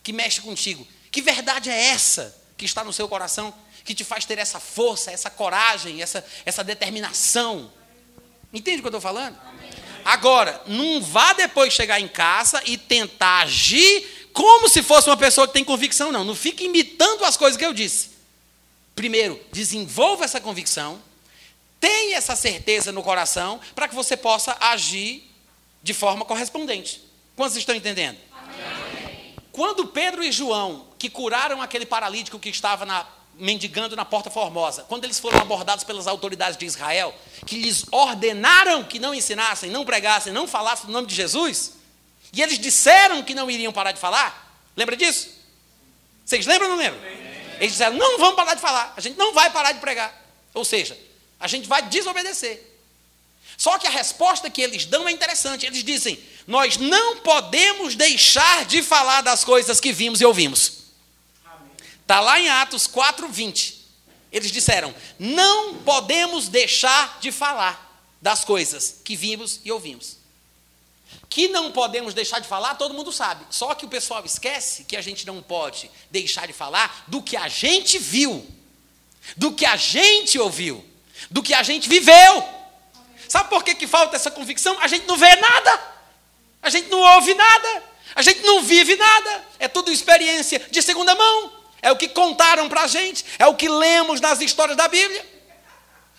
que 0.03 0.13
mexe 0.13 0.41
contigo? 0.41 0.87
Que 1.11 1.21
verdade 1.21 1.69
é 1.71 1.87
essa 1.89 2.35
que 2.57 2.65
está 2.65 2.85
no 2.85 2.93
seu 2.93 3.09
coração, 3.09 3.53
que 3.85 3.95
te 3.95 4.05
faz 4.05 4.25
ter 4.25 4.39
essa 4.39 4.61
força, 4.61 5.11
essa 5.11 5.29
coragem, 5.29 6.01
essa, 6.01 6.25
essa 6.47 6.63
determinação? 6.63 7.73
Entende 8.53 8.79
o 8.79 8.81
que 8.81 8.87
eu 8.87 8.97
estou 8.97 9.01
falando? 9.01 9.37
Agora, 10.05 10.63
não 10.67 11.03
vá 11.03 11.33
depois 11.33 11.75
chegar 11.75 12.01
em 12.01 12.09
casa 12.09 12.63
e 12.65 12.79
tentar 12.79 13.41
agir 13.41 14.18
como 14.33 14.69
se 14.69 14.83
fosse 14.83 15.09
uma 15.09 15.17
pessoa 15.17 15.47
que 15.47 15.53
tem 15.53 15.65
convicção, 15.65 16.13
não. 16.13 16.25
Não 16.25 16.35
fique 16.35 16.65
imitando 16.65 17.25
as 17.25 17.37
coisas 17.37 17.57
que 17.57 17.65
eu 17.65 17.73
disse. 17.73 18.11
Primeiro, 18.95 19.41
desenvolva 19.53 20.25
essa 20.25 20.41
convicção, 20.41 21.01
tenha 21.79 22.17
essa 22.17 22.35
certeza 22.35 22.91
no 22.91 23.03
coração, 23.03 23.61
para 23.75 23.87
que 23.87 23.95
você 23.95 24.17
possa 24.17 24.57
agir 24.61 25.29
de 25.83 25.95
forma 25.95 26.25
correspondente. 26.25 27.03
Quantos 27.37 27.57
estão 27.57 27.75
entendendo? 27.75 28.19
Amém. 28.33 29.35
Quando 29.53 29.87
Pedro 29.87 30.25
e 30.25 30.33
João, 30.33 30.87
que 30.99 31.09
curaram 31.09 31.63
aquele 31.63 31.87
paralítico 31.87 32.39
que 32.39 32.49
estava 32.49 32.85
na, 32.85 33.07
mendigando 33.39 33.95
na 33.95 34.05
Porta 34.05 34.31
Formosa, 34.31 34.85
quando 34.89 35.05
eles 35.05 35.19
foram 35.19 35.39
abordados 35.39 35.85
pelas 35.85 36.09
autoridades 36.09 36.59
de 36.59 36.67
Israel, 36.67 37.15
que 37.47 37.57
lhes 37.57 37.85
ordenaram 37.93 38.83
que 38.83 38.99
não 38.99 39.15
ensinassem, 39.15 39.71
não 39.71 39.85
pregassem, 39.85 40.33
não 40.33 40.49
falassem 40.49 40.87
no 40.87 40.93
nome 40.93 41.07
de 41.07 41.15
Jesus, 41.15 41.75
e 42.33 42.43
eles 42.43 42.59
disseram 42.59 43.23
que 43.23 43.35
não 43.35 43.51
iriam 43.51 43.73
parar 43.73 43.93
de 43.93 44.01
falar, 44.01 44.61
lembra 44.77 44.97
disso? 44.97 45.29
Vocês 46.25 46.47
lembram 46.47 46.71
ou 46.71 46.77
não 46.77 46.83
lembram? 46.83 47.01
Eles 47.59 47.73
disseram: 47.73 47.97
não 47.97 48.19
vamos 48.19 48.37
parar 48.37 48.55
de 48.55 48.61
falar, 48.61 48.93
a 48.97 49.01
gente 49.01 49.17
não 49.17 49.33
vai 49.33 49.51
parar 49.51 49.73
de 49.73 49.81
pregar. 49.81 50.15
Ou 50.55 50.65
seja, 50.65 50.99
a 51.41 51.47
gente 51.47 51.69
vai 51.69 51.83
desobedecer. 51.83 52.65
Só 53.57 53.79
que 53.79 53.87
a 53.87 53.91
resposta 53.91 54.49
que 54.49 54.63
eles 54.63 54.85
dão 54.85 55.09
é 55.09 55.13
interessante. 55.13 55.67
Eles 55.67 55.83
dizem: 55.83 56.23
Nós 56.47 56.77
não 56.77 57.19
podemos 57.19 57.95
deixar 57.95 58.65
de 58.65 58.83
falar 58.83 59.23
das 59.23 59.43
coisas 59.43 59.81
que 59.81 59.93
vimos 59.93 60.21
e 60.21 60.25
ouvimos. 60.25 60.79
Está 62.03 62.21
lá 62.21 62.39
em 62.39 62.49
Atos 62.49 62.87
4, 62.87 63.29
20. 63.29 63.85
Eles 64.31 64.53
disseram: 64.53 64.95
Não 65.19 65.75
podemos 65.79 66.49
deixar 66.49 67.19
de 67.21 67.33
falar 67.33 67.87
das 68.23 68.45
coisas 68.45 69.01
que 69.05 69.17
vimos 69.17 69.61
e 69.65 69.73
ouvimos. 69.73 70.18
Que 71.29 71.49
não 71.49 71.71
podemos 71.73 72.15
deixar 72.15 72.41
de 72.41 72.49
falar, 72.49 72.75
todo 72.75 72.95
mundo 72.95 73.13
sabe. 73.13 73.45
Só 73.51 73.75
que 73.75 73.85
o 73.85 73.89
pessoal 73.89 74.25
esquece 74.25 74.85
que 74.85 74.97
a 74.97 75.03
gente 75.03 75.27
não 75.27 75.43
pode 75.43 75.91
deixar 76.11 76.47
de 76.47 76.53
falar 76.53 77.05
do 77.07 77.23
que 77.23 77.37
a 77.37 77.49
gente 77.49 77.99
viu, 77.99 78.47
do 79.37 79.53
que 79.53 79.67
a 79.67 79.77
gente 79.77 80.39
ouviu 80.39 80.89
do 81.31 81.43
que 81.43 81.55
a 81.55 81.63
gente 81.63 81.89
viveu. 81.89 82.45
Sabe 83.29 83.51
por 83.51 83.65
que, 83.65 83.75
que 83.75 83.87
falta 83.87 84.17
essa 84.17 84.31
convicção? 84.31 84.79
A 84.81 84.87
gente 84.87 85.07
não 85.07 85.17
vê 85.17 85.35
nada, 85.37 85.81
a 86.63 86.71
gente 86.71 86.89
não 86.89 87.01
ouve 87.01 87.35
nada, 87.35 87.83
a 88.15 88.23
gente 88.23 88.41
não 88.43 88.63
vive 88.63 88.97
nada. 88.97 89.45
É 89.59 89.69
tudo 89.69 89.91
experiência 89.91 90.61
de 90.71 90.81
segunda 90.83 91.15
mão. 91.15 91.53
É 91.81 91.93
o 91.93 91.97
que 91.97 92.09
contaram 92.09 92.69
para 92.69 92.83
a 92.83 92.87
gente, 92.87 93.25
é 93.39 93.47
o 93.47 93.55
que 93.55 93.69
lemos 93.69 94.21
nas 94.21 94.41
histórias 94.41 94.77
da 94.77 94.89
Bíblia. 94.89 95.25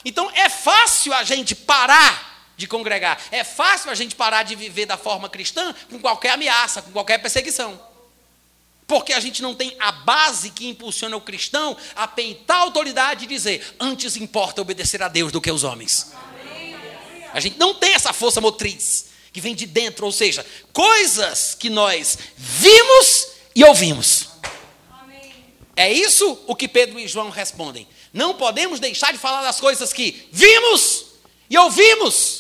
Então 0.06 0.30
é 0.34 0.48
fácil 0.48 1.14
a 1.14 1.24
gente 1.24 1.56
parar 1.56 2.29
de 2.60 2.68
congregar, 2.68 3.18
é 3.32 3.42
fácil 3.42 3.90
a 3.90 3.96
gente 3.96 4.16
parar 4.16 4.44
de 4.44 4.54
viver 4.54 4.86
da 4.86 4.98
forma 4.98 5.30
cristã 5.30 5.74
com 5.90 5.98
qualquer 5.98 6.32
ameaça, 6.32 6.82
com 6.82 6.92
qualquer 6.92 7.18
perseguição. 7.18 7.80
Porque 8.86 9.14
a 9.14 9.20
gente 9.20 9.42
não 9.42 9.56
tem 9.56 9.78
a 9.80 9.94
base 9.94 10.50
que 10.50 10.68
impulsiona 10.68 11.16
o 11.16 11.22
cristão 11.22 11.78
a 11.96 12.06
peitar 12.06 12.58
a 12.58 12.62
autoridade 12.62 13.24
e 13.24 13.28
dizer: 13.28 13.76
antes 13.80 14.18
importa 14.18 14.62
obedecer 14.62 15.02
a 15.02 15.08
Deus 15.08 15.32
do 15.32 15.40
que 15.40 15.50
os 15.50 15.64
homens. 15.64 16.12
A 17.32 17.40
gente 17.40 17.58
não 17.58 17.74
tem 17.74 17.94
essa 17.94 18.12
força 18.12 18.42
motriz 18.42 19.06
que 19.32 19.40
vem 19.40 19.56
de 19.56 19.66
dentro, 19.66 20.06
ou 20.06 20.12
seja, 20.12 20.46
coisas 20.74 21.56
que 21.56 21.70
nós 21.70 22.18
vimos 22.36 23.28
e 23.56 23.64
ouvimos. 23.64 24.28
É 25.78 25.94
isso 25.94 26.44
o 26.46 26.56
que 26.56 26.68
Pedro 26.68 27.00
e 27.00 27.08
João 27.08 27.30
respondem. 27.30 27.88
Não 28.12 28.34
podemos 28.34 28.82
deixar 28.82 29.14
de 29.14 29.20
falar 29.20 29.44
das 29.44 29.62
coisas 29.62 29.94
que 29.94 30.28
vimos 30.30 31.06
e 31.50 31.58
ouvimos. 31.58 32.39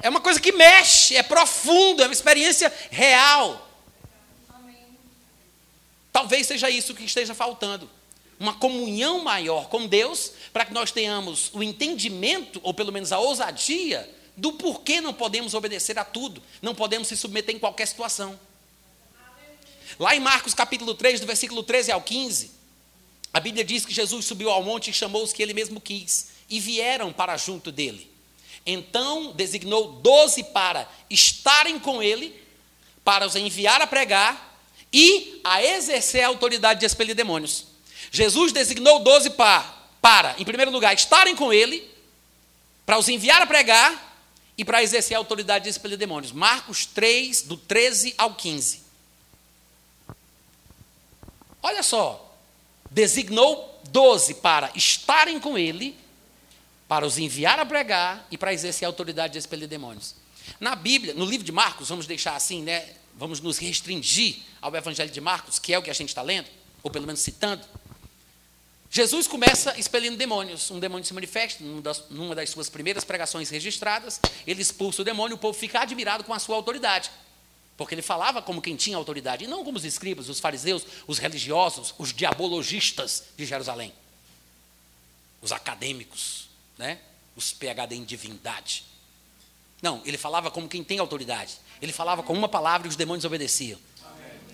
É 0.00 0.08
uma 0.08 0.20
coisa 0.20 0.40
que 0.40 0.52
mexe, 0.52 1.16
é 1.16 1.22
profundo, 1.22 2.02
é 2.02 2.06
uma 2.06 2.12
experiência 2.12 2.72
real. 2.90 3.68
Talvez 6.12 6.46
seja 6.46 6.70
isso 6.70 6.94
que 6.94 7.04
esteja 7.04 7.34
faltando. 7.34 7.88
Uma 8.38 8.54
comunhão 8.54 9.22
maior 9.22 9.68
com 9.68 9.86
Deus, 9.86 10.32
para 10.52 10.64
que 10.64 10.72
nós 10.72 10.92
tenhamos 10.92 11.50
o 11.52 11.62
entendimento, 11.62 12.60
ou 12.62 12.72
pelo 12.72 12.92
menos 12.92 13.12
a 13.12 13.18
ousadia, 13.18 14.08
do 14.36 14.52
porquê 14.52 15.00
não 15.00 15.12
podemos 15.12 15.54
obedecer 15.54 15.98
a 15.98 16.04
tudo, 16.04 16.40
não 16.62 16.74
podemos 16.74 17.08
se 17.08 17.16
submeter 17.16 17.54
em 17.54 17.58
qualquer 17.58 17.86
situação. 17.86 18.38
Lá 19.98 20.14
em 20.14 20.20
Marcos 20.20 20.54
capítulo 20.54 20.94
3, 20.94 21.18
do 21.20 21.26
versículo 21.26 21.62
13 21.64 21.90
ao 21.90 22.00
15, 22.00 22.52
a 23.32 23.40
Bíblia 23.40 23.64
diz 23.64 23.84
que 23.84 23.92
Jesus 23.92 24.24
subiu 24.24 24.50
ao 24.50 24.62
monte 24.62 24.90
e 24.90 24.94
chamou 24.94 25.24
os 25.24 25.32
que 25.32 25.42
ele 25.42 25.52
mesmo 25.52 25.80
quis, 25.80 26.28
e 26.48 26.60
vieram 26.60 27.12
para 27.12 27.36
junto 27.36 27.72
dele. 27.72 28.17
Então 28.70 29.32
designou 29.32 29.92
doze 29.92 30.44
para 30.44 30.86
estarem 31.08 31.78
com 31.78 32.02
ele, 32.02 32.38
para 33.02 33.26
os 33.26 33.34
enviar 33.34 33.80
a 33.80 33.86
pregar 33.86 34.60
e 34.92 35.40
a 35.42 35.64
exercer 35.64 36.22
a 36.22 36.26
autoridade 36.26 36.80
de 36.80 36.84
expelir 36.84 37.14
demônios. 37.14 37.64
Jesus 38.12 38.52
designou 38.52 38.98
doze 38.98 39.30
para, 39.30 39.62
para, 40.02 40.34
em 40.38 40.44
primeiro 40.44 40.70
lugar, 40.70 40.94
estarem 40.94 41.34
com 41.34 41.50
ele, 41.50 41.82
para 42.84 42.98
os 42.98 43.08
enviar 43.08 43.40
a 43.40 43.46
pregar 43.46 44.20
e 44.58 44.66
para 44.66 44.82
exercer 44.82 45.14
a 45.14 45.18
autoridade 45.18 45.64
de 45.64 45.70
expelir 45.70 45.96
demônios. 45.96 46.30
Marcos 46.30 46.84
3, 46.84 47.42
do 47.42 47.56
13 47.56 48.14
ao 48.18 48.34
15. 48.34 48.82
Olha 51.62 51.82
só, 51.82 52.36
designou 52.90 53.80
doze 53.90 54.34
para 54.34 54.70
estarem 54.74 55.40
com 55.40 55.56
ele, 55.56 55.96
para 56.88 57.06
os 57.06 57.18
enviar 57.18 57.60
a 57.60 57.66
pregar 57.66 58.26
e 58.30 58.38
para 58.38 58.52
exercer 58.52 58.86
a 58.86 58.88
autoridade 58.88 59.34
de 59.34 59.38
expelir 59.38 59.68
demônios. 59.68 60.14
Na 60.58 60.74
Bíblia, 60.74 61.12
no 61.12 61.26
livro 61.26 61.44
de 61.44 61.52
Marcos, 61.52 61.90
vamos 61.90 62.06
deixar 62.06 62.34
assim, 62.34 62.62
né? 62.62 62.88
Vamos 63.14 63.40
nos 63.40 63.58
restringir 63.58 64.38
ao 64.62 64.74
Evangelho 64.74 65.10
de 65.10 65.20
Marcos, 65.20 65.58
que 65.58 65.74
é 65.74 65.78
o 65.78 65.82
que 65.82 65.90
a 65.90 65.94
gente 65.94 66.08
está 66.08 66.22
lendo, 66.22 66.48
ou 66.82 66.90
pelo 66.90 67.06
menos 67.06 67.20
citando. 67.20 67.62
Jesus 68.90 69.26
começa 69.26 69.78
expelindo 69.78 70.16
demônios. 70.16 70.70
Um 70.70 70.80
demônio 70.80 71.04
se 71.04 71.12
manifesta 71.12 71.62
numa 72.10 72.34
das 72.34 72.48
suas 72.48 72.70
primeiras 72.70 73.04
pregações 73.04 73.50
registradas. 73.50 74.18
Ele 74.46 74.62
expulsa 74.62 75.02
o 75.02 75.04
demônio, 75.04 75.36
o 75.36 75.38
povo 75.38 75.58
fica 75.58 75.80
admirado 75.80 76.24
com 76.24 76.32
a 76.32 76.38
sua 76.38 76.56
autoridade. 76.56 77.10
Porque 77.76 77.94
ele 77.94 78.02
falava 78.02 78.40
como 78.40 78.62
quem 78.62 78.76
tinha 78.76 78.96
autoridade, 78.96 79.44
e 79.44 79.46
não 79.46 79.62
como 79.62 79.76
os 79.76 79.84
escribas, 79.84 80.28
os 80.28 80.40
fariseus, 80.40 80.84
os 81.06 81.18
religiosos, 81.18 81.94
os 81.98 82.14
diabologistas 82.14 83.24
de 83.36 83.44
Jerusalém. 83.44 83.92
Os 85.42 85.52
acadêmicos, 85.52 86.47
né? 86.78 86.98
os 87.36 87.52
PhD 87.52 87.96
em 87.96 88.04
divindade. 88.04 88.84
Não, 89.82 90.02
ele 90.04 90.18
falava 90.18 90.50
como 90.50 90.68
quem 90.68 90.82
tem 90.82 90.98
autoridade. 90.98 91.58
Ele 91.80 91.92
falava 91.92 92.22
com 92.22 92.32
uma 92.32 92.48
palavra 92.48 92.88
e 92.88 92.90
os 92.90 92.96
demônios 92.96 93.24
obedeciam. 93.24 93.78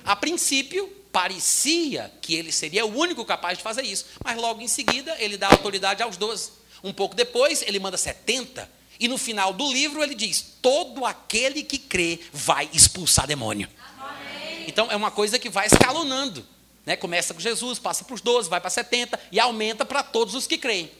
A 0.04 0.14
princípio, 0.14 0.86
parecia 1.10 2.12
que 2.20 2.34
ele 2.34 2.52
seria 2.52 2.84
o 2.84 2.94
único 2.94 3.24
capaz 3.24 3.56
de 3.56 3.64
fazer 3.64 3.82
isso, 3.82 4.04
mas 4.22 4.36
logo 4.36 4.60
em 4.60 4.68
seguida 4.68 5.16
ele 5.18 5.38
dá 5.38 5.48
autoridade 5.48 6.02
aos 6.02 6.16
doze. 6.16 6.50
Um 6.82 6.92
pouco 6.92 7.14
depois, 7.14 7.62
ele 7.62 7.78
manda 7.78 7.96
70, 7.96 8.70
e 9.00 9.08
no 9.08 9.16
final 9.16 9.52
do 9.52 9.72
livro 9.72 10.02
ele 10.02 10.14
diz: 10.14 10.56
Todo 10.60 11.06
aquele 11.06 11.62
que 11.62 11.78
crê 11.78 12.20
vai 12.32 12.68
expulsar 12.72 13.26
demônio. 13.26 13.68
Amém. 13.98 14.64
Então 14.68 14.90
é 14.90 14.96
uma 14.96 15.10
coisa 15.10 15.38
que 15.38 15.48
vai 15.48 15.66
escalonando. 15.66 16.46
Né? 16.84 16.96
Começa 16.96 17.32
com 17.32 17.40
Jesus, 17.40 17.78
passa 17.78 18.04
para 18.04 18.14
os 18.14 18.20
12, 18.20 18.50
vai 18.50 18.60
para 18.60 18.68
70 18.68 19.18
e 19.32 19.40
aumenta 19.40 19.86
para 19.86 20.02
todos 20.02 20.34
os 20.34 20.46
que 20.46 20.58
creem. 20.58 20.90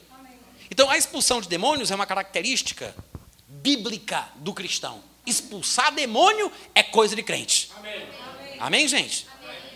Amém. 0.65 0.71
Então 0.71 0.89
a 0.89 0.97
expulsão 0.97 1.41
de 1.41 1.47
demônios 1.47 1.91
é 1.91 1.95
uma 1.95 2.05
característica 2.05 2.95
bíblica 3.47 4.27
do 4.35 4.53
cristão. 4.53 5.03
Expulsar 5.25 5.93
demônio 5.93 6.51
é 6.73 6.83
coisa 6.83 7.15
de 7.15 7.23
crente. 7.23 7.71
Amém, 7.77 8.07
Amém 8.59 8.87
gente? 8.87 9.27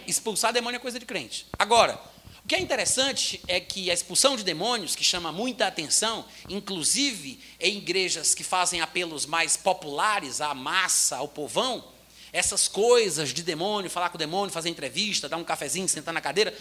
expulsar 0.10 0.52
demônio 0.52 0.78
é 0.78 0.80
coisa 0.80 1.00
de 1.00 1.06
crente. 1.06 1.46
Agora, 1.58 2.00
o 2.44 2.48
que 2.48 2.56
é 2.56 2.60
interessante 2.60 3.42
é 3.48 3.60
que 3.60 3.92
a 3.92 3.94
expulsão 3.94 4.36
de 4.36 4.44
demônios, 4.44 4.96
que 4.96 5.04
chama 5.04 5.32
muita 5.32 5.68
atenção, 5.68 6.26
inclusive 6.48 7.40
em 7.60 7.78
igrejas 7.78 8.34
que 8.34 8.44
fazem 8.44 8.82
apelos 8.82 9.26
mais 9.26 9.56
populares 9.56 10.42
à 10.42 10.54
massa, 10.54 11.18
ao 11.18 11.28
povão, 11.28 11.84
essas 12.32 12.68
coisas 12.68 13.34
de 13.34 13.44
demônio, 13.44 13.90
falar 13.90 14.10
com 14.10 14.16
o 14.16 14.20
demônio, 14.20 14.54
fazer 14.54 14.70
entrevista, 14.70 15.30
dar 15.30 15.38
um 15.38 15.44
cafezinho, 15.44 15.88
sentar 15.88 16.14
na 16.14 16.22
cadeira, 16.22 16.54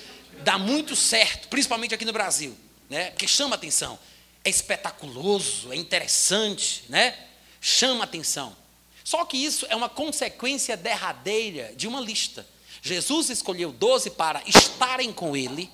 dá 0.43 0.59
muito 0.59 0.97
certo, 0.97 1.49
principalmente 1.49 1.95
aqui 1.95 2.05
no 2.05 2.13
Brasil, 2.13 2.57
né? 2.89 3.11
Porque 3.11 3.29
chama 3.29 3.55
atenção. 3.55 3.99
É 4.45 4.51
espetaculoso, 4.51 5.73
é 5.73 5.77
interessante, 5.77 6.85
né? 6.89 7.17
Chama 7.61 8.05
atenção. 8.05 8.57
Só 9.05 9.25
que 9.25 9.37
isso 9.37 9.67
é 9.71 9.77
uma 9.77 9.89
consequência 9.89 10.77
derradeira 10.77 11.73
de 11.77 11.89
uma 11.89 12.01
lista. 12.01 12.47
Jesus 12.83 13.31
escolheu 13.31 13.73
doze 13.73 14.11
para 14.11 14.43
estarem 14.47 15.13
com 15.13 15.37
ele, 15.37 15.71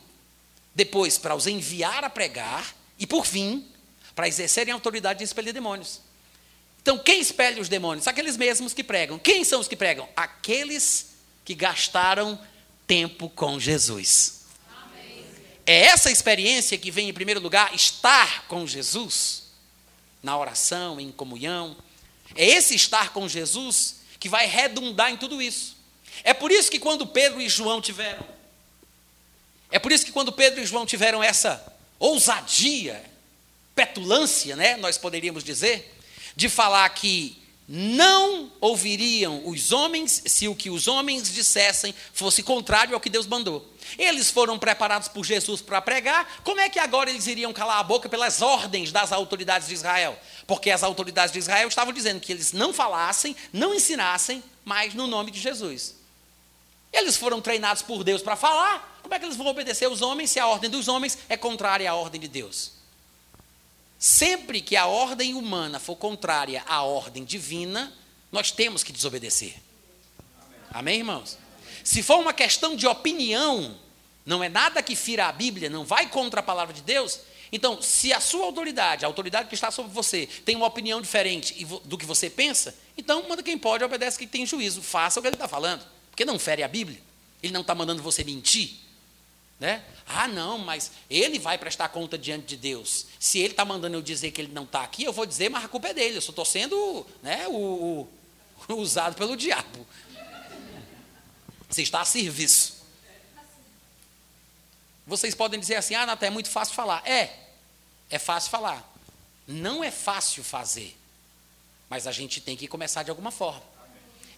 depois 0.75 1.19
para 1.19 1.35
os 1.35 1.47
enviar 1.47 2.05
a 2.05 2.11
pregar 2.11 2.75
e, 2.99 3.07
por 3.07 3.27
fim, 3.27 3.67
para 4.15 4.29
exercerem 4.29 4.73
a 4.73 4.77
autoridade 4.77 5.19
de 5.19 5.25
expelir 5.25 5.53
demônios. 5.53 6.01
Então, 6.81 6.99
quem 6.99 7.21
expele 7.21 7.61
os 7.61 7.69
demônios? 7.69 8.07
Aqueles 8.07 8.37
mesmos 8.37 8.75
que 8.75 8.85
pregam. 8.85 9.19
Quem 9.19 9.43
são 9.43 9.61
os 9.61 9.67
que 9.67 9.75
pregam? 9.75 10.09
Aqueles 10.17 11.15
que 11.45 11.55
gastaram 11.55 12.39
tempo 12.87 13.29
com 13.31 13.59
Jesus. 13.59 14.44
É 15.67 15.87
essa 15.87 16.11
experiência 16.11 16.77
que 16.77 16.91
vem, 16.91 17.09
em 17.09 17.15
primeiro 17.15 17.41
lugar, 17.41 17.75
estar 17.75 18.47
com 18.47 18.67
Jesus, 18.67 19.45
na 20.23 20.37
oração, 20.37 21.01
em 21.01 21.11
comunhão. 21.11 21.77
É 22.35 22.45
esse 22.45 22.75
estar 22.75 23.13
com 23.13 23.29
Jesus 23.29 24.01
que 24.21 24.29
vai 24.29 24.47
redundar 24.47 25.11
em 25.11 25.17
tudo 25.17 25.41
isso. 25.41 25.77
É 26.23 26.35
por 26.35 26.51
isso 26.51 26.71
que 26.71 26.79
quando 26.79 27.07
Pedro 27.07 27.41
e 27.41 27.49
João 27.49 27.81
tiveram, 27.81 28.25
é 29.71 29.79
por 29.79 29.91
isso 29.91 30.05
que 30.05 30.13
quando 30.13 30.33
Pedro 30.33 30.61
e 30.61 30.67
João 30.67 30.87
tiveram 30.87 31.23
essa 31.23 31.75
ousadia, 31.99 33.03
petulância, 33.75 34.55
né, 34.55 34.77
nós 34.77 34.97
poderíamos 34.97 35.43
dizer, 35.43 35.99
de 36.37 36.49
falar 36.49 36.89
que 36.91 37.43
não 37.67 38.53
ouviriam 38.61 39.43
os 39.47 39.73
homens 39.73 40.23
se 40.27 40.47
o 40.47 40.55
que 40.55 40.69
os 40.69 40.87
homens 40.87 41.33
dissessem 41.33 41.95
fosse 42.13 42.43
contrário 42.43 42.95
ao 42.95 43.01
que 43.01 43.09
Deus 43.09 43.27
mandou. 43.27 43.67
Eles 43.99 44.31
foram 44.31 44.59
preparados 44.59 45.09
por 45.09 45.25
Jesus 45.25 45.63
para 45.63 45.81
pregar, 45.81 46.41
como 46.43 46.61
é 46.61 46.69
que 46.69 46.79
agora 46.79 47.11
eles 47.11 47.27
iriam 47.27 47.53
calar 47.53 47.79
a 47.79 47.83
boca 47.83 48.09
pelas 48.09 48.43
ordens 48.43 48.93
das 48.93 49.13
autoridades 49.13 49.69
de 49.69 49.75
Israel? 49.75 50.19
Porque 50.47 50.71
as 50.71 50.83
autoridades 50.83 51.33
de 51.33 51.39
Israel 51.39 51.69
estavam 51.69 51.93
dizendo 51.93 52.21
que 52.21 52.33
eles 52.33 52.53
não 52.53 52.73
falassem, 52.73 53.35
não 53.53 53.75
ensinassem, 53.75 54.43
mas 54.65 54.95
no 54.95 55.07
nome 55.07 55.31
de 55.31 55.41
Jesus. 55.41 55.95
Eles 56.93 57.17
foram 57.17 57.41
treinados 57.41 57.83
por 57.83 58.05
Deus 58.05 58.23
para 58.23 58.37
falar. 58.37 59.01
Como 59.03 59.15
é 59.15 59.19
que 59.19 59.25
eles 59.25 59.37
vão 59.37 59.47
obedecer 59.47 59.91
os 59.91 60.01
homens 60.01 60.31
se 60.31 60.39
a 60.39 60.47
ordem 60.47 60.71
dos 60.71 60.87
homens 60.87 61.19
é 61.29 61.37
contrária 61.37 61.91
à 61.91 61.95
ordem 61.95 62.21
de 62.21 62.29
Deus? 62.29 62.73
Sempre 64.05 64.61
que 64.61 64.77
a 64.77 64.85
ordem 64.87 65.33
humana 65.33 65.81
for 65.81 65.97
contrária 65.97 66.63
à 66.67 66.83
ordem 66.83 67.25
divina, 67.25 67.91
nós 68.31 68.51
temos 68.51 68.83
que 68.83 68.93
desobedecer. 68.93 69.55
Amém, 70.71 70.99
irmãos? 70.99 71.39
Se 71.83 72.03
for 72.03 72.19
uma 72.19 72.35
questão 72.35 72.77
de 72.77 72.87
opinião, 72.87 73.75
não 74.27 74.45
é 74.45 74.51
nada 74.51 74.83
que 74.83 74.95
fira 74.95 75.25
a 75.25 75.33
Bíblia, 75.33 75.71
não 75.71 75.87
vai 75.87 76.07
contra 76.11 76.41
a 76.41 76.43
palavra 76.43 76.75
de 76.75 76.83
Deus. 76.83 77.19
Então, 77.51 77.81
se 77.81 78.13
a 78.13 78.21
sua 78.21 78.45
autoridade, 78.45 79.07
a 79.07 79.09
autoridade 79.09 79.49
que 79.49 79.55
está 79.55 79.71
sobre 79.71 79.91
você, 79.91 80.27
tem 80.45 80.55
uma 80.55 80.67
opinião 80.67 81.01
diferente 81.01 81.65
do 81.87 81.97
que 81.97 82.05
você 82.05 82.29
pensa, 82.29 82.77
então 82.99 83.27
manda 83.27 83.43
quem 83.43 83.57
pode, 83.57 83.85
obedece 83.85 84.19
quem 84.19 84.29
tem 84.29 84.45
juízo, 84.45 84.83
faça 84.83 85.19
o 85.19 85.23
que 85.23 85.29
ele 85.29 85.37
está 85.37 85.49
falando. 85.49 85.83
Porque 86.11 86.27
não 86.27 86.39
fere 86.39 86.63
a 86.63 86.69
Bíblia. 86.69 87.01
Ele 87.43 87.55
não 87.55 87.63
está 87.63 87.75
mandando 87.75 88.03
você 88.03 88.23
mentir. 88.23 88.84
Né? 89.59 89.85
Ah, 90.07 90.27
não, 90.27 90.59
mas 90.59 90.91
ele 91.09 91.39
vai 91.39 91.57
prestar 91.57 91.89
conta 91.89 92.19
diante 92.19 92.47
de 92.47 92.57
Deus. 92.57 93.07
Se 93.19 93.39
ele 93.39 93.53
está 93.53 93.65
mandando 93.65 93.97
eu 93.97 94.03
dizer 94.03 94.31
que 94.33 94.41
ele 94.41 94.53
não 94.53 94.65
está 94.65 94.83
aqui, 94.83 95.05
eu 95.05 95.13
vou 95.13 95.25
dizer, 95.25 95.49
mas 95.49 95.65
a 95.65 95.69
culpa 95.69 95.89
é 95.89 95.95
dele. 95.95 96.17
Eu 96.17 96.23
só 96.23 96.31
estou 96.31 96.45
sendo 96.45 97.07
né, 97.23 97.47
o, 97.49 98.09
o, 98.69 98.75
usado 98.75 99.15
pelo 99.17 99.37
diabo. 99.37 99.87
Você 101.69 101.83
está 101.83 102.01
a 102.01 102.05
serviço. 102.05 102.85
Vocês 105.07 105.35
podem 105.35 105.61
dizer 105.61 105.77
assim, 105.77 105.95
ah, 105.95 106.07
Nata, 106.07 106.27
é 106.27 106.31
muito 106.31 106.51
fácil 106.51 106.75
falar. 106.75 107.03
É, 107.07 107.35
é 108.11 108.19
fácil 108.19 108.51
falar. 108.51 108.93
Não 109.47 109.85
é 109.85 109.91
fácil 109.91 110.43
fazer. 110.43 110.97
Mas 111.89 112.07
a 112.07 112.13
gente 112.13 112.41
tem 112.41 112.57
que 112.57 112.67
começar 112.67 113.03
de 113.03 113.11
alguma 113.11 113.31
forma. 113.31 113.63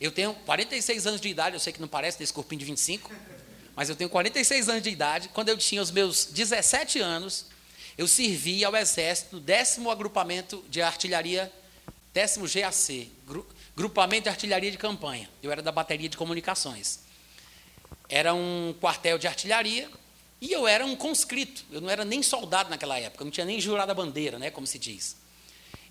Eu 0.01 0.13
tenho 0.13 0.35
46 0.35 1.07
anos 1.07 1.21
de 1.21 1.29
idade, 1.29 1.57
eu 1.57 1.61
sei 1.61 1.73
que 1.73 1.81
não 1.81 1.89
parece 1.89 2.19
desse 2.19 2.33
corpinho 2.33 2.59
de 2.59 2.65
25, 2.67 3.11
mas 3.77 3.91
eu 3.91 3.95
tenho 3.95 4.09
46 4.09 4.71
anos 4.71 4.83
de 4.83 4.89
idade. 4.89 5.29
Quando 5.29 5.51
eu 5.51 5.59
tinha 5.59 5.83
os 5.83 5.91
meus 5.91 6.25
17 6.25 6.99
anos, 6.99 7.45
eu 7.99 8.09
servi 8.09 8.65
ao 8.65 8.75
Exército 8.75 9.39
décimo 9.39 9.91
agrupamento 9.91 10.65
de 10.71 10.81
artilharia, 10.81 11.53
décimo 12.15 12.47
GAC, 12.49 13.13
Grupamento 13.77 14.23
de 14.23 14.29
Artilharia 14.31 14.71
de 14.71 14.79
Campanha. 14.79 15.29
Eu 15.43 15.53
era 15.53 15.61
da 15.61 15.71
bateria 15.71 16.09
de 16.09 16.17
comunicações. 16.17 17.01
Era 18.09 18.33
um 18.33 18.75
quartel 18.81 19.19
de 19.19 19.27
artilharia 19.27 19.91
e 20.41 20.51
eu 20.51 20.67
era 20.67 20.87
um 20.87 20.97
conscrito. 20.97 21.63
Eu 21.71 21.83
não 21.83 21.91
era 21.91 22.03
nem 22.03 22.23
soldado 22.23 22.71
naquela 22.71 22.99
época, 22.99 23.23
eu 23.23 23.27
não 23.27 23.31
tinha 23.31 23.45
nem 23.45 23.61
jurado 23.61 23.93
a 23.93 23.95
bandeira, 23.95 24.39
né, 24.39 24.51
como 24.51 24.67
se 24.67 24.79
diz. 24.79 25.17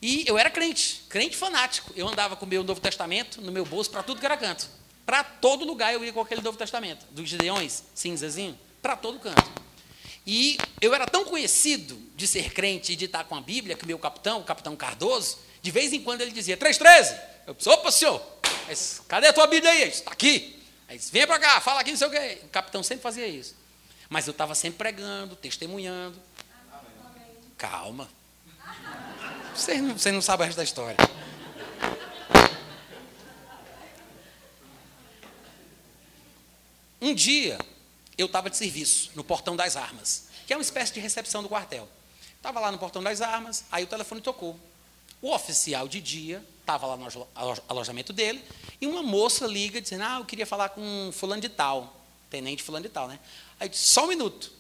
E 0.02 0.24
eu 0.28 0.36
era 0.36 0.50
crente, 0.50 1.04
crente 1.08 1.38
fanático. 1.38 1.94
Eu 1.96 2.08
andava 2.08 2.36
com 2.36 2.46
o 2.46 2.50
meu 2.50 2.64
Novo 2.64 2.82
Testamento 2.82 3.40
no 3.40 3.52
meu 3.52 3.66
bolso 3.66 3.92
para 3.92 4.02
tudo 4.02 4.20
que 4.20 4.26
era 4.26 4.36
canto. 4.36 4.68
Para 5.06 5.24
todo 5.24 5.66
lugar 5.66 5.94
eu 5.94 6.04
ia 6.04 6.12
com 6.12 6.22
aquele 6.22 6.42
Novo 6.42 6.58
Testamento, 6.58 7.06
dos 7.12 7.30
Gideões, 7.30 7.84
cinzazinho, 7.94 8.58
para 8.82 8.96
todo 8.96 9.20
canto. 9.20 9.66
E 10.26 10.58
eu 10.82 10.94
era 10.94 11.06
tão 11.06 11.24
conhecido 11.24 11.96
de 12.16 12.26
ser 12.26 12.52
crente 12.52 12.94
e 12.94 12.96
de 12.96 13.06
estar 13.06 13.24
com 13.26 13.36
a 13.36 13.42
Bíblia, 13.42 13.76
que 13.76 13.86
meu 13.86 14.00
capitão, 14.00 14.40
o 14.40 14.44
capitão 14.44 14.76
Cardoso, 14.76 15.38
de 15.62 15.70
vez 15.70 15.94
em 15.94 16.02
quando 16.02 16.22
ele 16.22 16.32
dizia, 16.32 16.58
313. 16.58 17.16
Eu 17.46 17.54
disse, 17.54 17.70
opa, 17.70 17.92
senhor, 17.92 18.20
mas, 18.68 19.02
cadê 19.08 19.28
a 19.28 19.34
tua 19.34 19.46
Bíblia 19.46 19.72
aí? 19.72 19.88
Está 19.88 20.12
aqui. 20.12 20.64
Aí 20.88 20.98
disse, 20.98 21.12
vem 21.12 21.28
para 21.28 21.40
cá, 21.40 21.62
fala 21.62 21.82
aqui, 21.82 21.92
não 21.92 21.98
sei 21.98 22.08
o 22.08 22.12
quê. 22.12 22.40
O 22.44 22.48
capitão 22.48 22.82
sempre 22.82 23.04
fazia 23.04 23.28
isso. 23.28 23.56
Mas 24.10 24.26
eu 24.28 24.32
estava 24.32 24.56
sempre 24.56 24.78
pregando, 24.78 25.36
testemunhando. 25.36 26.20
Calma. 27.58 28.10
Vocês 29.56 29.82
não, 29.82 29.98
vocês 29.98 30.14
não 30.14 30.22
sabem 30.22 30.44
o 30.44 30.46
resto 30.48 30.58
da 30.58 30.64
história. 30.64 30.98
Um 37.06 37.14
dia, 37.14 37.60
eu 38.18 38.26
estava 38.26 38.50
de 38.50 38.58
serviço 38.58 39.12
no 39.14 39.24
portão 39.24 39.56
das 39.56 39.76
armas, 39.76 40.24
que 40.48 40.52
é 40.52 40.58
uma 40.58 40.64
espécie 40.64 40.92
de 40.92 41.00
recepção 41.00 41.44
do 41.44 41.48
quartel. 41.48 41.88
Estava 42.36 42.60
lá 42.60 42.72
no 42.72 42.80
portão 42.80 43.04
das 43.04 43.22
armas, 43.22 43.64
aí 43.72 43.84
o 43.84 43.88
telefone 43.88 44.22
tocou. 44.22 44.60
O 45.22 45.32
oficial 45.32 45.88
de 45.88 46.02
dia 46.02 46.44
estava 46.62 46.88
lá 46.88 46.98
no 46.98 47.28
alojamento 47.70 48.12
dele, 48.12 48.44
e 48.82 48.88
uma 48.88 49.04
moça 49.04 49.46
liga 49.46 49.80
dizendo, 49.80 50.04
ah, 50.04 50.18
eu 50.18 50.26
queria 50.26 50.48
falar 50.48 50.70
com 50.70 51.12
fulano 51.14 51.44
de 51.44 51.50
tal, 51.50 51.96
tenente 52.28 52.64
fulano 52.64 52.88
de 52.88 52.90
tal, 52.90 53.08
né? 53.08 53.20
Aí 53.60 53.70
disse, 53.70 53.86
só 53.86 54.06
um 54.06 54.08
minuto. 54.08 54.52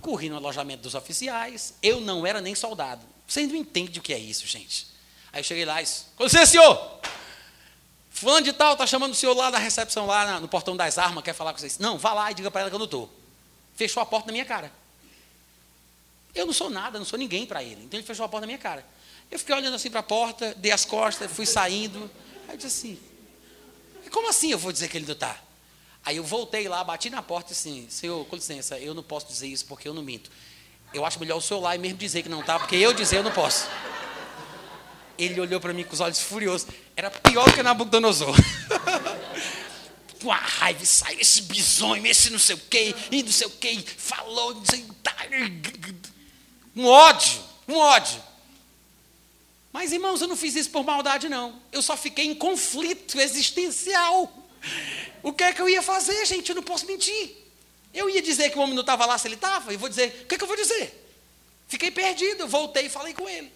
Corri 0.00 0.30
no 0.30 0.36
alojamento 0.36 0.82
dos 0.82 0.94
oficiais, 0.94 1.74
eu 1.82 2.00
não 2.00 2.26
era 2.26 2.40
nem 2.40 2.54
soldado. 2.54 3.02
Vocês 3.28 3.46
não 3.46 3.56
entendem 3.56 3.98
o 3.98 4.02
que 4.02 4.14
é 4.14 4.18
isso, 4.18 4.46
gente. 4.46 4.86
Aí 5.30 5.40
eu 5.40 5.44
cheguei 5.44 5.66
lá 5.66 5.82
e 5.82 5.84
disse, 5.84 6.04
com 6.16 6.24
licença, 6.24 6.46
senhor! 6.46 6.98
Fulano 8.20 8.42
de 8.42 8.52
tal 8.52 8.74
está 8.74 8.86
chamando 8.86 9.12
o 9.12 9.14
senhor 9.14 9.34
lá 9.34 9.50
na 9.50 9.56
recepção, 9.56 10.04
lá 10.04 10.38
no 10.38 10.46
portão 10.46 10.76
das 10.76 10.98
armas, 10.98 11.24
quer 11.24 11.32
falar 11.32 11.54
com 11.54 11.58
vocês. 11.58 11.78
Não, 11.78 11.96
vá 11.96 12.12
lá 12.12 12.30
e 12.30 12.34
diga 12.34 12.50
para 12.50 12.60
ela 12.60 12.68
que 12.68 12.74
eu 12.74 12.78
não 12.78 12.84
estou. 12.84 13.10
Fechou 13.74 14.02
a 14.02 14.04
porta 14.04 14.26
na 14.26 14.32
minha 14.32 14.44
cara. 14.44 14.70
Eu 16.34 16.44
não 16.44 16.52
sou 16.52 16.68
nada, 16.68 16.98
não 16.98 17.06
sou 17.06 17.18
ninguém 17.18 17.46
para 17.46 17.62
ele. 17.62 17.82
Então 17.82 17.98
ele 17.98 18.06
fechou 18.06 18.26
a 18.26 18.28
porta 18.28 18.42
na 18.42 18.46
minha 18.46 18.58
cara. 18.58 18.84
Eu 19.30 19.38
fiquei 19.38 19.54
olhando 19.54 19.74
assim 19.74 19.90
para 19.90 20.00
a 20.00 20.02
porta, 20.02 20.54
dei 20.58 20.70
as 20.70 20.84
costas, 20.84 21.32
fui 21.32 21.46
saindo. 21.46 22.10
Aí 22.46 22.52
eu 22.52 22.56
disse 22.58 22.66
assim: 22.66 23.00
como 24.10 24.28
assim 24.28 24.50
eu 24.50 24.58
vou 24.58 24.70
dizer 24.70 24.88
que 24.88 24.98
ele 24.98 25.06
não 25.06 25.14
está? 25.14 25.40
Aí 26.04 26.18
eu 26.18 26.24
voltei 26.24 26.68
lá, 26.68 26.84
bati 26.84 27.08
na 27.08 27.22
porta 27.22 27.52
e 27.52 27.54
assim: 27.54 27.86
Senhor, 27.88 28.22
com 28.26 28.36
licença, 28.36 28.78
eu 28.78 28.92
não 28.92 29.02
posso 29.02 29.28
dizer 29.28 29.46
isso 29.46 29.64
porque 29.64 29.88
eu 29.88 29.94
não 29.94 30.02
minto. 30.02 30.30
Eu 30.92 31.06
acho 31.06 31.18
melhor 31.18 31.38
o 31.38 31.40
senhor 31.40 31.60
lá 31.60 31.74
e 31.74 31.78
mesmo 31.78 31.96
dizer 31.96 32.22
que 32.22 32.28
não 32.28 32.40
está, 32.40 32.58
porque 32.58 32.76
eu 32.76 32.92
dizer 32.92 33.16
eu 33.16 33.22
não 33.22 33.32
posso. 33.32 33.66
Ele 35.22 35.40
olhou 35.40 35.60
para 35.60 35.72
mim 35.72 35.84
com 35.84 35.92
os 35.92 36.00
olhos 36.00 36.20
furiosos. 36.20 36.66
Era 36.96 37.10
pior 37.10 37.52
que 37.52 37.62
Nabucodonosor. 37.62 38.34
com 40.22 40.30
a 40.30 40.36
raiva, 40.36 40.84
saiu 40.84 41.18
esse 41.18 41.42
bisonho, 41.42 42.06
esse 42.06 42.30
não 42.30 42.38
sei 42.38 42.54
o 42.54 42.58
quê, 42.58 42.94
e 43.10 43.22
não 43.22 43.32
sei 43.32 43.46
o 43.46 43.50
quê, 43.50 43.82
falou, 43.96 44.54
não 44.54 44.64
sei, 44.66 44.84
um 46.76 46.86
ódio, 46.86 47.40
um 47.68 47.76
ódio. 47.76 48.22
Mas, 49.72 49.92
irmãos, 49.92 50.20
eu 50.20 50.28
não 50.28 50.36
fiz 50.36 50.56
isso 50.56 50.70
por 50.70 50.84
maldade, 50.84 51.28
não. 51.28 51.60
Eu 51.70 51.80
só 51.80 51.96
fiquei 51.96 52.26
em 52.26 52.34
conflito 52.34 53.20
existencial. 53.20 54.32
O 55.22 55.32
que 55.32 55.44
é 55.44 55.52
que 55.52 55.62
eu 55.62 55.68
ia 55.68 55.82
fazer, 55.82 56.26
gente? 56.26 56.48
Eu 56.48 56.56
não 56.56 56.62
posso 56.62 56.86
mentir. 56.86 57.36
Eu 57.94 58.10
ia 58.10 58.20
dizer 58.20 58.50
que 58.50 58.58
o 58.58 58.62
homem 58.62 58.74
não 58.74 58.82
estava 58.82 59.06
lá 59.06 59.16
se 59.16 59.28
ele 59.28 59.36
estava, 59.36 59.72
e 59.72 59.76
vou 59.76 59.88
dizer, 59.88 60.22
o 60.22 60.26
que 60.26 60.34
é 60.34 60.38
que 60.38 60.44
eu 60.44 60.48
vou 60.48 60.56
dizer? 60.56 60.96
Fiquei 61.68 61.90
perdido, 61.90 62.48
voltei 62.48 62.86
e 62.86 62.90
falei 62.90 63.14
com 63.14 63.28
ele. 63.28 63.52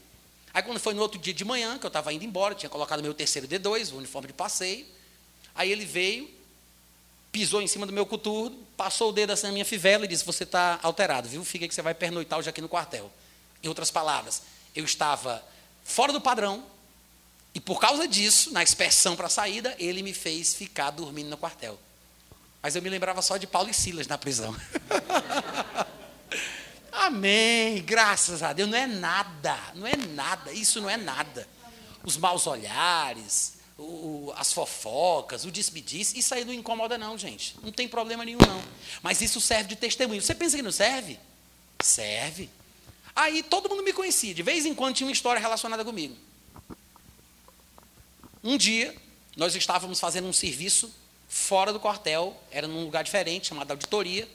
Aí 0.54 0.62
quando 0.62 0.78
foi 0.78 0.94
no 0.94 1.02
outro 1.02 1.18
dia 1.18 1.34
de 1.34 1.44
manhã, 1.44 1.76
que 1.76 1.84
eu 1.84 1.88
estava 1.88 2.12
indo 2.12 2.24
embora, 2.24 2.54
tinha 2.54 2.70
colocado 2.70 3.02
meu 3.02 3.12
terceiro 3.12 3.48
D2, 3.48 3.92
o 3.92 3.96
uniforme 3.96 4.28
de 4.28 4.32
passeio. 4.32 4.86
Aí 5.52 5.70
ele 5.70 5.84
veio, 5.84 6.30
pisou 7.32 7.60
em 7.60 7.66
cima 7.66 7.84
do 7.84 7.92
meu 7.92 8.06
coturno, 8.06 8.56
passou 8.76 9.10
o 9.10 9.12
dedo 9.12 9.32
assim 9.32 9.48
na 9.48 9.52
minha 9.52 9.64
fivela 9.64 10.04
e 10.04 10.08
disse: 10.08 10.24
Você 10.24 10.44
está 10.44 10.78
alterado, 10.80 11.28
viu? 11.28 11.44
Fica 11.44 11.66
que 11.66 11.74
você 11.74 11.82
vai 11.82 11.92
pernoitar 11.92 12.38
hoje 12.38 12.48
aqui 12.48 12.60
no 12.60 12.68
quartel. 12.68 13.10
Em 13.64 13.68
outras 13.68 13.90
palavras, 13.90 14.42
eu 14.76 14.84
estava 14.84 15.44
fora 15.82 16.12
do 16.12 16.20
padrão, 16.20 16.64
e 17.52 17.58
por 17.60 17.80
causa 17.80 18.06
disso, 18.06 18.52
na 18.52 18.62
expressão 18.62 19.16
para 19.16 19.26
a 19.26 19.30
saída, 19.30 19.74
ele 19.78 20.02
me 20.02 20.14
fez 20.14 20.54
ficar 20.54 20.90
dormindo 20.90 21.30
no 21.30 21.36
quartel. 21.36 21.78
Mas 22.62 22.76
eu 22.76 22.82
me 22.82 22.88
lembrava 22.88 23.20
só 23.22 23.36
de 23.36 23.46
Paulo 23.46 23.70
e 23.70 23.74
Silas 23.74 24.06
na 24.06 24.16
prisão. 24.16 24.54
Amém, 26.94 27.82
graças 27.82 28.42
a 28.42 28.52
Deus. 28.52 28.70
Não 28.70 28.78
é 28.78 28.86
nada, 28.86 29.58
não 29.74 29.86
é 29.86 29.96
nada, 29.96 30.52
isso 30.52 30.80
não 30.80 30.88
é 30.88 30.96
nada. 30.96 31.46
Os 32.04 32.16
maus 32.16 32.46
olhares, 32.46 33.54
o, 33.76 34.32
as 34.36 34.52
fofocas, 34.52 35.44
o 35.44 35.50
disse-me-disse, 35.50 36.16
isso 36.16 36.32
aí 36.32 36.44
não 36.44 36.52
incomoda, 36.52 36.96
não, 36.96 37.18
gente. 37.18 37.56
Não 37.62 37.72
tem 37.72 37.88
problema 37.88 38.24
nenhum, 38.24 38.38
não. 38.38 38.62
Mas 39.02 39.20
isso 39.20 39.40
serve 39.40 39.70
de 39.70 39.76
testemunho. 39.76 40.22
Você 40.22 40.34
pensa 40.34 40.56
que 40.56 40.62
não 40.62 40.70
serve? 40.70 41.18
Serve. 41.82 42.48
Aí 43.16 43.42
todo 43.42 43.68
mundo 43.68 43.82
me 43.82 43.92
conhecia, 43.92 44.32
de 44.32 44.42
vez 44.42 44.64
em 44.64 44.74
quando 44.74 44.94
tinha 44.94 45.06
uma 45.06 45.12
história 45.12 45.40
relacionada 45.40 45.84
comigo. 45.84 46.16
Um 48.42 48.56
dia, 48.56 48.94
nós 49.36 49.54
estávamos 49.56 49.98
fazendo 49.98 50.28
um 50.28 50.32
serviço 50.32 50.94
fora 51.28 51.72
do 51.72 51.80
quartel, 51.80 52.40
era 52.50 52.68
num 52.68 52.84
lugar 52.84 53.02
diferente, 53.02 53.48
chamado 53.48 53.70
auditoria, 53.72 54.28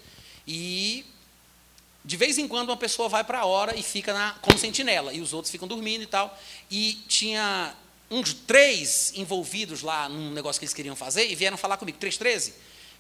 e 0.46 1.06
de 2.04 2.18
vez 2.18 2.38
em 2.38 2.48
quando 2.48 2.70
uma 2.70 2.78
pessoa 2.78 3.10
vai 3.10 3.24
para 3.24 3.40
a 3.40 3.46
hora 3.46 3.78
e 3.78 3.84
fica 3.84 4.14
na, 4.14 4.34
como 4.42 4.58
sentinela, 4.58 5.14
e 5.14 5.22
os 5.22 5.34
outros 5.34 5.52
ficam 5.52 5.68
dormindo 5.68 6.04
e 6.04 6.08
tal. 6.08 6.38
E 6.70 6.94
tinha 7.08 7.76
uns 8.10 8.34
três 8.34 9.14
envolvidos 9.16 9.82
lá 9.82 10.10
num 10.10 10.32
negócio 10.32 10.60
que 10.60 10.66
eles 10.66 10.74
queriam 10.74 10.96
fazer 10.96 11.30
e 11.30 11.36
vieram 11.36 11.58
falar 11.58 11.78
comigo, 11.78 11.98
313. 11.98 12.54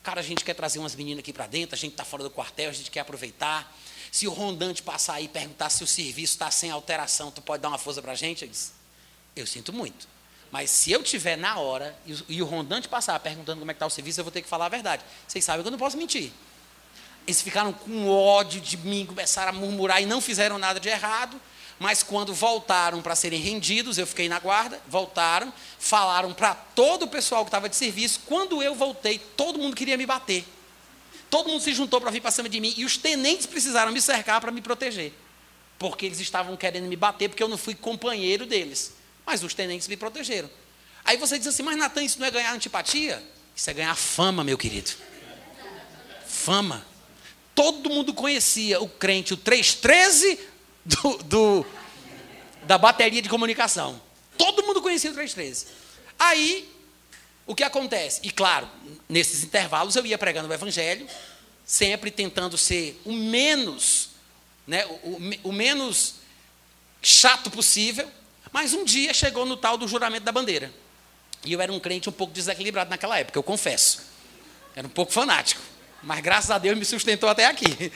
Cara, 0.03 0.21
a 0.21 0.23
gente 0.23 0.43
quer 0.45 0.53
trazer 0.53 0.79
umas 0.79 0.95
meninas 0.95 1.19
aqui 1.19 1.33
para 1.33 1.47
dentro, 1.47 1.75
a 1.75 1.77
gente 1.77 1.91
está 1.91 2.05
fora 2.05 2.23
do 2.23 2.29
quartel, 2.29 2.69
a 2.69 2.73
gente 2.73 2.91
quer 2.91 3.01
aproveitar. 3.01 3.75
Se 4.11 4.27
o 4.27 4.31
rondante 4.31 4.81
passar 4.81 5.15
aí 5.15 5.25
e 5.25 5.27
perguntar 5.27 5.69
se 5.69 5.83
o 5.83 5.87
serviço 5.87 6.33
está 6.33 6.49
sem 6.49 6.71
alteração, 6.71 7.31
tu 7.31 7.41
pode 7.41 7.61
dar 7.61 7.69
uma 7.69 7.77
força 7.77 8.01
para 8.01 8.13
a 8.13 8.15
gente? 8.15 8.43
Eu 8.43 8.49
disse, 8.49 8.71
eu 9.35 9.45
sinto 9.45 9.73
muito. 9.73 10.07
Mas 10.51 10.71
se 10.71 10.91
eu 10.91 11.03
tiver 11.03 11.35
na 11.35 11.59
hora 11.59 11.95
e 12.27 12.41
o, 12.41 12.45
rondante 12.45 12.87
passar 12.87 13.19
perguntando 13.19 13.59
como 13.59 13.69
é 13.69 13.73
que 13.73 13.75
está 13.75 13.85
o 13.85 13.89
serviço, 13.89 14.19
eu 14.19 14.23
vou 14.23 14.31
ter 14.31 14.41
que 14.41 14.47
falar 14.47 14.65
a 14.65 14.69
verdade. 14.69 15.03
Vocês 15.27 15.45
sabem 15.45 15.61
que 15.61 15.67
eu 15.67 15.71
não 15.71 15.77
posso 15.77 15.95
mentir. 15.95 16.31
Eles 17.29 17.43
ficaram 17.43 17.71
com 17.71 18.09
ódio 18.09 18.59
de 18.59 18.75
mim, 18.75 19.05
começaram 19.05 19.49
a 19.49 19.53
murmurar 19.53 20.01
e 20.01 20.05
não 20.07 20.19
fizeram 20.19 20.57
nada 20.57 20.79
de 20.79 20.89
errado. 20.89 21.39
Mas 21.77 22.01
quando 22.01 22.33
voltaram 22.33 23.03
para 23.03 23.15
serem 23.15 23.39
rendidos, 23.39 23.99
eu 23.99 24.07
fiquei 24.07 24.27
na 24.27 24.39
guarda, 24.39 24.81
voltaram, 24.87 25.53
falaram 25.77 26.33
para 26.33 26.55
todo 26.55 27.03
o 27.03 27.07
pessoal 27.07 27.45
que 27.45 27.49
estava 27.49 27.69
de 27.69 27.75
serviço. 27.75 28.21
Quando 28.25 28.63
eu 28.63 28.73
voltei, 28.73 29.19
todo 29.19 29.59
mundo 29.59 29.75
queria 29.75 29.95
me 29.95 30.07
bater. 30.07 30.43
Todo 31.29 31.49
mundo 31.49 31.61
se 31.61 31.71
juntou 31.71 32.01
para 32.01 32.09
vir 32.09 32.19
para 32.19 32.31
cima 32.31 32.49
de 32.49 32.59
mim 32.59 32.73
e 32.75 32.83
os 32.83 32.97
tenentes 32.97 33.45
precisaram 33.45 33.91
me 33.91 34.01
cercar 34.01 34.41
para 34.41 34.49
me 34.51 34.59
proteger. 34.59 35.13
Porque 35.77 36.07
eles 36.07 36.19
estavam 36.19 36.57
querendo 36.57 36.87
me 36.87 36.95
bater, 36.95 37.29
porque 37.29 37.43
eu 37.43 37.47
não 37.47 37.59
fui 37.59 37.75
companheiro 37.75 38.47
deles. 38.47 38.93
Mas 39.23 39.43
os 39.43 39.53
tenentes 39.53 39.87
me 39.87 39.95
protegeram. 39.95 40.49
Aí 41.05 41.15
você 41.15 41.37
diz 41.37 41.45
assim, 41.45 41.61
mas 41.61 41.77
Natan, 41.77 42.01
isso 42.01 42.19
não 42.19 42.25
é 42.25 42.31
ganhar 42.31 42.53
antipatia? 42.53 43.23
Isso 43.55 43.69
é 43.69 43.73
ganhar 43.73 43.93
fama, 43.93 44.43
meu 44.43 44.57
querido. 44.57 44.89
Fama. 46.25 46.89
Todo 47.59 47.89
mundo 47.89 48.13
conhecia 48.13 48.79
o 48.79 48.87
crente, 48.87 49.33
o 49.33 49.37
313 49.37 50.39
do, 50.85 51.17
do, 51.17 51.65
da 52.63 52.77
bateria 52.77 53.21
de 53.21 53.27
comunicação. 53.27 54.01
Todo 54.37 54.63
mundo 54.63 54.81
conhecia 54.81 55.11
o 55.11 55.13
313. 55.13 55.67
Aí 56.17 56.73
o 57.45 57.53
que 57.53 57.65
acontece? 57.65 58.21
E 58.23 58.31
claro, 58.31 58.65
nesses 59.09 59.43
intervalos 59.43 59.97
eu 59.97 60.05
ia 60.05 60.17
pregando 60.17 60.47
o 60.47 60.53
evangelho, 60.53 61.05
sempre 61.65 62.09
tentando 62.09 62.57
ser 62.57 62.97
o 63.03 63.11
menos, 63.11 64.11
né, 64.65 64.85
o, 64.85 65.09
o, 65.09 65.19
o 65.49 65.51
menos 65.51 66.15
chato 67.01 67.51
possível, 67.51 68.09
mas 68.53 68.73
um 68.73 68.85
dia 68.85 69.13
chegou 69.13 69.45
no 69.45 69.57
tal 69.57 69.77
do 69.77 69.85
juramento 69.85 70.23
da 70.23 70.31
bandeira. 70.31 70.73
E 71.43 71.51
eu 71.51 71.59
era 71.59 71.73
um 71.73 71.79
crente 71.81 72.07
um 72.07 72.13
pouco 72.13 72.31
desequilibrado 72.31 72.89
naquela 72.89 73.19
época, 73.19 73.37
eu 73.37 73.43
confesso. 73.43 74.01
Era 74.77 74.87
um 74.87 74.91
pouco 74.91 75.11
fanático. 75.11 75.61
Mas 76.01 76.21
graças 76.21 76.51
a 76.51 76.57
Deus 76.57 76.77
me 76.77 76.85
sustentou 76.85 77.29
até 77.29 77.45
aqui. 77.45 77.91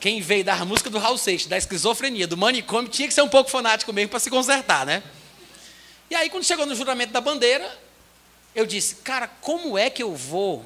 Quem 0.00 0.20
veio 0.20 0.44
da 0.44 0.56
música 0.64 0.90
do 0.90 0.98
Raul 0.98 1.16
Seixas, 1.16 1.48
da 1.48 1.56
esquizofrenia, 1.56 2.26
do 2.26 2.36
manicômio, 2.36 2.90
tinha 2.90 3.08
que 3.08 3.14
ser 3.14 3.22
um 3.22 3.28
pouco 3.28 3.50
fanático 3.50 3.92
mesmo 3.92 4.10
para 4.10 4.20
se 4.20 4.28
consertar, 4.30 4.84
né? 4.84 5.02
E 6.10 6.14
aí, 6.14 6.28
quando 6.28 6.44
chegou 6.44 6.66
no 6.66 6.74
juramento 6.74 7.12
da 7.12 7.20
bandeira, 7.20 7.66
eu 8.54 8.66
disse, 8.66 8.96
cara, 8.96 9.26
como 9.40 9.78
é 9.78 9.88
que 9.88 10.02
eu 10.02 10.14
vou 10.14 10.64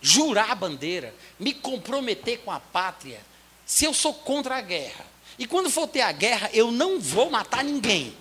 jurar 0.00 0.50
a 0.50 0.54
bandeira, 0.54 1.14
me 1.38 1.52
comprometer 1.52 2.38
com 2.38 2.50
a 2.52 2.60
pátria, 2.60 3.20
se 3.66 3.84
eu 3.84 3.92
sou 3.92 4.14
contra 4.14 4.56
a 4.56 4.60
guerra? 4.60 5.04
E 5.38 5.46
quando 5.46 5.68
for 5.68 5.88
ter 5.88 6.02
a 6.02 6.12
guerra, 6.12 6.48
eu 6.52 6.70
não 6.70 7.00
vou 7.00 7.30
matar 7.30 7.64
ninguém. 7.64 8.16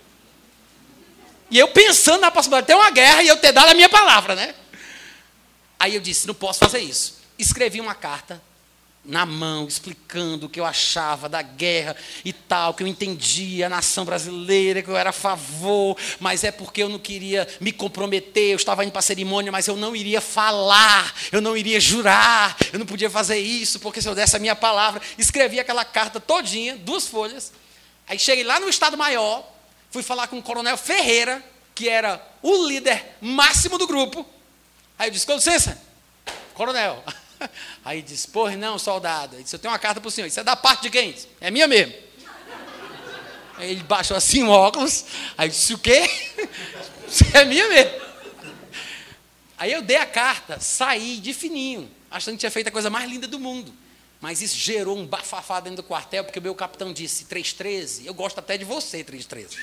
E 1.51 1.59
eu 1.59 1.67
pensando 1.67 2.21
na 2.21 2.31
possibilidade 2.31 2.65
de 2.65 2.73
ter 2.73 2.79
uma 2.79 2.89
guerra 2.89 3.21
e 3.21 3.27
eu 3.27 3.37
ter 3.37 3.51
dado 3.51 3.69
a 3.69 3.73
minha 3.75 3.89
palavra, 3.89 4.35
né? 4.35 4.55
Aí 5.79 5.93
eu 5.93 6.01
disse, 6.01 6.25
não 6.25 6.33
posso 6.33 6.59
fazer 6.59 6.79
isso. 6.79 7.22
Escrevi 7.37 7.81
uma 7.81 7.95
carta 7.95 8.41
na 9.05 9.25
mão, 9.25 9.67
explicando 9.67 10.45
o 10.45 10.49
que 10.49 10.59
eu 10.59 10.65
achava 10.65 11.27
da 11.27 11.41
guerra 11.41 11.95
e 12.23 12.31
tal, 12.31 12.73
que 12.73 12.81
eu 12.81 12.87
entendia 12.87 13.65
a 13.65 13.69
nação 13.69 14.05
brasileira, 14.05 14.81
que 14.81 14.89
eu 14.89 14.95
era 14.95 15.09
a 15.09 15.13
favor, 15.13 15.97
mas 16.19 16.43
é 16.43 16.51
porque 16.51 16.83
eu 16.83 16.89
não 16.89 16.97
queria 16.97 17.45
me 17.59 17.73
comprometer, 17.73 18.51
eu 18.51 18.55
estava 18.55 18.83
indo 18.83 18.91
para 18.91 18.99
a 18.99 19.03
cerimônia, 19.03 19.51
mas 19.51 19.67
eu 19.67 19.75
não 19.75 19.93
iria 19.93 20.21
falar, 20.21 21.13
eu 21.33 21.41
não 21.41 21.57
iria 21.57 21.81
jurar, 21.81 22.55
eu 22.71 22.79
não 22.79 22.85
podia 22.85 23.09
fazer 23.09 23.37
isso, 23.39 23.79
porque 23.79 24.01
se 24.01 24.07
eu 24.07 24.15
desse 24.15 24.37
a 24.37 24.39
minha 24.39 24.55
palavra, 24.55 25.01
escrevi 25.17 25.59
aquela 25.59 25.83
carta 25.83 26.19
todinha, 26.19 26.77
duas 26.77 27.05
folhas, 27.05 27.51
aí 28.07 28.17
cheguei 28.17 28.45
lá 28.45 28.57
no 28.59 28.69
Estado 28.69 28.97
Maior, 28.97 29.45
fui 29.91 30.01
falar 30.01 30.27
com 30.27 30.37
o 30.37 30.43
coronel 30.43 30.77
Ferreira, 30.77 31.43
que 31.75 31.89
era 31.89 32.25
o 32.41 32.67
líder 32.67 33.17
máximo 33.19 33.77
do 33.77 33.85
grupo, 33.85 34.25
aí 34.97 35.09
eu 35.09 35.11
disse, 35.11 35.25
com 35.25 35.33
licença, 35.33 35.77
coronel, 36.53 37.03
Aí 37.83 38.01
disse, 38.01 38.27
porra, 38.27 38.55
não, 38.55 38.77
soldado. 38.77 39.35
Ele 39.35 39.43
disse, 39.43 39.55
eu 39.55 39.59
tenho 39.59 39.71
uma 39.71 39.79
carta 39.79 39.99
para 39.99 40.07
o 40.07 40.11
senhor. 40.11 40.27
Isso 40.27 40.39
é 40.39 40.43
da 40.43 40.55
parte 40.55 40.83
de 40.83 40.89
quem? 40.89 41.15
É 41.39 41.49
minha 41.51 41.67
mesmo. 41.67 41.93
Aí 43.57 43.71
ele 43.71 43.83
baixou 43.83 44.17
assim 44.17 44.43
o 44.43 44.49
óculos. 44.49 45.05
Aí 45.37 45.49
disse, 45.49 45.73
o 45.73 45.77
quê? 45.77 46.09
Isso 47.07 47.25
é 47.33 47.45
minha 47.45 47.67
mesmo. 47.67 48.01
Aí 49.57 49.71
eu 49.71 49.81
dei 49.81 49.97
a 49.97 50.05
carta, 50.05 50.59
saí 50.59 51.17
de 51.17 51.33
fininho, 51.33 51.89
achando 52.09 52.33
que 52.33 52.39
tinha 52.39 52.51
feito 52.51 52.67
a 52.67 52.71
coisa 52.71 52.89
mais 52.89 53.09
linda 53.09 53.27
do 53.27 53.39
mundo. 53.39 53.73
Mas 54.19 54.41
isso 54.41 54.57
gerou 54.57 54.97
um 54.97 55.05
bafafá 55.05 55.59
dentro 55.59 55.77
do 55.77 55.83
quartel, 55.83 56.23
porque 56.23 56.39
o 56.39 56.41
meu 56.41 56.55
capitão 56.55 56.91
disse, 56.91 57.25
313, 57.25 58.05
eu 58.05 58.13
gosto 58.13 58.39
até 58.39 58.57
de 58.57 58.65
você, 58.65 59.03
313. 59.03 59.57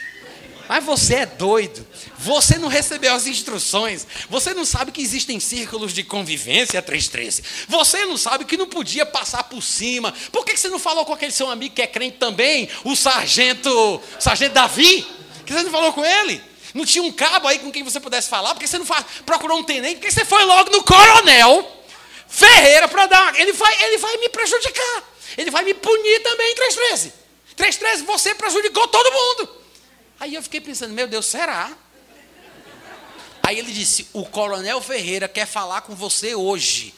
Mas 0.70 0.84
você 0.84 1.14
é 1.16 1.26
doido. 1.26 1.84
Você 2.16 2.56
não 2.56 2.68
recebeu 2.68 3.12
as 3.12 3.26
instruções. 3.26 4.06
Você 4.28 4.54
não 4.54 4.64
sabe 4.64 4.92
que 4.92 5.02
existem 5.02 5.40
círculos 5.40 5.92
de 5.92 6.04
convivência 6.04 6.80
313. 6.80 7.42
Você 7.66 8.06
não 8.06 8.16
sabe 8.16 8.44
que 8.44 8.56
não 8.56 8.68
podia 8.68 9.04
passar 9.04 9.42
por 9.42 9.60
cima. 9.64 10.14
Por 10.30 10.44
que 10.44 10.56
você 10.56 10.68
não 10.68 10.78
falou 10.78 11.04
com 11.04 11.12
aquele 11.12 11.32
seu 11.32 11.50
amigo 11.50 11.74
que 11.74 11.82
é 11.82 11.88
crente 11.88 12.18
também, 12.18 12.68
o 12.84 12.94
sargento, 12.94 14.00
sargento 14.20 14.54
Davi? 14.54 15.04
Que 15.44 15.52
você 15.52 15.64
não 15.64 15.72
falou 15.72 15.92
com 15.92 16.04
ele? 16.04 16.40
Não 16.72 16.84
tinha 16.84 17.02
um 17.02 17.10
cabo 17.10 17.48
aí 17.48 17.58
com 17.58 17.72
quem 17.72 17.82
você 17.82 17.98
pudesse 17.98 18.28
falar? 18.28 18.54
Por 18.54 18.60
que 18.60 18.68
você 18.68 18.78
não 18.78 18.86
procurou 19.26 19.58
um 19.58 19.64
tenente? 19.64 19.96
Por 19.96 20.02
que 20.02 20.12
você 20.12 20.24
foi 20.24 20.44
logo 20.44 20.70
no 20.70 20.84
coronel 20.84 21.68
Ferreira 22.28 22.86
para 22.86 23.06
dar. 23.06 23.40
Ele 23.40 23.52
vai, 23.54 23.82
ele 23.86 23.98
vai 23.98 24.16
me 24.18 24.28
prejudicar. 24.28 25.02
Ele 25.36 25.50
vai 25.50 25.64
me 25.64 25.74
punir 25.74 26.22
também 26.22 26.52
em 26.52 26.54
313. 26.54 27.12
313, 27.56 28.04
você 28.04 28.36
prejudicou 28.36 28.86
todo 28.86 29.12
mundo. 29.12 29.59
Aí 30.20 30.34
eu 30.34 30.42
fiquei 30.42 30.60
pensando, 30.60 30.92
meu 30.92 31.08
Deus, 31.08 31.24
será? 31.24 31.72
Aí 33.42 33.58
ele 33.58 33.72
disse: 33.72 34.06
O 34.12 34.26
Coronel 34.26 34.80
Ferreira 34.82 35.26
quer 35.26 35.46
falar 35.46 35.80
com 35.80 35.94
você 35.94 36.34
hoje. 36.34 36.94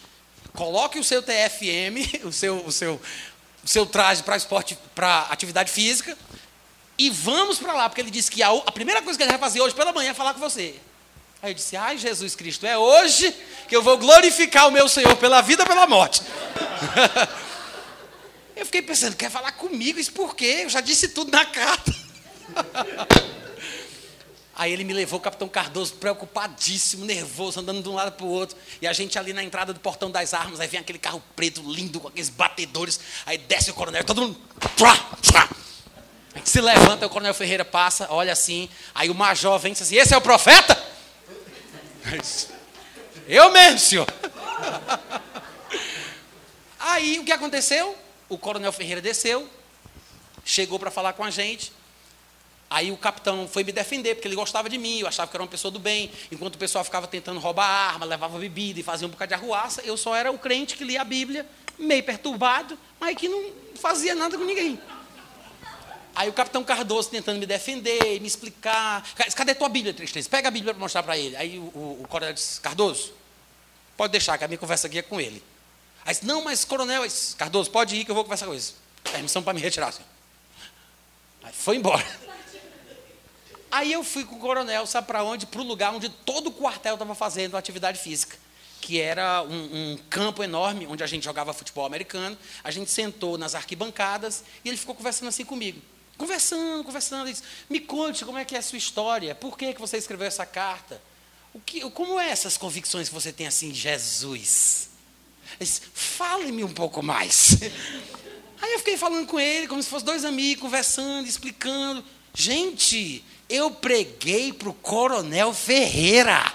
Coloque 0.52 0.98
o 0.98 1.04
seu 1.04 1.22
TFM, 1.22 2.24
o 2.26 2.32
seu, 2.32 2.56
o 2.66 2.72
seu, 2.72 3.00
o 3.64 3.68
seu 3.68 3.86
traje 3.86 4.24
para 4.24 4.36
esporte, 4.36 4.76
para 4.92 5.20
atividade 5.30 5.70
física, 5.70 6.18
e 6.98 7.08
vamos 7.08 7.58
para 7.58 7.72
lá, 7.72 7.88
porque 7.88 8.00
ele 8.00 8.10
disse 8.10 8.30
que 8.30 8.42
a, 8.42 8.50
a, 8.50 8.72
primeira 8.72 9.00
coisa 9.00 9.16
que 9.16 9.22
ele 9.22 9.30
vai 9.30 9.40
fazer 9.40 9.60
hoje 9.60 9.74
pela 9.74 9.92
manhã 9.92 10.10
é 10.10 10.14
falar 10.14 10.34
com 10.34 10.40
você. 10.40 10.74
Aí 11.40 11.52
eu 11.52 11.54
disse: 11.54 11.76
Ai, 11.76 11.96
Jesus 11.96 12.34
Cristo, 12.34 12.66
é 12.66 12.76
hoje 12.76 13.32
que 13.68 13.76
eu 13.76 13.82
vou 13.82 13.96
glorificar 13.98 14.66
o 14.66 14.72
meu 14.72 14.88
Senhor 14.88 15.14
pela 15.16 15.40
vida, 15.40 15.64
pela 15.64 15.86
morte. 15.86 16.22
eu 18.56 18.66
fiquei 18.66 18.82
pensando: 18.82 19.14
quer 19.14 19.30
falar 19.30 19.52
comigo? 19.52 20.00
Isso 20.00 20.12
por 20.12 20.34
quê? 20.34 20.62
Eu 20.64 20.68
já 20.68 20.80
disse 20.80 21.08
tudo 21.08 21.30
na 21.30 21.46
carta. 21.46 22.02
Aí 24.54 24.72
ele 24.72 24.84
me 24.84 24.92
levou, 24.92 25.18
o 25.18 25.22
capitão 25.22 25.48
Cardoso, 25.48 25.94
preocupadíssimo, 25.94 27.04
nervoso, 27.04 27.58
andando 27.58 27.82
de 27.82 27.88
um 27.88 27.94
lado 27.94 28.12
para 28.12 28.24
o 28.24 28.28
outro. 28.28 28.56
E 28.80 28.86
a 28.86 28.92
gente 28.92 29.18
ali 29.18 29.32
na 29.32 29.42
entrada 29.42 29.72
do 29.72 29.80
portão 29.80 30.10
das 30.10 30.34
armas, 30.34 30.60
aí 30.60 30.68
vem 30.68 30.78
aquele 30.78 30.98
carro 30.98 31.22
preto 31.34 31.62
lindo, 31.62 31.98
com 31.98 32.08
aqueles 32.08 32.28
batedores. 32.28 33.00
Aí 33.24 33.38
desce 33.38 33.70
o 33.70 33.74
coronel, 33.74 34.04
todo 34.04 34.20
mundo. 34.20 34.38
Se 36.44 36.60
levanta, 36.60 37.06
o 37.06 37.10
coronel 37.10 37.34
Ferreira 37.34 37.64
passa, 37.64 38.06
olha 38.10 38.32
assim. 38.32 38.68
Aí 38.94 39.10
o 39.10 39.14
major 39.14 39.58
vem 39.58 39.72
e 39.72 39.74
diz 39.74 39.82
assim: 39.82 39.96
Esse 39.96 40.14
é 40.14 40.16
o 40.16 40.20
profeta? 40.20 40.80
Eu 43.26 43.50
mesmo, 43.50 43.78
senhor. 43.78 44.06
Aí 46.78 47.18
o 47.18 47.24
que 47.24 47.32
aconteceu? 47.32 47.96
O 48.28 48.36
coronel 48.36 48.72
Ferreira 48.72 49.00
desceu, 49.00 49.48
chegou 50.44 50.78
para 50.78 50.90
falar 50.90 51.14
com 51.14 51.24
a 51.24 51.30
gente. 51.30 51.72
Aí 52.72 52.90
o 52.90 52.96
capitão 52.96 53.46
foi 53.46 53.64
me 53.64 53.70
defender, 53.70 54.14
porque 54.14 54.26
ele 54.26 54.34
gostava 54.34 54.66
de 54.66 54.78
mim, 54.78 55.00
eu 55.00 55.06
achava 55.06 55.30
que 55.30 55.36
era 55.36 55.42
uma 55.42 55.48
pessoa 55.48 55.70
do 55.70 55.78
bem. 55.78 56.10
Enquanto 56.30 56.54
o 56.54 56.58
pessoal 56.58 56.82
ficava 56.82 57.06
tentando 57.06 57.38
roubar 57.38 57.66
arma, 57.66 58.06
levava 58.06 58.38
bebida 58.38 58.80
e 58.80 58.82
fazia 58.82 59.06
um 59.06 59.10
bocado 59.10 59.28
de 59.28 59.34
arruaça, 59.34 59.82
eu 59.82 59.94
só 59.94 60.16
era 60.16 60.32
o 60.32 60.38
crente 60.38 60.74
que 60.74 60.82
lia 60.82 61.02
a 61.02 61.04
Bíblia, 61.04 61.46
meio 61.78 62.02
perturbado, 62.02 62.78
mas 62.98 63.14
que 63.14 63.28
não 63.28 63.52
fazia 63.74 64.14
nada 64.14 64.38
com 64.38 64.44
ninguém. 64.44 64.80
Aí 66.14 66.30
o 66.30 66.32
capitão 66.32 66.64
Cardoso 66.64 67.10
tentando 67.10 67.38
me 67.38 67.44
defender, 67.44 68.18
me 68.20 68.26
explicar. 68.26 69.06
Cadê 69.36 69.54
tua 69.54 69.68
Bíblia, 69.68 69.92
Tristeza? 69.92 70.30
Pega 70.30 70.48
a 70.48 70.50
Bíblia 70.50 70.72
para 70.72 70.80
mostrar 70.80 71.02
para 71.02 71.18
ele. 71.18 71.36
Aí 71.36 71.58
o, 71.58 71.64
o, 71.64 72.00
o, 72.02 72.08
coronel 72.08 72.32
disse, 72.32 72.58
Cardoso, 72.58 73.12
pode 73.98 74.12
deixar, 74.12 74.38
que 74.38 74.44
a 74.44 74.48
minha 74.48 74.58
conversa 74.58 74.86
aqui 74.86 74.98
é 74.98 75.02
com 75.02 75.20
ele. 75.20 75.44
Aí 76.06 76.14
disse, 76.14 76.24
não, 76.24 76.42
mas 76.42 76.64
coronel, 76.64 77.06
disse, 77.06 77.36
Cardoso, 77.36 77.70
pode 77.70 77.96
ir 77.96 78.06
que 78.06 78.10
eu 78.10 78.14
vou 78.14 78.24
conversar 78.24 78.46
com 78.46 78.54
ele. 78.54 78.64
Permissão 79.04 79.42
para 79.42 79.52
me 79.52 79.60
retirar. 79.60 79.88
Assim. 79.88 80.02
Aí 81.42 81.52
foi 81.52 81.76
embora. 81.76 82.02
Aí 83.72 83.90
eu 83.90 84.04
fui 84.04 84.22
com 84.22 84.36
o 84.36 84.38
coronel, 84.38 84.86
sabe 84.86 85.06
para 85.06 85.24
onde? 85.24 85.46
Para 85.46 85.62
o 85.62 85.64
lugar 85.64 85.94
onde 85.94 86.10
todo 86.10 86.48
o 86.48 86.52
quartel 86.52 86.92
estava 86.92 87.14
fazendo 87.14 87.56
atividade 87.56 87.98
física, 87.98 88.36
que 88.82 89.00
era 89.00 89.42
um, 89.42 89.94
um, 89.94 89.98
campo 90.10 90.42
enorme 90.42 90.86
onde 90.86 91.02
a 91.02 91.06
gente 91.06 91.24
jogava 91.24 91.54
futebol 91.54 91.86
americano. 91.86 92.36
A 92.62 92.70
gente 92.70 92.90
sentou 92.90 93.38
nas 93.38 93.54
arquibancadas 93.54 94.44
e 94.62 94.68
ele 94.68 94.76
ficou 94.76 94.94
conversando 94.94 95.28
assim 95.28 95.42
comigo. 95.42 95.80
Conversando, 96.18 96.84
conversando. 96.84 97.24
Ele 97.24 97.32
disse, 97.32 97.44
Me 97.70 97.80
conte 97.80 98.26
como 98.26 98.36
é 98.36 98.44
que 98.44 98.54
é 98.54 98.58
a 98.58 98.62
sua 98.62 98.76
história, 98.76 99.34
por 99.34 99.56
que, 99.56 99.72
que 99.72 99.80
você 99.80 99.96
escreveu 99.96 100.26
essa 100.26 100.44
carta? 100.44 101.00
O 101.54 101.58
que, 101.58 101.80
como 101.92 102.20
é 102.20 102.28
essas 102.28 102.58
convicções 102.58 103.08
que 103.08 103.14
você 103.14 103.32
tem 103.32 103.46
assim 103.46 103.72
Jesus? 103.72 104.90
Fale-me 105.94 106.62
um 106.62 106.72
pouco 106.74 107.02
mais. 107.02 107.56
Aí 108.60 108.74
eu 108.74 108.78
fiquei 108.80 108.98
falando 108.98 109.26
com 109.26 109.40
ele, 109.40 109.66
como 109.66 109.82
se 109.82 109.88
fossem 109.88 110.04
dois 110.04 110.26
amigos, 110.26 110.60
conversando, 110.60 111.26
explicando. 111.26 112.04
Gente, 112.34 113.24
eu 113.52 113.70
preguei 113.70 114.50
para 114.50 114.70
o 114.70 114.72
Coronel 114.72 115.52
Ferreira. 115.52 116.50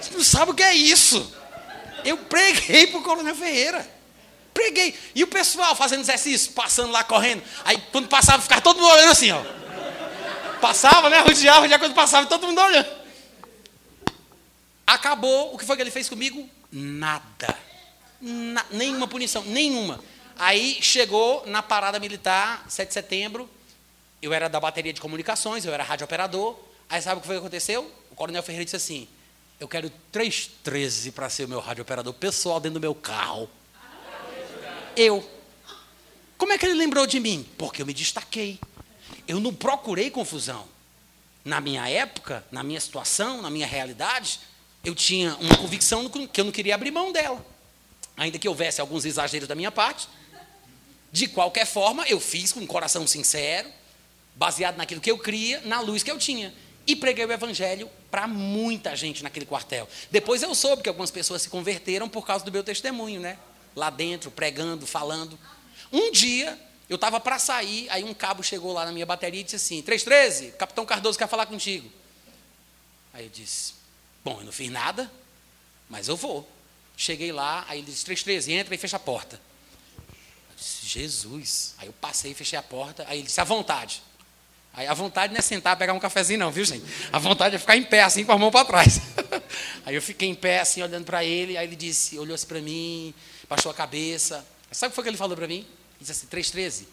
Você 0.00 0.12
não 0.12 0.22
sabe 0.22 0.52
o 0.52 0.54
que 0.54 0.62
é 0.62 0.72
isso? 0.72 1.34
Eu 2.04 2.16
preguei 2.16 2.86
para 2.86 3.00
o 3.00 3.02
Coronel 3.02 3.34
Ferreira. 3.34 3.90
Preguei. 4.52 4.94
E 5.12 5.24
o 5.24 5.26
pessoal 5.26 5.74
fazendo 5.74 6.02
exercício, 6.02 6.52
passando 6.52 6.92
lá, 6.92 7.02
correndo. 7.02 7.42
Aí 7.64 7.82
quando 7.90 8.06
passava, 8.06 8.40
ficava 8.40 8.60
todo 8.60 8.80
mundo 8.80 8.92
olhando 8.92 9.10
assim, 9.10 9.32
ó. 9.32 9.42
Passava, 10.60 11.10
né? 11.10 11.18
Rodeava, 11.18 11.60
rodeava, 11.60 11.84
quando 11.84 11.94
passava, 11.96 12.28
todo 12.28 12.46
mundo 12.46 12.60
olhando. 12.60 12.88
Acabou. 14.86 15.52
O 15.52 15.58
que 15.58 15.64
foi 15.64 15.74
que 15.74 15.82
ele 15.82 15.90
fez 15.90 16.08
comigo? 16.08 16.48
Nada. 16.70 17.58
Na, 18.20 18.64
nenhuma 18.70 19.08
punição, 19.08 19.42
nenhuma. 19.42 19.98
Aí 20.38 20.78
chegou 20.80 21.44
na 21.46 21.60
parada 21.60 21.98
militar, 21.98 22.64
7 22.68 22.88
de 22.88 22.94
setembro, 22.94 23.50
eu 24.24 24.32
era 24.32 24.48
da 24.48 24.58
bateria 24.58 24.92
de 24.92 25.02
comunicações, 25.02 25.66
eu 25.66 25.74
era 25.74 25.84
rádio 25.84 26.04
operador. 26.04 26.58
Aí 26.88 27.00
sabe 27.02 27.18
o 27.18 27.20
que 27.20 27.26
foi 27.26 27.36
que 27.36 27.40
aconteceu? 27.40 27.90
O 28.10 28.14
coronel 28.14 28.42
Ferreira 28.42 28.64
disse 28.64 28.76
assim: 28.76 29.06
Eu 29.60 29.68
quero 29.68 29.90
313 30.10 31.12
para 31.12 31.28
ser 31.28 31.44
o 31.44 31.48
meu 31.48 31.60
rádio 31.60 31.82
operador 31.82 32.14
pessoal 32.14 32.58
dentro 32.58 32.74
do 32.74 32.80
meu 32.80 32.94
carro. 32.94 33.50
Eu. 34.96 35.28
Como 36.38 36.52
é 36.52 36.58
que 36.58 36.64
ele 36.64 36.74
lembrou 36.74 37.06
de 37.06 37.20
mim? 37.20 37.46
Porque 37.58 37.82
eu 37.82 37.86
me 37.86 37.92
destaquei. 37.92 38.58
Eu 39.28 39.40
não 39.40 39.52
procurei 39.52 40.10
confusão. 40.10 40.66
Na 41.44 41.60
minha 41.60 41.86
época, 41.88 42.42
na 42.50 42.62
minha 42.62 42.80
situação, 42.80 43.42
na 43.42 43.50
minha 43.50 43.66
realidade, 43.66 44.40
eu 44.82 44.94
tinha 44.94 45.36
uma 45.36 45.56
convicção 45.58 46.08
que 46.08 46.40
eu 46.40 46.44
não 46.44 46.52
queria 46.52 46.74
abrir 46.74 46.90
mão 46.90 47.12
dela. 47.12 47.44
Ainda 48.16 48.38
que 48.38 48.48
houvesse 48.48 48.80
alguns 48.80 49.04
exageros 49.04 49.46
da 49.46 49.54
minha 49.54 49.70
parte. 49.70 50.08
De 51.12 51.28
qualquer 51.28 51.66
forma, 51.66 52.06
eu 52.08 52.18
fiz 52.18 52.52
com 52.52 52.60
um 52.60 52.66
coração 52.66 53.06
sincero, 53.06 53.68
baseado 54.36 54.76
naquilo 54.76 55.00
que 55.00 55.10
eu 55.10 55.18
cria, 55.18 55.60
na 55.64 55.80
luz 55.80 56.02
que 56.02 56.10
eu 56.10 56.18
tinha. 56.18 56.54
E 56.86 56.94
preguei 56.94 57.24
o 57.24 57.32
evangelho 57.32 57.90
para 58.10 58.26
muita 58.26 58.94
gente 58.94 59.22
naquele 59.22 59.46
quartel. 59.46 59.88
Depois 60.10 60.42
eu 60.42 60.54
soube 60.54 60.82
que 60.82 60.88
algumas 60.88 61.10
pessoas 61.10 61.42
se 61.42 61.48
converteram 61.48 62.08
por 62.08 62.26
causa 62.26 62.44
do 62.44 62.52
meu 62.52 62.62
testemunho, 62.62 63.20
né? 63.20 63.38
Lá 63.74 63.90
dentro, 63.90 64.30
pregando, 64.30 64.86
falando. 64.86 65.38
Um 65.90 66.12
dia, 66.12 66.58
eu 66.88 66.96
estava 66.96 67.18
para 67.18 67.38
sair, 67.38 67.88
aí 67.90 68.04
um 68.04 68.12
cabo 68.12 68.42
chegou 68.42 68.72
lá 68.72 68.84
na 68.84 68.92
minha 68.92 69.06
bateria 69.06 69.40
e 69.40 69.44
disse 69.44 69.56
assim: 69.56 69.80
313, 69.82 70.52
Capitão 70.52 70.84
Cardoso 70.84 71.18
quer 71.18 71.28
falar 71.28 71.46
contigo. 71.46 71.90
Aí 73.12 73.24
eu 73.24 73.30
disse: 73.30 73.74
Bom, 74.22 74.40
eu 74.40 74.44
não 74.44 74.52
fiz 74.52 74.70
nada, 74.70 75.10
mas 75.88 76.08
eu 76.08 76.16
vou. 76.16 76.48
Cheguei 76.96 77.32
lá, 77.32 77.64
aí 77.68 77.78
ele 77.78 77.90
disse: 77.90 78.04
313, 78.04 78.52
entra 78.52 78.74
e 78.74 78.78
fecha 78.78 78.96
a 78.96 79.00
porta. 79.00 79.40
Eu 80.50 80.56
disse: 80.56 80.86
Jesus. 80.86 81.74
Aí 81.78 81.86
eu 81.86 81.92
passei, 81.94 82.34
fechei 82.34 82.58
a 82.58 82.62
porta, 82.62 83.04
aí 83.08 83.18
ele 83.18 83.26
disse: 83.26 83.40
À 83.40 83.44
vontade. 83.44 84.02
Aí 84.76 84.88
a 84.88 84.94
vontade 84.94 85.32
não 85.32 85.38
é 85.38 85.42
sentar 85.42 85.76
pegar 85.76 85.92
um 85.92 86.00
cafezinho, 86.00 86.40
não, 86.40 86.50
viu, 86.50 86.64
gente? 86.64 86.84
A 87.12 87.18
vontade 87.18 87.54
é 87.54 87.58
ficar 87.58 87.76
em 87.76 87.84
pé, 87.84 88.02
assim, 88.02 88.24
com 88.24 88.32
a 88.32 88.38
mão 88.38 88.50
para 88.50 88.64
trás. 88.64 89.00
aí 89.86 89.94
eu 89.94 90.02
fiquei 90.02 90.28
em 90.28 90.34
pé, 90.34 90.60
assim, 90.60 90.82
olhando 90.82 91.04
para 91.04 91.24
ele. 91.24 91.56
Aí 91.56 91.66
ele 91.66 91.76
disse, 91.76 92.18
olhou 92.18 92.34
assim 92.34 92.46
para 92.46 92.60
mim, 92.60 93.14
baixou 93.48 93.70
a 93.70 93.74
cabeça. 93.74 94.44
Sabe 94.72 94.88
o 94.88 94.90
que 94.90 94.94
foi 94.96 95.04
que 95.04 95.10
ele 95.10 95.16
falou 95.16 95.36
para 95.36 95.46
mim? 95.46 95.58
Ele 95.58 95.66
disse 96.00 96.12
assim: 96.12 96.26
3,13. 96.26 96.86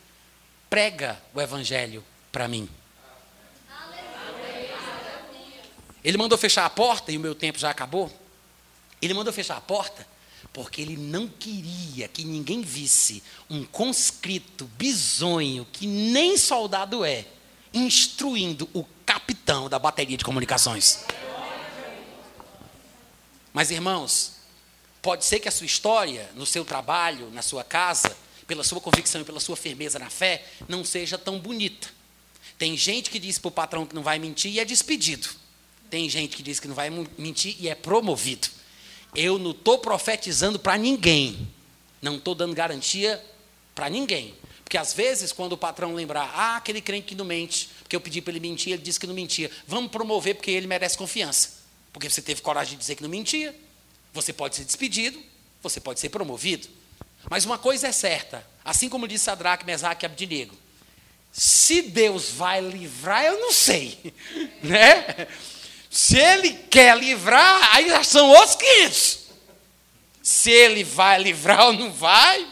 Prega 0.70 1.20
o 1.34 1.42
evangelho 1.42 2.04
para 2.32 2.48
mim. 2.48 2.70
Ele 6.04 6.18
mandou 6.18 6.38
fechar 6.38 6.66
a 6.66 6.70
porta, 6.70 7.12
e 7.12 7.18
o 7.18 7.20
meu 7.20 7.34
tempo 7.34 7.58
já 7.58 7.70
acabou. 7.70 8.12
Ele 9.02 9.14
mandou 9.14 9.34
fechar 9.34 9.58
a 9.58 9.62
porta 9.62 10.06
porque 10.54 10.82
ele 10.82 10.98
não 10.98 11.28
queria 11.28 12.08
que 12.08 12.24
ninguém 12.26 12.62
visse 12.62 13.24
um 13.50 13.64
conscrito 13.64 14.66
bizonho 14.66 15.66
que 15.72 15.88
nem 15.88 16.38
soldado 16.38 17.06
é 17.06 17.26
instruindo 17.74 18.70
o 18.74 18.86
capitão 19.06 19.70
da 19.70 19.80
bateria 19.80 20.18
de 20.18 20.24
comunicações. 20.24 21.06
Mas, 23.54 23.72
irmãos, 23.72 24.34
pode 25.02 25.26
ser 25.26 25.40
que 25.40 25.48
a 25.48 25.52
sua 25.52 25.66
história, 25.66 26.30
no 26.36 26.46
seu 26.46 26.64
trabalho, 26.64 27.30
na 27.32 27.42
sua 27.42 27.64
casa, 27.64 28.16
pela 28.48 28.64
sua 28.64 28.80
convicção 28.82 29.22
e 29.22 29.26
pela 29.26 29.40
sua 29.40 29.56
firmeza 29.56 30.00
na 30.00 30.10
fé, 30.10 30.46
não 30.68 30.84
seja 30.84 31.18
tão 31.18 31.40
bonita. 31.40 31.90
Tem 32.58 32.78
gente 32.78 33.10
que 33.10 33.20
diz 33.20 33.38
para 33.38 33.50
o 33.50 33.52
patrão 33.52 33.86
que 33.86 33.96
não 33.96 34.04
vai 34.04 34.20
mentir 34.20 34.52
e 34.52 34.60
é 34.60 34.66
despedido. 34.66 35.28
Tem 35.90 36.08
gente 36.10 36.38
que 36.38 36.44
diz 36.44 36.60
que 36.60 36.68
não 36.68 36.76
vai 36.76 36.90
mentir 37.18 37.56
e 37.60 37.68
é 37.68 37.76
promovido. 37.76 38.48
Eu 39.14 39.38
não 39.38 39.52
estou 39.52 39.80
profetizando 39.80 40.58
para 40.58 40.78
ninguém. 40.78 41.48
Não 42.02 42.16
estou 42.16 42.34
dando 42.34 42.54
garantia 42.54 43.24
para 43.76 43.90
ninguém. 43.90 44.34
Porque 44.72 44.78
às 44.78 44.94
vezes, 44.94 45.34
quando 45.34 45.52
o 45.52 45.58
patrão 45.58 45.94
lembrar, 45.94 46.32
ah, 46.34 46.56
aquele 46.56 46.80
crente 46.80 47.08
que 47.08 47.14
não 47.14 47.26
mente, 47.26 47.70
porque 47.84 47.94
eu 47.94 48.00
pedi 48.00 48.22
para 48.22 48.32
ele 48.32 48.40
mentir, 48.40 48.72
ele 48.72 48.82
disse 48.82 48.98
que 48.98 49.06
não 49.06 49.14
mentia, 49.14 49.52
vamos 49.68 49.92
promover 49.92 50.36
porque 50.36 50.50
ele 50.50 50.66
merece 50.66 50.98
confiança. 50.98 51.58
Porque 51.92 52.10
você 52.10 52.22
teve 52.22 52.42
coragem 52.42 52.76
de 52.76 52.80
dizer 52.80 52.96
que 52.96 53.04
não 53.04 53.10
mentia. 53.10 53.54
Você 54.14 54.32
pode 54.32 54.56
ser 54.56 54.64
despedido, 54.64 55.22
você 55.62 55.82
pode 55.82 56.00
ser 56.00 56.08
promovido. 56.08 56.70
Mas 57.30 57.44
uma 57.44 57.58
coisa 57.58 57.90
é 57.90 57.92
certa, 57.92 58.48
assim 58.64 58.88
como 58.88 59.10
disse 59.10 59.26
Sadraque, 59.26 59.66
Mesaque 59.66 60.06
e 60.06 60.08
Abdinego, 60.08 60.56
se 61.34 61.82
Deus 61.82 62.30
vai 62.30 62.62
livrar, 62.62 63.26
eu 63.26 63.42
não 63.42 63.52
sei, 63.52 64.14
né? 64.64 65.28
Se 65.90 66.18
Ele 66.18 66.54
quer 66.54 66.98
livrar, 66.98 67.76
aí 67.76 67.90
já 67.90 68.06
são 68.06 68.30
outros 68.30 68.56
500. 68.56 69.20
Se 70.24 70.50
Ele 70.50 70.86
vai 70.86 71.22
livrar 71.22 71.66
ou 71.66 71.74
não 71.74 71.92
vai, 71.92 72.48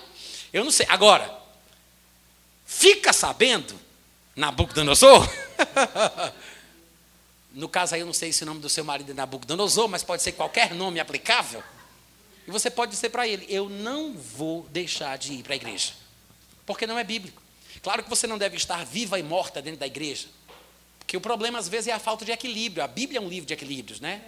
eu 0.52 0.66
não 0.66 0.72
sei. 0.72 0.86
Agora, 0.90 1.39
fica 2.80 3.12
sabendo, 3.12 3.78
Nabucodonosor, 4.38 5.30
no 7.52 7.68
caso 7.68 7.94
aí 7.94 8.00
eu 8.00 8.06
não 8.06 8.14
sei 8.14 8.32
se 8.32 8.44
o 8.44 8.46
nome 8.46 8.62
do 8.62 8.70
seu 8.70 8.86
marido 8.86 9.12
é 9.12 9.14
Nabucodonosor, 9.14 9.90
mas 9.90 10.02
pode 10.02 10.24
ser 10.24 10.32
qualquer 10.32 10.74
nome 10.74 10.98
aplicável. 10.98 11.62
E 12.48 12.52
você 12.52 12.72
pode 12.72 12.92
dizer 12.92 13.10
para 13.10 13.28
ele: 13.28 13.46
Eu 13.50 13.68
não 13.68 14.14
vou 14.14 14.66
deixar 14.72 15.18
de 15.18 15.34
ir 15.34 15.44
para 15.44 15.54
a 15.54 15.56
igreja, 15.58 15.92
porque 16.66 16.88
não 16.88 16.98
é 16.98 17.04
bíblico. 17.04 17.42
Claro 17.84 18.02
que 18.02 18.10
você 18.10 18.26
não 18.26 18.38
deve 18.38 18.56
estar 18.56 18.86
viva 18.86 19.20
e 19.20 19.24
morta 19.24 19.62
dentro 19.62 19.82
da 19.82 19.88
igreja, 19.88 20.30
porque 21.00 21.18
o 21.18 21.22
problema 21.22 21.60
às 21.60 21.68
vezes 21.68 21.88
é 21.88 21.92
a 21.92 22.00
falta 22.00 22.24
de 22.24 22.32
equilíbrio. 22.32 22.82
A 22.82 22.88
Bíblia 22.88 23.20
é 23.20 23.22
um 23.22 23.28
livro 23.28 23.46
de 23.46 23.54
equilíbrios, 23.54 24.00
né? 24.00 24.22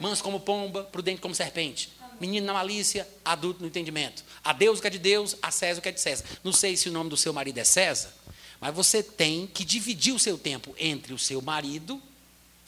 Manso 0.00 0.24
como 0.24 0.40
pomba, 0.40 0.82
prudente 0.82 1.20
como 1.20 1.36
serpente. 1.36 1.92
Menino 2.22 2.46
na 2.46 2.52
malícia, 2.52 3.08
adulto 3.24 3.60
no 3.60 3.66
entendimento. 3.66 4.24
A 4.44 4.52
Deus 4.52 4.78
o 4.78 4.80
que 4.80 4.86
é 4.86 4.90
de 4.90 4.98
Deus, 5.00 5.34
a 5.42 5.50
César 5.50 5.80
o 5.80 5.82
que 5.82 5.88
é 5.88 5.92
de 5.92 6.00
César. 6.00 6.24
Não 6.44 6.52
sei 6.52 6.76
se 6.76 6.88
o 6.88 6.92
nome 6.92 7.10
do 7.10 7.16
seu 7.16 7.32
marido 7.32 7.58
é 7.58 7.64
César, 7.64 8.14
mas 8.60 8.72
você 8.72 9.02
tem 9.02 9.48
que 9.48 9.64
dividir 9.64 10.14
o 10.14 10.20
seu 10.20 10.38
tempo 10.38 10.72
entre 10.78 11.12
o 11.12 11.18
seu 11.18 11.42
marido 11.42 12.00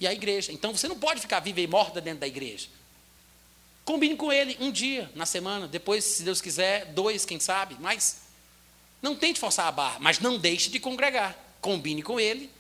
e 0.01 0.09
a 0.09 0.13
igreja. 0.13 0.51
Então 0.51 0.77
você 0.77 0.89
não 0.89 0.99
pode 0.99 1.21
ficar 1.21 1.39
viva 1.39 1.61
e 1.61 1.69
morta 1.69 2.01
dentro 2.01 2.19
da 2.19 2.27
igreja. 2.27 2.67
Combine 3.85 4.17
com 4.17 4.33
ele 4.33 4.57
um 4.59 4.73
dia 4.73 5.09
na 5.15 5.25
semana, 5.25 5.69
depois, 5.69 6.03
se 6.03 6.25
Deus 6.25 6.41
quiser, 6.41 6.87
dois, 6.87 7.25
quem 7.25 7.39
sabe, 7.39 7.77
mas 7.79 8.23
não 9.01 9.15
tente 9.15 9.39
forçar 9.39 9.69
a 9.69 9.73
barra, 9.73 9.99
mas 10.01 10.19
não 10.19 10.37
deixe 10.37 10.69
de 10.69 10.81
congregar. 10.81 11.39
Combine 11.61 12.03
com 12.03 12.19
ele, 12.19 12.51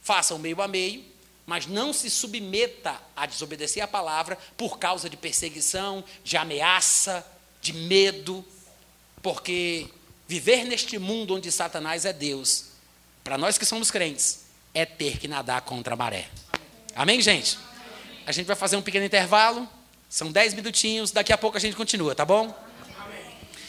faça 0.00 0.32
o 0.32 0.38
meio 0.38 0.62
a 0.62 0.68
meio, 0.68 1.04
mas 1.46 1.66
não 1.66 1.92
se 1.92 2.10
submeta 2.10 3.00
a 3.14 3.24
desobedecer 3.24 3.82
a 3.82 3.86
palavra 3.86 4.36
por 4.56 4.78
causa 4.78 5.08
de 5.08 5.16
perseguição, 5.16 6.04
de 6.24 6.36
ameaça, 6.36 7.24
de 7.62 7.72
medo, 7.72 8.44
porque 9.22 9.88
viver 10.26 10.64
neste 10.64 10.98
mundo 10.98 11.34
onde 11.34 11.50
Satanás 11.52 12.04
é 12.04 12.12
Deus, 12.12 12.66
para 13.22 13.38
nós 13.38 13.56
que 13.56 13.64
somos 13.64 13.90
crentes, 13.90 14.46
é 14.74 14.84
ter 14.84 15.18
que 15.18 15.28
nadar 15.28 15.62
contra 15.62 15.94
a 15.94 15.96
maré. 15.96 16.28
Amém, 16.94 17.20
gente? 17.20 17.58
A 18.26 18.32
gente 18.32 18.46
vai 18.46 18.56
fazer 18.56 18.76
um 18.76 18.82
pequeno 18.82 19.04
intervalo. 19.04 19.68
São 20.08 20.30
dez 20.30 20.54
minutinhos, 20.54 21.10
daqui 21.10 21.32
a 21.32 21.38
pouco 21.38 21.56
a 21.56 21.60
gente 21.60 21.76
continua, 21.76 22.14
tá 22.14 22.24
bom? 22.24 22.54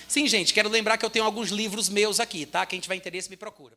Sim, 0.07 0.28
gente, 0.28 0.53
quero 0.53 0.69
lembrar 0.69 0.97
que 0.97 1.05
eu 1.05 1.09
tenho 1.09 1.25
alguns 1.25 1.49
livros 1.49 1.89
meus 1.89 2.19
aqui, 2.19 2.45
tá? 2.45 2.65
Quem 2.65 2.80
tiver 2.80 2.95
interesse 2.95 3.30
me 3.30 3.36
procura. 3.36 3.75